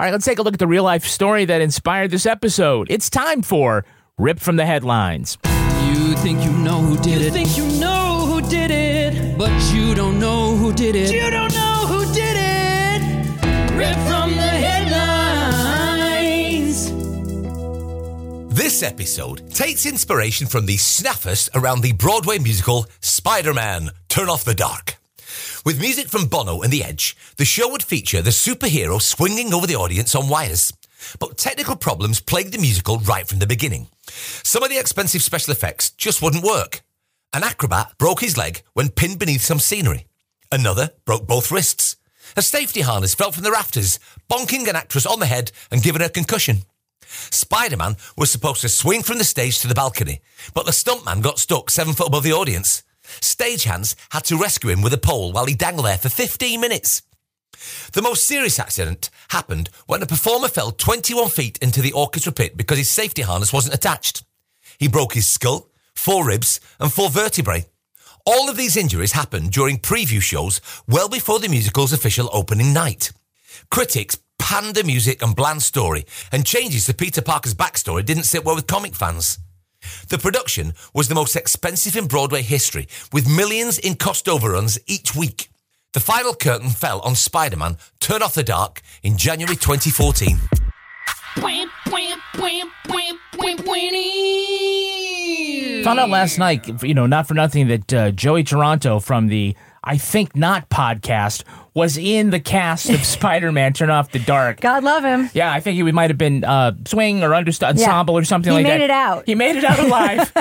All 0.00 0.04
right, 0.06 0.12
let's 0.12 0.24
take 0.24 0.38
a 0.38 0.42
look 0.42 0.54
at 0.54 0.60
the 0.60 0.66
real 0.66 0.84
life 0.84 1.04
story 1.04 1.44
that 1.44 1.60
inspired 1.60 2.10
this 2.10 2.26
episode. 2.26 2.88
It's 2.90 3.08
time 3.10 3.42
for 3.42 3.84
Rip 4.16 4.40
from 4.40 4.56
the 4.56 4.66
Headlines. 4.66 5.36
You 6.28 6.34
think 6.34 6.44
you 6.44 6.58
know 6.58 6.82
who 6.82 6.98
did 6.98 7.22
it. 7.22 7.24
You 7.24 7.30
think 7.30 7.56
you 7.56 7.66
know 7.80 8.26
who 8.26 8.42
did 8.42 8.70
it. 8.70 9.38
But 9.38 9.72
you 9.72 9.94
don't 9.94 10.20
know 10.20 10.54
who 10.56 10.74
did 10.74 10.94
it. 10.94 11.10
You 11.10 11.30
don't 11.30 11.54
know 11.54 11.86
who 11.88 12.04
did 12.12 12.36
it. 12.36 13.00
Rip 13.72 13.96
from 14.06 14.32
the 14.32 14.42
headlines. 14.66 14.92
This 18.54 18.82
episode 18.82 19.50
takes 19.54 19.86
inspiration 19.86 20.46
from 20.46 20.66
the 20.66 20.76
snaffers 20.76 21.48
around 21.54 21.80
the 21.80 21.92
Broadway 21.92 22.38
musical 22.38 22.84
Spider 23.00 23.54
Man 23.54 23.88
Turn 24.10 24.28
Off 24.28 24.44
the 24.44 24.52
Dark. 24.52 24.98
With 25.64 25.80
music 25.80 26.08
from 26.08 26.26
Bono 26.26 26.60
and 26.60 26.70
The 26.70 26.84
Edge, 26.84 27.16
the 27.38 27.46
show 27.46 27.70
would 27.70 27.82
feature 27.82 28.20
the 28.20 28.28
superhero 28.28 29.00
swinging 29.00 29.54
over 29.54 29.66
the 29.66 29.76
audience 29.76 30.14
on 30.14 30.28
wires. 30.28 30.74
But 31.18 31.38
technical 31.38 31.76
problems 31.76 32.20
plagued 32.20 32.52
the 32.52 32.58
musical 32.58 32.98
right 32.98 33.26
from 33.26 33.38
the 33.38 33.46
beginning. 33.46 33.88
Some 34.08 34.62
of 34.62 34.70
the 34.70 34.78
expensive 34.78 35.22
special 35.22 35.52
effects 35.52 35.90
just 35.90 36.22
wouldn't 36.22 36.44
work. 36.44 36.82
An 37.32 37.44
acrobat 37.44 37.92
broke 37.98 38.20
his 38.20 38.36
leg 38.36 38.62
when 38.72 38.88
pinned 38.88 39.18
beneath 39.18 39.42
some 39.42 39.58
scenery. 39.58 40.06
Another 40.50 40.90
broke 41.04 41.26
both 41.26 41.50
wrists. 41.50 41.96
A 42.36 42.42
safety 42.42 42.80
harness 42.80 43.14
fell 43.14 43.32
from 43.32 43.44
the 43.44 43.50
rafters, 43.50 43.98
bonking 44.30 44.68
an 44.68 44.76
actress 44.76 45.06
on 45.06 45.20
the 45.20 45.26
head 45.26 45.52
and 45.70 45.82
giving 45.82 46.02
her 46.02 46.08
concussion. 46.08 46.62
Spider 47.08 47.76
Man 47.76 47.96
was 48.16 48.30
supposed 48.30 48.60
to 48.62 48.68
swing 48.68 49.02
from 49.02 49.18
the 49.18 49.24
stage 49.24 49.58
to 49.60 49.68
the 49.68 49.74
balcony, 49.74 50.20
but 50.54 50.66
the 50.66 50.72
stuntman 50.72 51.22
got 51.22 51.38
stuck 51.38 51.70
seven 51.70 51.94
foot 51.94 52.08
above 52.08 52.22
the 52.22 52.32
audience. 52.32 52.82
Stagehands 53.20 53.94
had 54.10 54.24
to 54.24 54.36
rescue 54.36 54.70
him 54.70 54.82
with 54.82 54.92
a 54.92 54.98
pole 54.98 55.32
while 55.32 55.46
he 55.46 55.54
dangled 55.54 55.86
there 55.86 55.98
for 55.98 56.10
15 56.10 56.60
minutes. 56.60 57.02
The 57.92 58.02
most 58.02 58.24
serious 58.24 58.58
accident 58.58 59.10
happened 59.28 59.70
when 59.86 60.02
a 60.02 60.06
performer 60.06 60.48
fell 60.48 60.70
21 60.70 61.28
feet 61.30 61.58
into 61.58 61.80
the 61.80 61.92
orchestra 61.92 62.32
pit 62.32 62.56
because 62.56 62.78
his 62.78 62.90
safety 62.90 63.22
harness 63.22 63.52
wasn't 63.52 63.74
attached. 63.74 64.24
He 64.78 64.88
broke 64.88 65.14
his 65.14 65.26
skull, 65.26 65.70
four 65.94 66.26
ribs, 66.26 66.60
and 66.78 66.92
four 66.92 67.10
vertebrae. 67.10 67.66
All 68.24 68.48
of 68.50 68.56
these 68.56 68.76
injuries 68.76 69.12
happened 69.12 69.52
during 69.52 69.78
preview 69.78 70.20
shows 70.20 70.60
well 70.86 71.08
before 71.08 71.40
the 71.40 71.48
musical's 71.48 71.92
official 71.92 72.28
opening 72.32 72.72
night. 72.72 73.12
Critics 73.70 74.18
panned 74.38 74.74
the 74.74 74.84
music 74.84 75.22
and 75.22 75.34
bland 75.34 75.62
story, 75.62 76.04
and 76.30 76.46
changes 76.46 76.86
to 76.86 76.94
Peter 76.94 77.22
Parker's 77.22 77.54
backstory 77.54 78.04
didn't 78.04 78.24
sit 78.24 78.44
well 78.44 78.54
with 78.54 78.66
comic 78.66 78.94
fans. 78.94 79.38
The 80.08 80.18
production 80.18 80.74
was 80.94 81.08
the 81.08 81.14
most 81.14 81.36
expensive 81.36 81.96
in 81.96 82.06
Broadway 82.06 82.42
history, 82.42 82.88
with 83.12 83.28
millions 83.28 83.78
in 83.78 83.94
cost 83.96 84.28
overruns 84.28 84.78
each 84.86 85.14
week. 85.14 85.48
The 85.98 86.04
final 86.04 86.32
curtain 86.32 86.70
fell 86.70 87.00
on 87.00 87.16
Spider 87.16 87.56
Man 87.56 87.76
Turn 87.98 88.22
Off 88.22 88.34
the 88.34 88.44
Dark 88.44 88.82
in 89.02 89.18
January 89.18 89.56
2014. 89.56 90.38
Wham, 91.38 91.68
wham, 91.90 92.22
wham, 92.36 92.70
wham, 92.88 93.18
wham, 93.36 93.58
whammy. 93.58 95.08
Found 95.82 95.98
out 95.98 96.08
last 96.08 96.38
night, 96.38 96.84
you 96.84 96.94
know, 96.94 97.06
not 97.06 97.26
for 97.26 97.34
nothing, 97.34 97.66
that 97.66 97.92
uh, 97.92 98.12
Joey 98.12 98.44
Toronto 98.44 99.00
from 99.00 99.26
the 99.26 99.56
I 99.82 99.96
Think 99.98 100.34
Not 100.36 100.68
podcast 100.68 101.44
was 101.74 101.96
in 101.96 102.30
the 102.30 102.40
cast 102.40 102.90
of 102.90 103.04
Spider 103.04 103.52
Man 103.52 103.72
Turn 103.72 103.90
Off 103.90 104.10
the 104.10 104.18
Dark. 104.18 104.60
God 104.60 104.84
love 104.84 105.04
him. 105.04 105.30
Yeah, 105.34 105.52
I 105.52 105.60
think 105.60 105.76
he 105.76 105.82
might 105.92 106.10
have 106.10 106.18
been 106.18 106.44
uh, 106.44 106.72
swing 106.86 107.22
or 107.22 107.30
underst- 107.30 107.62
Yeah. 107.62 107.68
ensemble 107.68 108.18
or 108.18 108.24
something 108.24 108.50
He 108.52 108.58
like 108.58 108.66
that. 108.66 108.72
He 108.72 108.78
made 108.78 108.84
it 108.84 108.90
out. 108.90 109.22
He 109.26 109.34
made 109.34 109.56
it 109.56 109.64
out 109.64 109.78
alive. 109.78 110.32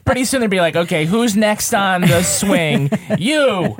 Pretty 0.04 0.24
soon 0.24 0.40
they'd 0.40 0.50
be 0.50 0.60
like, 0.60 0.76
okay, 0.76 1.04
who's 1.04 1.36
next 1.36 1.74
on 1.74 2.02
the 2.02 2.22
swing? 2.22 2.90
you, 3.18 3.76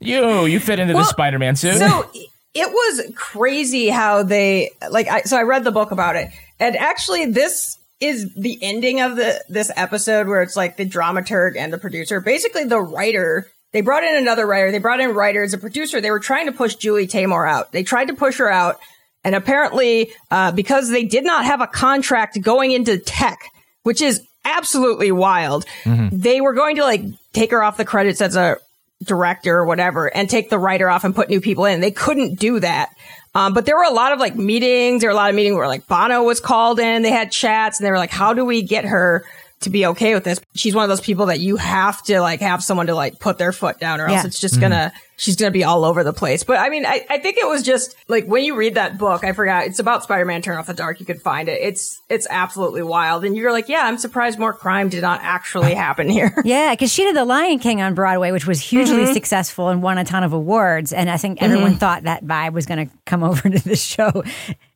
you, 0.00 0.46
you 0.46 0.60
fit 0.60 0.78
into 0.78 0.94
the 0.94 1.04
Spider 1.04 1.38
Man 1.38 1.56
suit. 1.56 1.76
So 1.76 2.10
it 2.54 2.70
was 2.70 3.12
crazy 3.14 3.88
how 3.88 4.22
they 4.22 4.70
like. 4.90 5.08
I, 5.08 5.22
so 5.22 5.36
I 5.36 5.42
read 5.42 5.64
the 5.64 5.70
book 5.72 5.90
about 5.90 6.16
it, 6.16 6.28
and 6.58 6.76
actually, 6.76 7.26
this 7.26 7.78
is 8.00 8.32
the 8.34 8.58
ending 8.62 9.00
of 9.00 9.16
the 9.16 9.42
this 9.48 9.70
episode 9.76 10.26
where 10.28 10.42
it's 10.42 10.56
like 10.56 10.76
the 10.76 10.86
dramaturg 10.88 11.56
and 11.56 11.72
the 11.72 11.78
producer. 11.78 12.20
Basically, 12.20 12.64
the 12.64 12.80
writer 12.80 13.46
they 13.72 13.80
brought 13.82 14.04
in 14.04 14.16
another 14.16 14.46
writer. 14.46 14.70
They 14.70 14.78
brought 14.78 15.00
in 15.00 15.10
writers, 15.10 15.52
a 15.54 15.58
producer. 15.58 16.00
They 16.00 16.10
were 16.10 16.20
trying 16.20 16.46
to 16.46 16.52
push 16.52 16.74
Julie 16.74 17.06
Taymor 17.06 17.48
out. 17.48 17.72
They 17.72 17.82
tried 17.82 18.06
to 18.06 18.14
push 18.14 18.38
her 18.38 18.50
out. 18.50 18.78
And 19.24 19.34
apparently, 19.34 20.10
uh, 20.30 20.52
because 20.52 20.88
they 20.90 21.04
did 21.04 21.24
not 21.24 21.44
have 21.44 21.60
a 21.60 21.66
contract 21.66 22.40
going 22.40 22.72
into 22.72 22.98
tech, 22.98 23.38
which 23.82 24.00
is 24.00 24.22
absolutely 24.44 25.12
wild, 25.12 25.66
they 26.12 26.40
were 26.40 26.54
going 26.54 26.76
to 26.76 26.82
like 26.82 27.02
take 27.32 27.50
her 27.50 27.62
off 27.62 27.76
the 27.76 27.84
credits 27.84 28.20
as 28.20 28.36
a 28.36 28.56
director 29.04 29.58
or 29.58 29.66
whatever 29.66 30.06
and 30.06 30.30
take 30.30 30.50
the 30.50 30.58
writer 30.58 30.88
off 30.88 31.04
and 31.04 31.14
put 31.14 31.28
new 31.28 31.40
people 31.40 31.66
in. 31.66 31.80
They 31.80 31.90
couldn't 31.90 32.38
do 32.38 32.60
that. 32.60 32.90
Um, 33.34 33.52
but 33.52 33.66
there 33.66 33.76
were 33.76 33.84
a 33.84 33.92
lot 33.92 34.12
of 34.12 34.18
like 34.18 34.34
meetings. 34.34 35.02
There 35.02 35.10
were 35.10 35.14
a 35.14 35.16
lot 35.16 35.30
of 35.30 35.36
meetings 35.36 35.54
where 35.54 35.68
like 35.68 35.86
Bono 35.86 36.22
was 36.22 36.40
called 36.40 36.80
in. 36.80 37.02
They 37.02 37.10
had 37.10 37.30
chats 37.30 37.78
and 37.78 37.86
they 37.86 37.90
were 37.90 37.98
like, 37.98 38.10
how 38.10 38.32
do 38.32 38.44
we 38.44 38.62
get 38.62 38.84
her 38.84 39.24
to 39.60 39.70
be 39.70 39.86
okay 39.86 40.14
with 40.14 40.24
this? 40.24 40.40
She's 40.54 40.74
one 40.74 40.84
of 40.84 40.88
those 40.88 41.00
people 41.00 41.26
that 41.26 41.40
you 41.40 41.56
have 41.56 42.02
to 42.04 42.20
like 42.20 42.40
have 42.40 42.62
someone 42.62 42.86
to 42.86 42.94
like 42.94 43.18
put 43.18 43.38
their 43.38 43.52
foot 43.52 43.78
down 43.80 44.00
or 44.00 44.06
else 44.06 44.24
it's 44.24 44.38
just 44.40 44.60
gonna, 44.60 44.92
she's 45.16 45.34
gonna 45.36 45.50
be 45.50 45.64
all 45.64 45.84
over 45.84 46.04
the 46.04 46.12
place. 46.12 46.44
But 46.44 46.58
I 46.58 46.68
mean, 46.68 46.86
I, 46.86 47.04
I 47.10 47.18
think 47.18 47.38
it 47.38 47.46
was 47.46 47.62
just 47.62 47.96
like 48.08 48.26
when 48.26 48.44
you 48.44 48.54
read 48.56 48.74
that 48.76 48.98
book, 48.98 49.24
I 49.24 49.32
forgot 49.32 49.66
it's 49.66 49.78
about 49.80 50.04
Spider-Man 50.04 50.42
Turn 50.42 50.56
Off 50.58 50.66
the 50.66 50.74
Dark. 50.74 51.00
You 51.00 51.06
could 51.06 51.20
find 51.22 51.48
it. 51.48 51.60
It's, 51.60 52.00
it's 52.08 52.26
absolutely 52.30 52.82
wild. 52.82 53.24
And 53.24 53.36
you're 53.36 53.50
like, 53.52 53.68
yeah, 53.68 53.82
I'm 53.82 53.98
surprised 53.98 54.38
more 54.38 54.52
crime 54.52 54.88
did 54.88 55.02
not 55.02 55.20
actually 55.22 55.74
happen 55.74 56.08
here. 56.08 56.32
Yeah, 56.44 56.72
because 56.72 56.92
she 56.92 57.02
did 57.04 57.16
The 57.16 57.24
Lion 57.24 57.58
King 57.58 57.82
on 57.82 57.94
Broadway, 57.94 58.30
which 58.30 58.46
was 58.46 58.60
hugely 58.60 59.04
Mhm. 59.04 59.12
successful 59.12 59.68
and 59.68 59.82
won 59.82 59.98
a 59.98 60.04
ton 60.04 60.22
of 60.22 60.32
awards. 60.32 60.92
And 60.92 61.10
I 61.10 61.16
think 61.16 61.42
everyone 61.42 61.74
Mhm. 61.74 61.78
thought 61.78 62.04
that 62.04 62.24
vibe 62.24 62.52
was 62.52 62.64
going 62.66 62.88
to 62.88 62.94
come 63.06 63.22
over 63.24 63.48
to 63.50 63.58
the 63.68 63.76
show, 63.76 64.22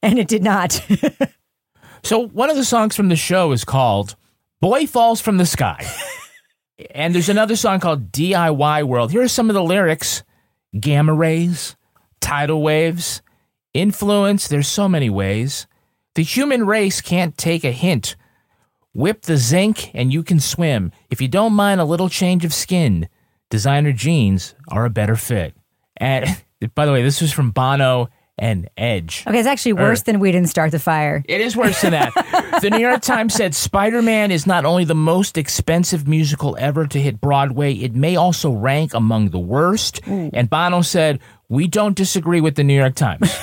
and 0.03 0.19
it 0.19 0.27
did 0.29 0.43
not. 0.43 0.81
So 2.03 2.27
one 2.29 2.51
of 2.51 2.57
the 2.57 2.65
songs 2.65 2.97
from 2.97 3.09
the 3.09 3.17
show 3.17 3.53
is 3.53 3.65
called 3.65 4.17
"Boy 4.63 4.87
Falls 4.87 5.21
from 5.21 5.39
the 5.39 5.45
Sky," 5.45 5.85
and 6.95 7.13
there's 7.13 7.29
another 7.29 7.57
song 7.57 7.81
called 7.81 8.13
"DIY 8.13 8.85
World." 8.85 9.11
Here 9.11 9.23
are 9.23 9.27
some 9.29 9.51
of 9.51 9.55
the 9.55 9.63
lyrics: 9.63 10.23
gamma 10.79 11.13
rays, 11.13 11.75
tidal 12.21 12.63
waves, 12.63 13.23
influence. 13.75 14.47
There's 14.47 14.69
so 14.69 14.89
many 14.89 15.11
ways. 15.11 15.67
The 16.15 16.23
human 16.23 16.65
race 16.65 17.01
can't 17.01 17.37
take 17.37 17.65
a 17.65 17.73
hint. 17.73 18.15
Whip 18.95 19.23
the 19.23 19.37
zinc 19.37 19.91
and 19.95 20.13
you 20.13 20.23
can 20.23 20.39
swim. 20.39 20.93
If 21.11 21.21
you 21.21 21.27
don't 21.27 21.55
mind 21.55 21.81
a 21.81 21.85
little 21.85 22.09
change 22.09 22.45
of 22.45 22.55
skin, 22.55 23.09
designer 23.51 23.93
jeans 23.93 24.55
are 24.69 24.85
a 24.85 24.91
better 24.91 25.17
fit. 25.17 25.57
And 25.97 26.41
by 26.77 26.87
the 26.87 26.93
way, 26.93 27.03
this 27.03 27.21
was 27.21 27.33
from 27.33 27.51
Bono 27.51 28.11
and 28.39 28.69
Edge. 28.77 29.25
okay, 29.27 29.39
it's 29.39 29.47
actually 29.47 29.75
worse 29.75 30.01
Or- 30.01 30.05
than 30.05 30.21
We 30.21 30.33
Didn't 30.33 30.49
Start 30.49 30.71
the 30.73 30.79
Fire. 30.79 31.23
it 31.29 31.41
is 31.41 31.57
worse 31.57 31.81
than 31.83 31.93
that. 31.93 32.13
the 32.63 32.71
New 32.71 32.79
York 32.81 33.03
Times 33.03 33.35
said 33.35 33.55
Spider 33.55 34.03
Man 34.03 34.31
is 34.31 34.47
not 34.47 34.65
only 34.65 34.85
the 34.85 34.95
most 34.95 35.37
expensive 35.39 36.09
musical 36.09 36.57
ever 36.59 36.87
to 36.87 36.99
hit 37.01 37.21
Broadway, 37.21 37.75
it 37.75 37.95
may 37.95 38.17
also 38.17 38.51
rank 38.51 38.95
among 38.95 39.31
the 39.31 39.39
worst. 39.39 40.01
And 40.07 40.49
Bono 40.49 40.81
said, 40.83 41.21
We 41.49 41.69
don't 41.69 41.95
disagree 41.97 42.41
with 42.41 42.55
the 42.57 42.65
New 42.65 42.77
York 42.77 42.95
Times. 42.95 43.31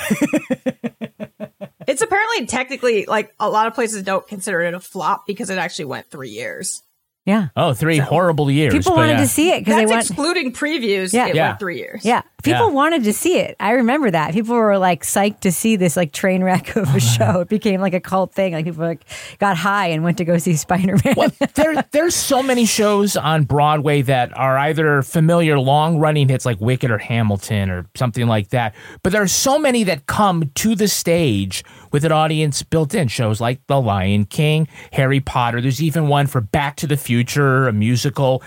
It's 1.86 2.02
apparently 2.02 2.46
technically 2.46 3.06
like 3.06 3.34
a 3.40 3.48
lot 3.50 3.66
of 3.66 3.74
places 3.74 4.04
don't 4.04 4.24
consider 4.26 4.60
it 4.60 4.74
a 4.74 4.80
flop 4.80 5.26
because 5.26 5.50
it 5.50 5.58
actually 5.58 5.86
went 5.86 6.08
three 6.08 6.28
years. 6.30 6.84
Yeah. 7.26 7.48
Oh, 7.56 7.74
three 7.74 7.98
horrible 7.98 8.48
years. 8.48 8.72
People 8.72 8.94
wanted 8.94 9.12
yeah. 9.14 9.20
to 9.22 9.26
see 9.26 9.50
it 9.50 9.60
because 9.60 9.74
they 9.74 9.86
That's 9.86 9.90
want. 9.90 10.10
excluding 10.10 10.52
previews. 10.52 11.12
Yeah. 11.12 11.26
it 11.26 11.34
Yeah. 11.34 11.48
went 11.48 11.58
three 11.58 11.78
years. 11.78 12.04
Yeah, 12.04 12.22
people 12.42 12.68
Yeah. 12.68 12.72
wanted 12.72 13.04
to 13.04 13.12
see 13.12 13.38
it. 13.38 13.56
I 13.60 13.72
remember 13.72 14.10
that. 14.10 14.32
People 14.32 14.54
were 14.56 14.78
like 14.78 15.02
psyched 15.02 15.40
to 15.40 15.52
see 15.52 15.76
this 15.76 15.96
like 15.96 16.12
train 16.12 16.42
wreck 16.42 16.76
of 16.76 16.88
a 16.88 16.96
oh, 16.96 16.98
show. 16.98 17.40
It 17.40 17.48
became 17.48 17.80
like 17.80 17.94
a 17.94 18.00
cult 18.00 18.32
thing. 18.32 18.52
Like 18.52 18.64
people 18.64 18.84
like 18.84 19.04
got 19.38 19.56
high 19.56 19.88
and 19.88 20.02
went 20.04 20.18
to 20.18 20.24
go 20.24 20.38
see 20.38 20.56
Spider 20.56 20.96
Man. 21.04 21.14
Well, 21.16 21.30
there, 21.54 21.82
there's 21.92 22.14
so 22.14 22.42
many 22.42 22.64
shows 22.66 23.16
on 23.16 23.44
Broadway 23.44 24.02
that 24.02 24.36
are 24.36 24.56
either 24.58 25.02
familiar 25.02 25.58
long 25.58 25.98
running 25.98 26.28
hits 26.28 26.44
like 26.46 26.60
Wicked 26.60 26.90
or 26.90 26.98
Hamilton 26.98 27.70
or 27.70 27.86
something 27.94 28.26
like 28.26 28.50
that. 28.50 28.74
But 29.02 29.12
there 29.12 29.22
are 29.22 29.28
so 29.28 29.58
many 29.58 29.84
that 29.84 30.06
come 30.06 30.50
to 30.56 30.74
the 30.74 30.88
stage 30.88 31.64
with 31.92 32.04
an 32.04 32.12
audience 32.12 32.62
built 32.62 32.94
in. 32.94 33.08
Shows 33.08 33.40
like 33.40 33.60
The 33.66 33.80
Lion 33.80 34.24
King, 34.24 34.68
Harry 34.92 35.20
Potter. 35.20 35.60
There's 35.60 35.82
even 35.82 36.08
one 36.08 36.26
for 36.26 36.40
Back 36.40 36.76
to 36.76 36.86
the 36.86 36.96
Future, 36.96 37.68
a 37.68 37.72
musical. 37.72 38.42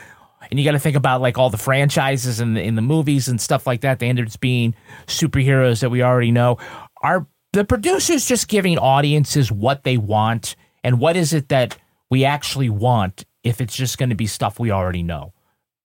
And 0.49 0.59
you 0.59 0.65
got 0.65 0.71
to 0.71 0.79
think 0.79 0.95
about 0.95 1.21
like 1.21 1.37
all 1.37 1.49
the 1.49 1.57
franchises 1.57 2.39
in 2.39 2.53
the, 2.53 2.61
in 2.61 2.75
the 2.75 2.81
movies 2.81 3.27
and 3.27 3.39
stuff 3.39 3.65
like 3.67 3.81
that. 3.81 3.99
They 3.99 4.09
ended 4.09 4.27
up 4.27 4.39
being 4.39 4.75
superheroes 5.07 5.81
that 5.81 5.89
we 5.89 6.03
already 6.03 6.31
know. 6.31 6.57
Are 7.01 7.27
the 7.53 7.63
producers 7.63 8.25
just 8.25 8.47
giving 8.47 8.77
audiences 8.77 9.51
what 9.51 9.83
they 9.83 9.97
want? 9.97 10.55
And 10.83 10.99
what 10.99 11.15
is 11.15 11.33
it 11.33 11.49
that 11.49 11.77
we 12.09 12.25
actually 12.25 12.69
want 12.69 13.25
if 13.43 13.61
it's 13.61 13.75
just 13.75 13.97
going 13.97 14.09
to 14.09 14.15
be 14.15 14.27
stuff 14.27 14.59
we 14.59 14.71
already 14.71 15.03
know? 15.03 15.33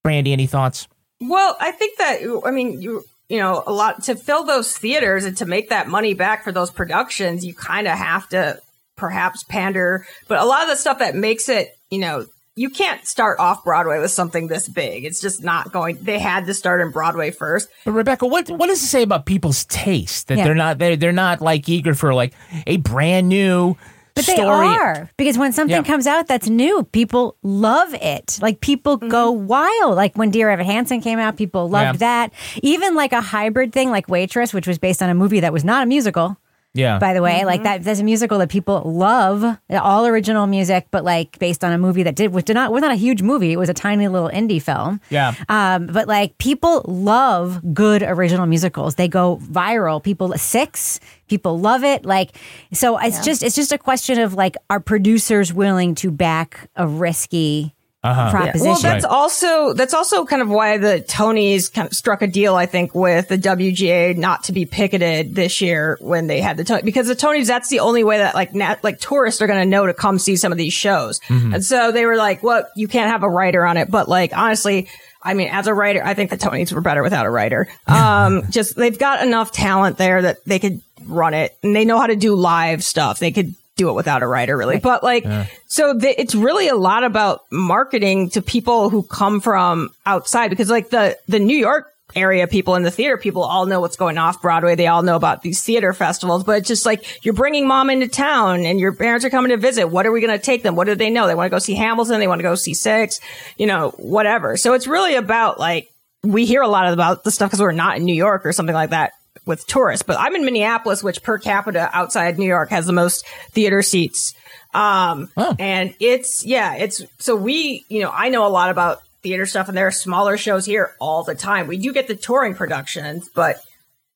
Brandi, 0.05 0.33
any 0.33 0.47
thoughts? 0.47 0.89
Well, 1.21 1.57
I 1.61 1.73
think 1.73 1.99
that 1.99 2.21
I 2.45 2.51
mean 2.51 2.81
you 2.81 3.05
you 3.29 3.39
know 3.39 3.63
a 3.67 3.73
lot 3.73 4.05
to 4.05 4.15
fill 4.15 4.45
those 4.45 4.77
theaters 4.77 5.25
and 5.25 5.37
to 5.39 5.47
make 5.47 5.71
that 5.71 5.89
money 5.89 6.15
back 6.15 6.45
for 6.45 6.53
those 6.53 6.71
productions, 6.71 7.45
you 7.45 7.55
kind 7.55 7.89
of 7.89 7.99
have 7.99 8.29
to 8.31 8.61
perhaps 8.97 9.43
pander. 9.45 10.07
But 10.29 10.41
a 10.41 10.45
lot 10.45 10.63
of 10.63 10.69
the 10.69 10.77
stuff 10.77 10.99
that 10.99 11.15
makes 11.15 11.49
it, 11.49 11.77
you 11.91 11.99
know, 11.99 12.27
you 12.59 12.71
can't 12.71 13.07
start 13.07 13.39
off 13.39 13.63
Broadway 13.65 13.99
with 14.01 14.11
something 14.11 14.49
this 14.49 14.69
big. 14.69 15.05
It's 15.05 15.21
just 15.21 15.43
not 15.43 15.73
going. 15.73 15.99
They 16.03 16.19
had 16.19 16.47
to 16.47 16.55
start 16.55 16.81
in 16.81 16.91
Broadway 16.91 17.31
first. 17.31 17.69
But 17.85 17.93
Rebecca, 17.93 18.27
what 18.27 18.49
what 18.51 18.67
does 18.67 18.83
it 18.83 18.87
say 18.87 19.03
about 19.03 19.27
people's 19.27 19.65
taste 19.67 20.29
that 20.29 20.39
Yeah. 20.39 20.45
they're 20.45 20.55
not 20.55 20.79
they're, 20.79 20.97
they're 20.97 21.13
not 21.13 21.41
like 21.41 21.69
eager 21.69 21.95
for 21.95 22.13
like 22.13 22.35
a 22.67 22.79
brand 22.79 23.29
new 23.29 23.77
But 24.15 24.27
they 24.27 24.35
story? 24.35 24.67
are 24.67 25.09
because 25.17 25.39
when 25.39 25.53
something 25.53 25.77
Yeah. 25.77 25.83
comes 25.83 26.07
out 26.09 26.27
that's 26.27 26.49
new, 26.49 26.83
people 26.83 27.37
love 27.43 27.95
it. 27.95 28.39
Like 28.43 28.61
people 28.61 28.99
mm-hmm. 28.99 29.09
go 29.09 29.31
wild. 29.31 29.95
Like 29.95 30.17
when 30.17 30.31
Dear 30.31 30.51
Evan 30.51 30.67
Hansen 30.67 31.01
came 31.01 31.19
out, 31.21 31.37
people 31.37 31.69
loved 31.69 32.01
that. 32.01 32.33
Even 32.63 32.95
like 32.97 33.13
a 33.13 33.21
hybrid 33.21 33.73
thing, 33.73 33.91
like 33.91 34.09
Waitress, 34.09 34.53
which 34.53 34.67
was 34.67 34.79
based 34.79 35.03
on 35.03 35.09
a 35.11 35.15
movie 35.15 35.41
that 35.41 35.53
was 35.53 35.65
not 35.65 35.85
a 35.85 35.87
musical. 35.87 36.37
Yeah. 36.75 36.99
By 36.99 37.15
the 37.15 37.23
way, 37.23 37.45
like 37.45 37.63
that, 37.65 37.83
there's 37.83 37.99
a 37.99 38.05
musical 38.05 38.39
that 38.39 38.51
people 38.51 38.83
love, 38.85 39.59
all 39.71 40.07
original 40.07 40.47
music, 40.47 40.87
but 40.91 41.03
like 41.03 41.39
based 41.39 41.65
on 41.65 41.73
a 41.73 41.79
movie 41.79 42.03
that 42.05 42.15
did 42.15 42.33
was 42.33 42.45
did 42.45 42.55
not 42.55 42.73
was 42.73 42.83
not 42.83 42.93
a 42.93 42.97
huge 42.97 43.23
movie. 43.23 43.53
It 43.53 43.57
was 43.57 43.69
a 43.69 43.75
tiny 43.75 44.07
little 44.07 44.29
indie 44.29 44.63
film. 44.63 45.01
Yeah. 45.11 45.35
Um, 45.49 45.87
but 45.87 46.07
like 46.07 46.39
people 46.39 46.83
love 46.87 47.61
good 47.75 48.03
original 48.03 48.47
musicals. 48.47 48.95
They 48.95 49.09
go 49.09 49.39
viral. 49.39 50.03
People 50.03 50.33
six 50.37 51.01
people 51.27 51.59
love 51.59 51.85
it. 51.85 52.05
Like 52.05 52.37
so, 52.73 52.99
it's 52.99 53.25
just 53.25 53.43
it's 53.43 53.57
just 53.57 53.73
a 53.73 53.79
question 53.79 54.19
of 54.21 54.35
like 54.35 54.57
are 54.71 54.81
producers 54.81 55.53
willing 55.53 55.95
to 55.97 56.11
back 56.11 56.69
a 56.77 56.87
risky 56.87 57.75
Uh-huh. 58.11 58.31
proposition? 58.31 58.67
Well, 58.71 58.81
that's 58.81 59.05
also 59.05 59.73
that's 59.75 59.95
also 59.95 60.25
kind 60.25 60.43
of 60.43 60.49
why 60.49 60.79
the 60.79 61.05
Tonys 61.07 61.73
kind 61.73 61.87
of 61.89 61.95
struck 61.95 62.23
a 62.23 62.27
deal, 62.27 62.55
I 62.55 62.67
think, 62.67 62.95
with 62.95 63.29
the 63.29 63.39
WGA 63.39 64.17
not 64.17 64.45
to 64.45 64.53
be 64.53 64.65
picketed 64.67 65.35
this 65.35 65.61
year 65.61 65.97
when 66.01 66.27
they 66.27 66.41
had 66.41 66.57
the 66.57 66.65
Tony 66.65 66.83
because 66.83 67.07
the 67.09 67.15
Tonys 67.17 67.47
that's 67.47 67.69
the 67.69 67.81
only 67.81 68.05
way 68.05 68.19
that 68.19 68.35
like 68.35 68.55
nat- 68.55 68.83
like 68.83 68.99
tourists 69.01 69.41
are 69.43 69.47
going 69.47 69.61
to 69.61 69.67
know 69.67 69.87
to 69.87 69.95
come 69.95 70.19
see 70.19 70.37
some 70.37 70.53
of 70.53 70.59
these 70.59 70.73
shows, 70.73 71.21
Mm-hmm. 71.29 71.51
Mhm. 71.51 71.55
and 71.57 71.65
so 71.65 71.93
they 71.93 72.07
were 72.07 72.17
like, 72.17 72.43
"Well, 72.43 72.67
you 72.77 72.89
can't 72.89 73.11
have 73.11 73.23
a 73.23 73.29
writer 73.29 73.65
on 73.67 73.77
it," 73.77 73.91
but 73.91 74.09
like 74.09 74.37
honestly. 74.37 74.89
I 75.21 75.35
mean, 75.35 75.49
as 75.49 75.67
a 75.67 75.75
writer, 75.75 76.01
I 76.03 76.15
think 76.15 76.31
the 76.31 76.39
Tonys 76.39 76.73
were 76.73 76.81
better 76.81 77.03
without 77.03 77.27
a 77.27 77.31
writer. 77.31 77.67
Um, 77.89 78.45
just 78.51 78.77
they've 78.77 78.97
got 78.99 79.21
enough 79.27 79.51
talent 79.51 79.99
there 79.99 80.23
that 80.23 80.37
they 80.45 80.61
could 80.61 80.81
run 81.07 81.35
it, 81.35 81.57
and 81.65 81.75
they 81.75 81.85
know 81.85 81.99
how 81.99 82.07
to 82.07 82.15
do 82.15 82.37
live 82.37 82.85
stuff. 82.85 83.19
They 83.19 83.33
could 83.33 83.53
do 83.79 83.89
it 83.89 83.95
without 83.95 84.23
a 84.23 84.27
writer, 84.27 84.55
really. 84.57 84.79
But 84.79 85.03
like, 85.03 85.25
so 85.69 85.95
the, 85.95 86.21
it's 86.21 86.35
really 86.35 86.69
a 86.69 86.77
lot 86.77 87.05
about 87.05 87.41
marketing 87.51 88.29
to 88.31 88.43
people 88.43 88.91
who 88.91 89.03
come 89.03 89.41
from 89.41 89.89
outside 90.05 90.49
because 90.49 90.69
like 90.69 90.91
the, 90.91 91.17
the 91.29 91.39
New 91.39 91.57
York 91.57 91.91
area 92.17 92.47
people 92.47 92.75
in 92.75 92.83
the 92.83 92.91
theater 92.91 93.19
people 93.19 93.45
all 93.45 93.67
know 93.67 93.81
what's 93.81 93.97
going 93.97 94.17
off 94.19 94.41
Broadway. 94.41 94.75
They 94.75 94.87
all 94.87 95.03
know 95.03 95.15
about 95.15 95.43
these 95.43 95.63
theater 95.63 95.93
festivals, 95.93 96.43
but 96.43 96.59
it's 96.59 96.69
just 96.69 96.87
like 96.87 97.25
you're 97.25 97.35
bringing 97.35 97.69
mom 97.69 97.91
into 97.91 98.09
town 98.09 98.65
and 98.65 98.81
your 98.81 98.95
parents 98.95 99.25
are 99.25 99.31
coming 99.31 99.51
to 99.51 99.59
visit. 99.59 99.89
What 99.89 100.07
are 100.07 100.13
we 100.13 100.21
going 100.21 100.37
to 100.37 100.43
take 100.43 100.63
them? 100.63 100.75
What 100.75 100.87
do 100.87 100.95
they 100.95 101.11
know? 101.11 101.27
They 101.27 101.35
want 101.35 101.47
to 101.47 101.55
go 101.55 101.59
see 101.59 101.75
Hamilton. 101.75 102.19
They 102.19 102.27
want 102.27 102.39
to 102.41 102.45
go 102.45 102.55
see 102.55 102.75
Six, 102.75 103.21
you 103.57 103.67
know, 103.67 103.91
whatever. 103.99 104.57
So 104.57 104.73
it's 104.73 104.87
really 104.87 105.15
about 105.17 105.61
like, 105.61 105.89
we 106.25 106.47
hear 106.47 106.63
a 106.63 106.69
lot 106.69 106.93
about 106.93 107.25
the 107.25 107.31
stuff 107.31 107.51
because 107.51 107.61
we're 107.61 107.73
not 107.73 107.99
in 107.99 108.05
New 108.05 108.15
York 108.15 108.45
or 108.45 108.53
something 108.53 108.75
like 108.75 108.91
that 108.91 109.13
with 109.49 109.67
tourists, 109.67 110.05
but 110.05 110.17
I'm 110.21 110.37
in 110.37 110.45
Minneapolis, 110.45 111.03
which 111.03 111.23
per 111.23 111.39
capita 111.39 111.91
outside 111.93 112.39
New 112.39 112.47
York 112.47 112.71
has 112.71 112.87
the 112.87 112.93
most 112.93 113.27
theater 113.51 113.83
seats. 113.83 114.35
Um, 114.75 115.31
and 115.59 115.95
it's, 115.99 116.45
yeah, 116.45 116.75
it's, 116.75 117.03
so 117.19 117.35
we, 117.35 117.85
you 117.89 118.03
know, 118.03 118.13
I 118.15 118.29
know 118.29 118.47
a 118.47 118.49
lot 118.49 118.71
about 118.71 119.01
theater 119.23 119.47
stuff 119.47 119.67
and 119.67 119.77
there 119.77 119.87
are 119.87 119.91
smaller 119.91 120.37
shows 120.37 120.67
here 120.67 120.95
all 121.01 121.25
the 121.25 121.35
time. 121.35 121.67
We 121.67 121.79
do 121.79 121.93
get 121.93 122.07
the 122.07 122.15
touring 122.15 122.55
productions, 122.55 123.29
but 123.35 123.57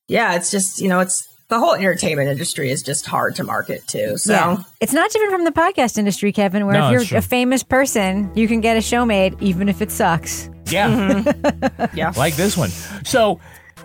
yeah, 0.07 0.35
it's 0.35 0.51
just, 0.51 0.81
you 0.81 0.89
know, 0.89 1.01
it's 1.01 1.27
the 1.49 1.59
whole 1.59 1.75
entertainment 1.75 2.29
industry 2.29 2.71
is 2.71 2.83
just 2.83 3.07
hard 3.07 3.35
to 3.37 3.45
market 3.45 3.87
too. 3.87 4.19
So 4.19 4.33
Yeah. 4.35 4.57
It's 4.81 4.93
not 4.93 5.11
different 5.11 5.33
from 5.33 5.45
the 5.45 5.53
podcast 5.53 5.97
industry, 5.97 6.33
Kevin, 6.33 6.67
where 6.67 6.75
No, 6.75 6.87
if 6.89 6.93
you're 6.93 7.05
true. 7.05 7.19
a 7.19 7.23
famous 7.23 7.63
person, 7.63 8.31
you 8.35 8.47
can 8.49 8.61
get 8.61 8.77
a 8.77 8.83
show 8.83 9.07
made 9.07 9.37
even 9.41 9.69
if 9.71 9.81
it 9.81 9.91
sucks. 9.91 10.51
Yeah. 10.67 11.23
yeah. 11.95 12.13
like 12.17 12.37
this 12.37 12.57
one. 12.57 12.71
So 13.05 13.41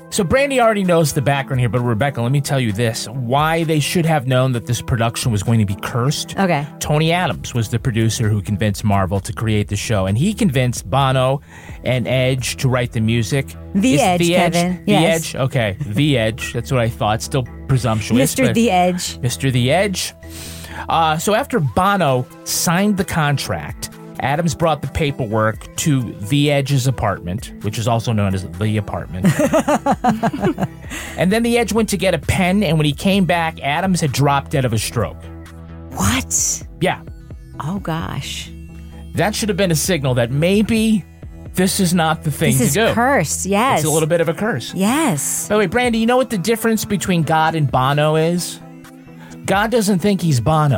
So 0.09 0.23
Brandi 0.23 0.59
already 0.59 0.83
knows 0.85 1.13
the 1.13 1.21
background 1.21 1.59
here, 1.59 1.69
but 1.69 1.81
Rebecca, 1.81 2.21
let 2.21 2.31
me 2.31 2.39
tell 2.41 2.59
you 2.59 2.71
this: 2.71 3.07
why 3.09 3.63
they 3.65 3.79
should 3.79 4.05
have 4.05 4.25
known 4.25 4.53
that 4.53 4.65
this 4.65 4.81
production 4.81 5.31
was 5.31 5.43
going 5.43 5.59
to 5.59 5.65
be 5.65 5.75
cursed. 5.75 6.35
Okay. 6.37 6.65
Tony 6.79 7.11
Adams 7.11 7.53
was 7.53 7.69
the 7.69 7.77
producer 7.77 8.29
who 8.29 8.41
convinced 8.41 8.83
Marvel 8.83 9.19
to 9.19 9.33
create 9.33 9.67
the 9.67 9.75
show, 9.75 10.05
and 10.05 10.17
he 10.17 10.33
convinced 10.33 10.89
Bono 10.89 11.41
and 11.83 12.07
Edge 12.07 12.55
to 12.57 12.69
write 12.69 12.93
the 12.93 13.01
music. 13.01 13.53
The 13.75 13.95
Is 13.95 14.01
Edge, 14.01 14.19
the 14.21 14.35
Edge, 14.37 14.53
Kevin. 14.53 14.85
the 14.85 14.91
Yes. 14.91 15.35
Edge. 15.35 15.35
Okay, 15.35 15.77
the 15.85 16.17
Edge. 16.27 16.53
That's 16.53 16.71
what 16.71 16.79
I 16.81 16.89
thought. 16.89 17.21
Still 17.21 17.43
presumptuous. 17.67 18.33
Mr. 18.33 18.53
The 18.53 18.71
Edge. 18.71 19.17
Mr. 19.19 19.51
The 19.51 19.71
Edge. 19.71 20.13
Uh, 20.89 21.17
so 21.17 21.35
after 21.35 21.59
Bono 21.59 22.25
signed 22.45 22.97
the 22.97 23.05
contract, 23.05 23.89
Adams 24.19 24.55
brought 24.55 24.81
the 24.81 24.87
paperwork 24.89 25.75
to 25.77 26.11
The 26.13 26.51
Edge's 26.51 26.87
apartment, 26.87 27.53
which 27.63 27.77
is 27.77 27.87
also 27.87 28.11
known 28.11 28.33
as 28.33 28.49
the 28.51 28.77
apartment. 28.77 29.25
and 31.17 31.31
then 31.31 31.43
The 31.43 31.57
Edge 31.57 31.73
went 31.73 31.89
to 31.89 31.97
get 31.97 32.13
a 32.13 32.19
pen, 32.19 32.63
and 32.63 32.77
when 32.77 32.85
he 32.85 32.93
came 32.93 33.25
back, 33.25 33.59
Adams 33.61 34.01
had 34.01 34.11
dropped 34.11 34.51
dead 34.51 34.65
of 34.65 34.73
a 34.73 34.77
stroke. 34.79 35.17
What? 35.91 36.63
Yeah, 36.81 37.01
Oh 37.59 37.79
gosh. 37.79 38.51
that 39.15 39.33
should 39.35 39.49
have 39.49 39.57
been 39.57 39.71
a 39.71 39.75
signal 39.75 40.13
that 40.15 40.29
maybe 40.31 41.03
this 41.53 41.79
is 41.79 41.93
not 41.93 42.23
the 42.23 42.29
thing 42.31 42.51
This 42.55 42.73
to 42.73 42.81
is 42.81 42.87
do. 42.89 42.93
cursed. 42.93 43.45
Yes. 43.47 43.79
It's 43.79 43.89
a 43.89 43.91
little 43.91 44.07
bit 44.09 44.21
of 44.21 44.29
a 44.29 44.33
curse. 44.33 44.73
Yes. 44.75 45.47
By 45.47 45.55
the 45.55 45.59
way, 45.59 45.67
Brandi, 45.67 45.99
you 45.99 46.05
know 46.05 46.17
what 46.17 46.29
the 46.29 46.37
difference 46.37 46.85
between 46.85 47.23
God 47.23 47.55
and 47.55 47.71
Bono 47.71 48.15
is? 48.15 48.59
God 49.47 49.71
doesn't 49.71 49.99
think 49.99 50.21
he's 50.21 50.39
Bono. 50.39 50.77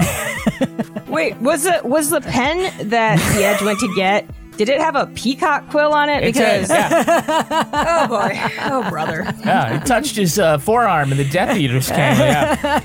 Wait, 1.07 1.35
was 1.37 1.65
it 1.65 1.83
was 1.83 2.11
the 2.11 2.21
pen 2.21 2.89
that 2.89 3.17
the 3.35 3.43
Edge 3.43 3.61
went 3.61 3.79
to 3.79 3.93
get? 3.95 4.29
Did 4.57 4.69
it 4.69 4.79
have 4.79 4.95
a 4.95 5.07
peacock 5.07 5.69
quill 5.69 5.93
on 5.93 6.09
it? 6.09 6.21
Because 6.21 6.69
oh 6.71 8.07
boy, 8.07 8.39
oh 8.65 8.85
brother. 8.89 9.23
Yeah, 9.39 9.79
he 9.79 9.85
touched 9.85 10.15
his 10.15 10.37
uh, 10.37 10.59
forearm 10.59 11.11
and 11.11 11.19
the 11.19 11.27
Death 11.27 11.57
Eaters 11.57 11.87
came. 11.87 11.97
Yeah. 11.97 12.55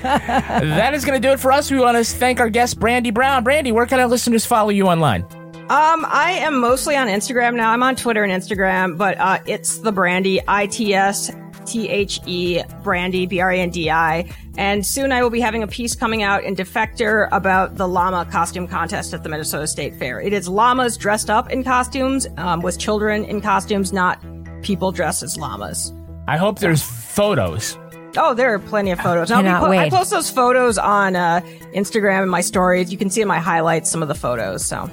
that 0.61 0.93
is 0.93 1.05
going 1.05 1.21
to 1.21 1.27
do 1.27 1.33
it 1.33 1.39
for 1.39 1.51
us. 1.51 1.69
We 1.69 1.79
want 1.79 1.97
to 1.97 2.03
thank 2.03 2.39
our 2.39 2.49
guest, 2.49 2.79
Brandi 2.79 3.13
Brown. 3.13 3.43
Brandi, 3.43 3.71
where 3.71 3.85
can 3.85 3.99
our 3.99 4.07
listeners 4.07 4.45
follow 4.45 4.69
you 4.69 4.87
online? 4.87 5.23
Um, 5.69 6.05
I 6.07 6.37
am 6.41 6.59
mostly 6.61 6.95
on 6.95 7.07
Instagram 7.07 7.55
now. 7.55 7.71
I'm 7.71 7.83
on 7.83 7.95
Twitter 7.95 8.23
and 8.23 8.31
Instagram, 8.31 8.97
but 8.97 9.19
uh, 9.19 9.39
it's 9.45 9.79
the 9.79 9.91
Brandi 9.91 10.39
I 10.47 10.67
T 10.67 10.93
S 10.93 11.29
T 11.65 11.89
H 11.89 12.19
E 12.25 12.61
Brandi 12.83 13.27
B 13.27 13.39
R 13.39 13.51
A 13.51 13.59
N 13.59 13.69
D 13.69 13.89
I. 13.89 14.29
And 14.57 14.85
soon 14.85 15.11
I 15.11 15.21
will 15.21 15.29
be 15.29 15.41
having 15.41 15.63
a 15.63 15.67
piece 15.67 15.95
coming 15.95 16.23
out 16.23 16.43
in 16.43 16.55
Defector 16.55 17.27
about 17.31 17.75
the 17.75 17.87
llama 17.87 18.25
costume 18.25 18.67
contest 18.67 19.13
at 19.13 19.23
the 19.23 19.29
Minnesota 19.29 19.67
State 19.67 19.95
Fair. 19.95 20.21
It 20.21 20.33
is 20.33 20.47
llamas 20.47 20.97
dressed 20.97 21.29
up 21.29 21.51
in 21.51 21.63
costumes, 21.63 22.27
um, 22.37 22.61
with 22.61 22.79
children 22.79 23.25
in 23.25 23.41
costumes, 23.41 23.91
not 23.91 24.23
people 24.61 24.91
dressed 24.91 25.23
as 25.23 25.37
llamas. 25.37 25.91
I 26.27 26.37
hope 26.37 26.59
there's 26.59 26.81
photos. 26.81 27.77
Oh, 28.17 28.33
there 28.33 28.53
are 28.53 28.59
plenty 28.59 28.91
of 28.91 28.99
photos. 28.99 29.29
I'll 29.29 29.43
Cannot 29.43 29.61
po- 29.61 29.71
I 29.71 29.89
post 29.89 30.09
those 30.09 30.29
photos 30.29 30.77
on 30.77 31.15
uh, 31.15 31.41
Instagram 31.73 32.21
and 32.21 32.31
my 32.31 32.41
stories. 32.41 32.91
You 32.91 32.97
can 32.97 33.09
see 33.09 33.21
in 33.21 33.27
my 33.27 33.39
highlights 33.39 33.91
some 33.91 34.01
of 34.01 34.07
the 34.07 34.15
photos. 34.15 34.65
So. 34.65 34.89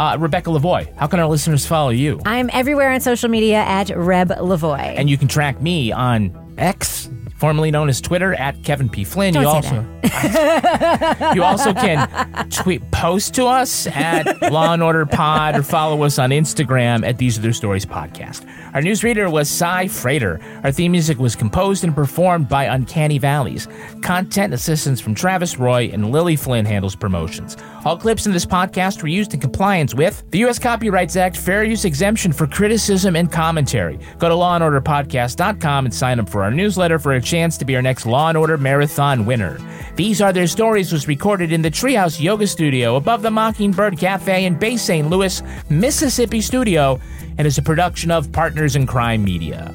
Uh, 0.00 0.16
Rebecca 0.16 0.48
Lavoie, 0.48 0.90
how 0.96 1.06
can 1.06 1.20
our 1.20 1.28
listeners 1.28 1.66
follow 1.66 1.90
you? 1.90 2.22
I'm 2.24 2.48
everywhere 2.54 2.90
on 2.90 3.00
social 3.00 3.28
media 3.28 3.58
at 3.58 3.90
Reb 3.94 4.30
Lavoie. 4.30 4.94
And 4.96 5.10
you 5.10 5.18
can 5.18 5.28
track 5.28 5.60
me 5.60 5.92
on 5.92 6.54
X, 6.56 7.10
formerly 7.40 7.70
known 7.70 7.88
as 7.88 8.00
Twitter, 8.00 8.34
at 8.34 8.62
Kevin 8.62 8.88
P. 8.88 9.02
Flynn. 9.02 9.32
Don't 9.32 9.42
you 9.42 9.48
also 9.48 9.86
you 11.34 11.42
also 11.42 11.72
can 11.72 12.48
tweet 12.50 12.88
post 12.90 13.34
to 13.34 13.46
us 13.46 13.86
at 13.86 14.40
Law 14.52 14.74
and 14.74 14.82
Order 14.82 15.06
Pod 15.06 15.56
or 15.56 15.62
follow 15.62 16.02
us 16.02 16.18
on 16.18 16.30
Instagram 16.30 17.06
at 17.06 17.16
These 17.18 17.38
Are 17.38 17.40
Their 17.40 17.52
Stories 17.52 17.86
Podcast. 17.86 18.46
Our 18.74 18.82
newsreader 18.82 19.30
was 19.30 19.48
Cy 19.48 19.88
Frater. 19.88 20.40
Our 20.64 20.72
theme 20.72 20.92
music 20.92 21.18
was 21.18 21.34
composed 21.34 21.82
and 21.82 21.94
performed 21.94 22.48
by 22.48 22.64
Uncanny 22.64 23.18
Valleys. 23.18 23.68
Content 24.02 24.52
assistance 24.52 25.00
from 25.00 25.14
Travis 25.14 25.58
Roy 25.58 25.90
and 25.92 26.10
Lily 26.12 26.36
Flynn 26.36 26.66
handles 26.66 26.94
promotions. 26.94 27.56
All 27.84 27.96
clips 27.96 28.26
in 28.26 28.32
this 28.32 28.46
podcast 28.46 29.02
were 29.02 29.08
used 29.08 29.32
in 29.32 29.40
compliance 29.40 29.94
with 29.94 30.22
the 30.30 30.38
U.S. 30.40 30.58
Copyrights 30.58 31.16
Act 31.16 31.36
fair 31.36 31.64
use 31.64 31.84
exemption 31.84 32.32
for 32.32 32.46
criticism 32.46 33.16
and 33.16 33.32
commentary. 33.32 33.98
Go 34.18 34.28
to 34.28 34.34
lawandorderpodcast.com 34.34 35.86
and 35.86 35.94
sign 35.94 36.20
up 36.20 36.28
for 36.28 36.42
our 36.42 36.50
newsletter 36.50 36.98
for 36.98 37.12
a 37.12 37.20
chance 37.30 37.56
to 37.56 37.64
be 37.64 37.76
our 37.76 37.82
next 37.82 38.06
Law 38.06 38.28
and 38.28 38.36
Order 38.36 38.58
Marathon 38.58 39.24
winner. 39.24 39.58
These 39.94 40.20
Are 40.20 40.32
Their 40.32 40.48
Stories 40.48 40.92
was 40.92 41.06
recorded 41.06 41.52
in 41.52 41.62
the 41.62 41.70
Treehouse 41.70 42.20
Yoga 42.20 42.46
Studio 42.46 42.96
above 42.96 43.22
the 43.22 43.30
Mockingbird 43.30 43.96
Cafe 43.98 44.44
in 44.44 44.56
Bay 44.56 44.76
St. 44.76 45.08
Louis, 45.08 45.40
Mississippi 45.68 46.40
studio 46.40 47.00
and 47.38 47.46
is 47.46 47.56
a 47.56 47.62
production 47.62 48.10
of 48.10 48.32
Partners 48.32 48.74
in 48.74 48.84
Crime 48.84 49.22
Media. 49.22 49.72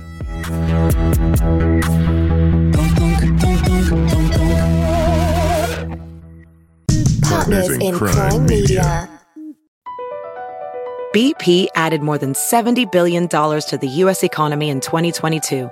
Partners 7.24 7.70
in 7.70 7.96
Crime 7.96 8.46
Media. 8.46 9.10
BP 11.14 11.68
added 11.76 12.02
more 12.02 12.18
than 12.18 12.34
$70 12.34 12.92
billion 12.92 13.30
to 13.30 13.78
the 13.80 13.88
U.S. 13.88 14.24
economy 14.24 14.70
in 14.70 14.82
2022 14.82 15.72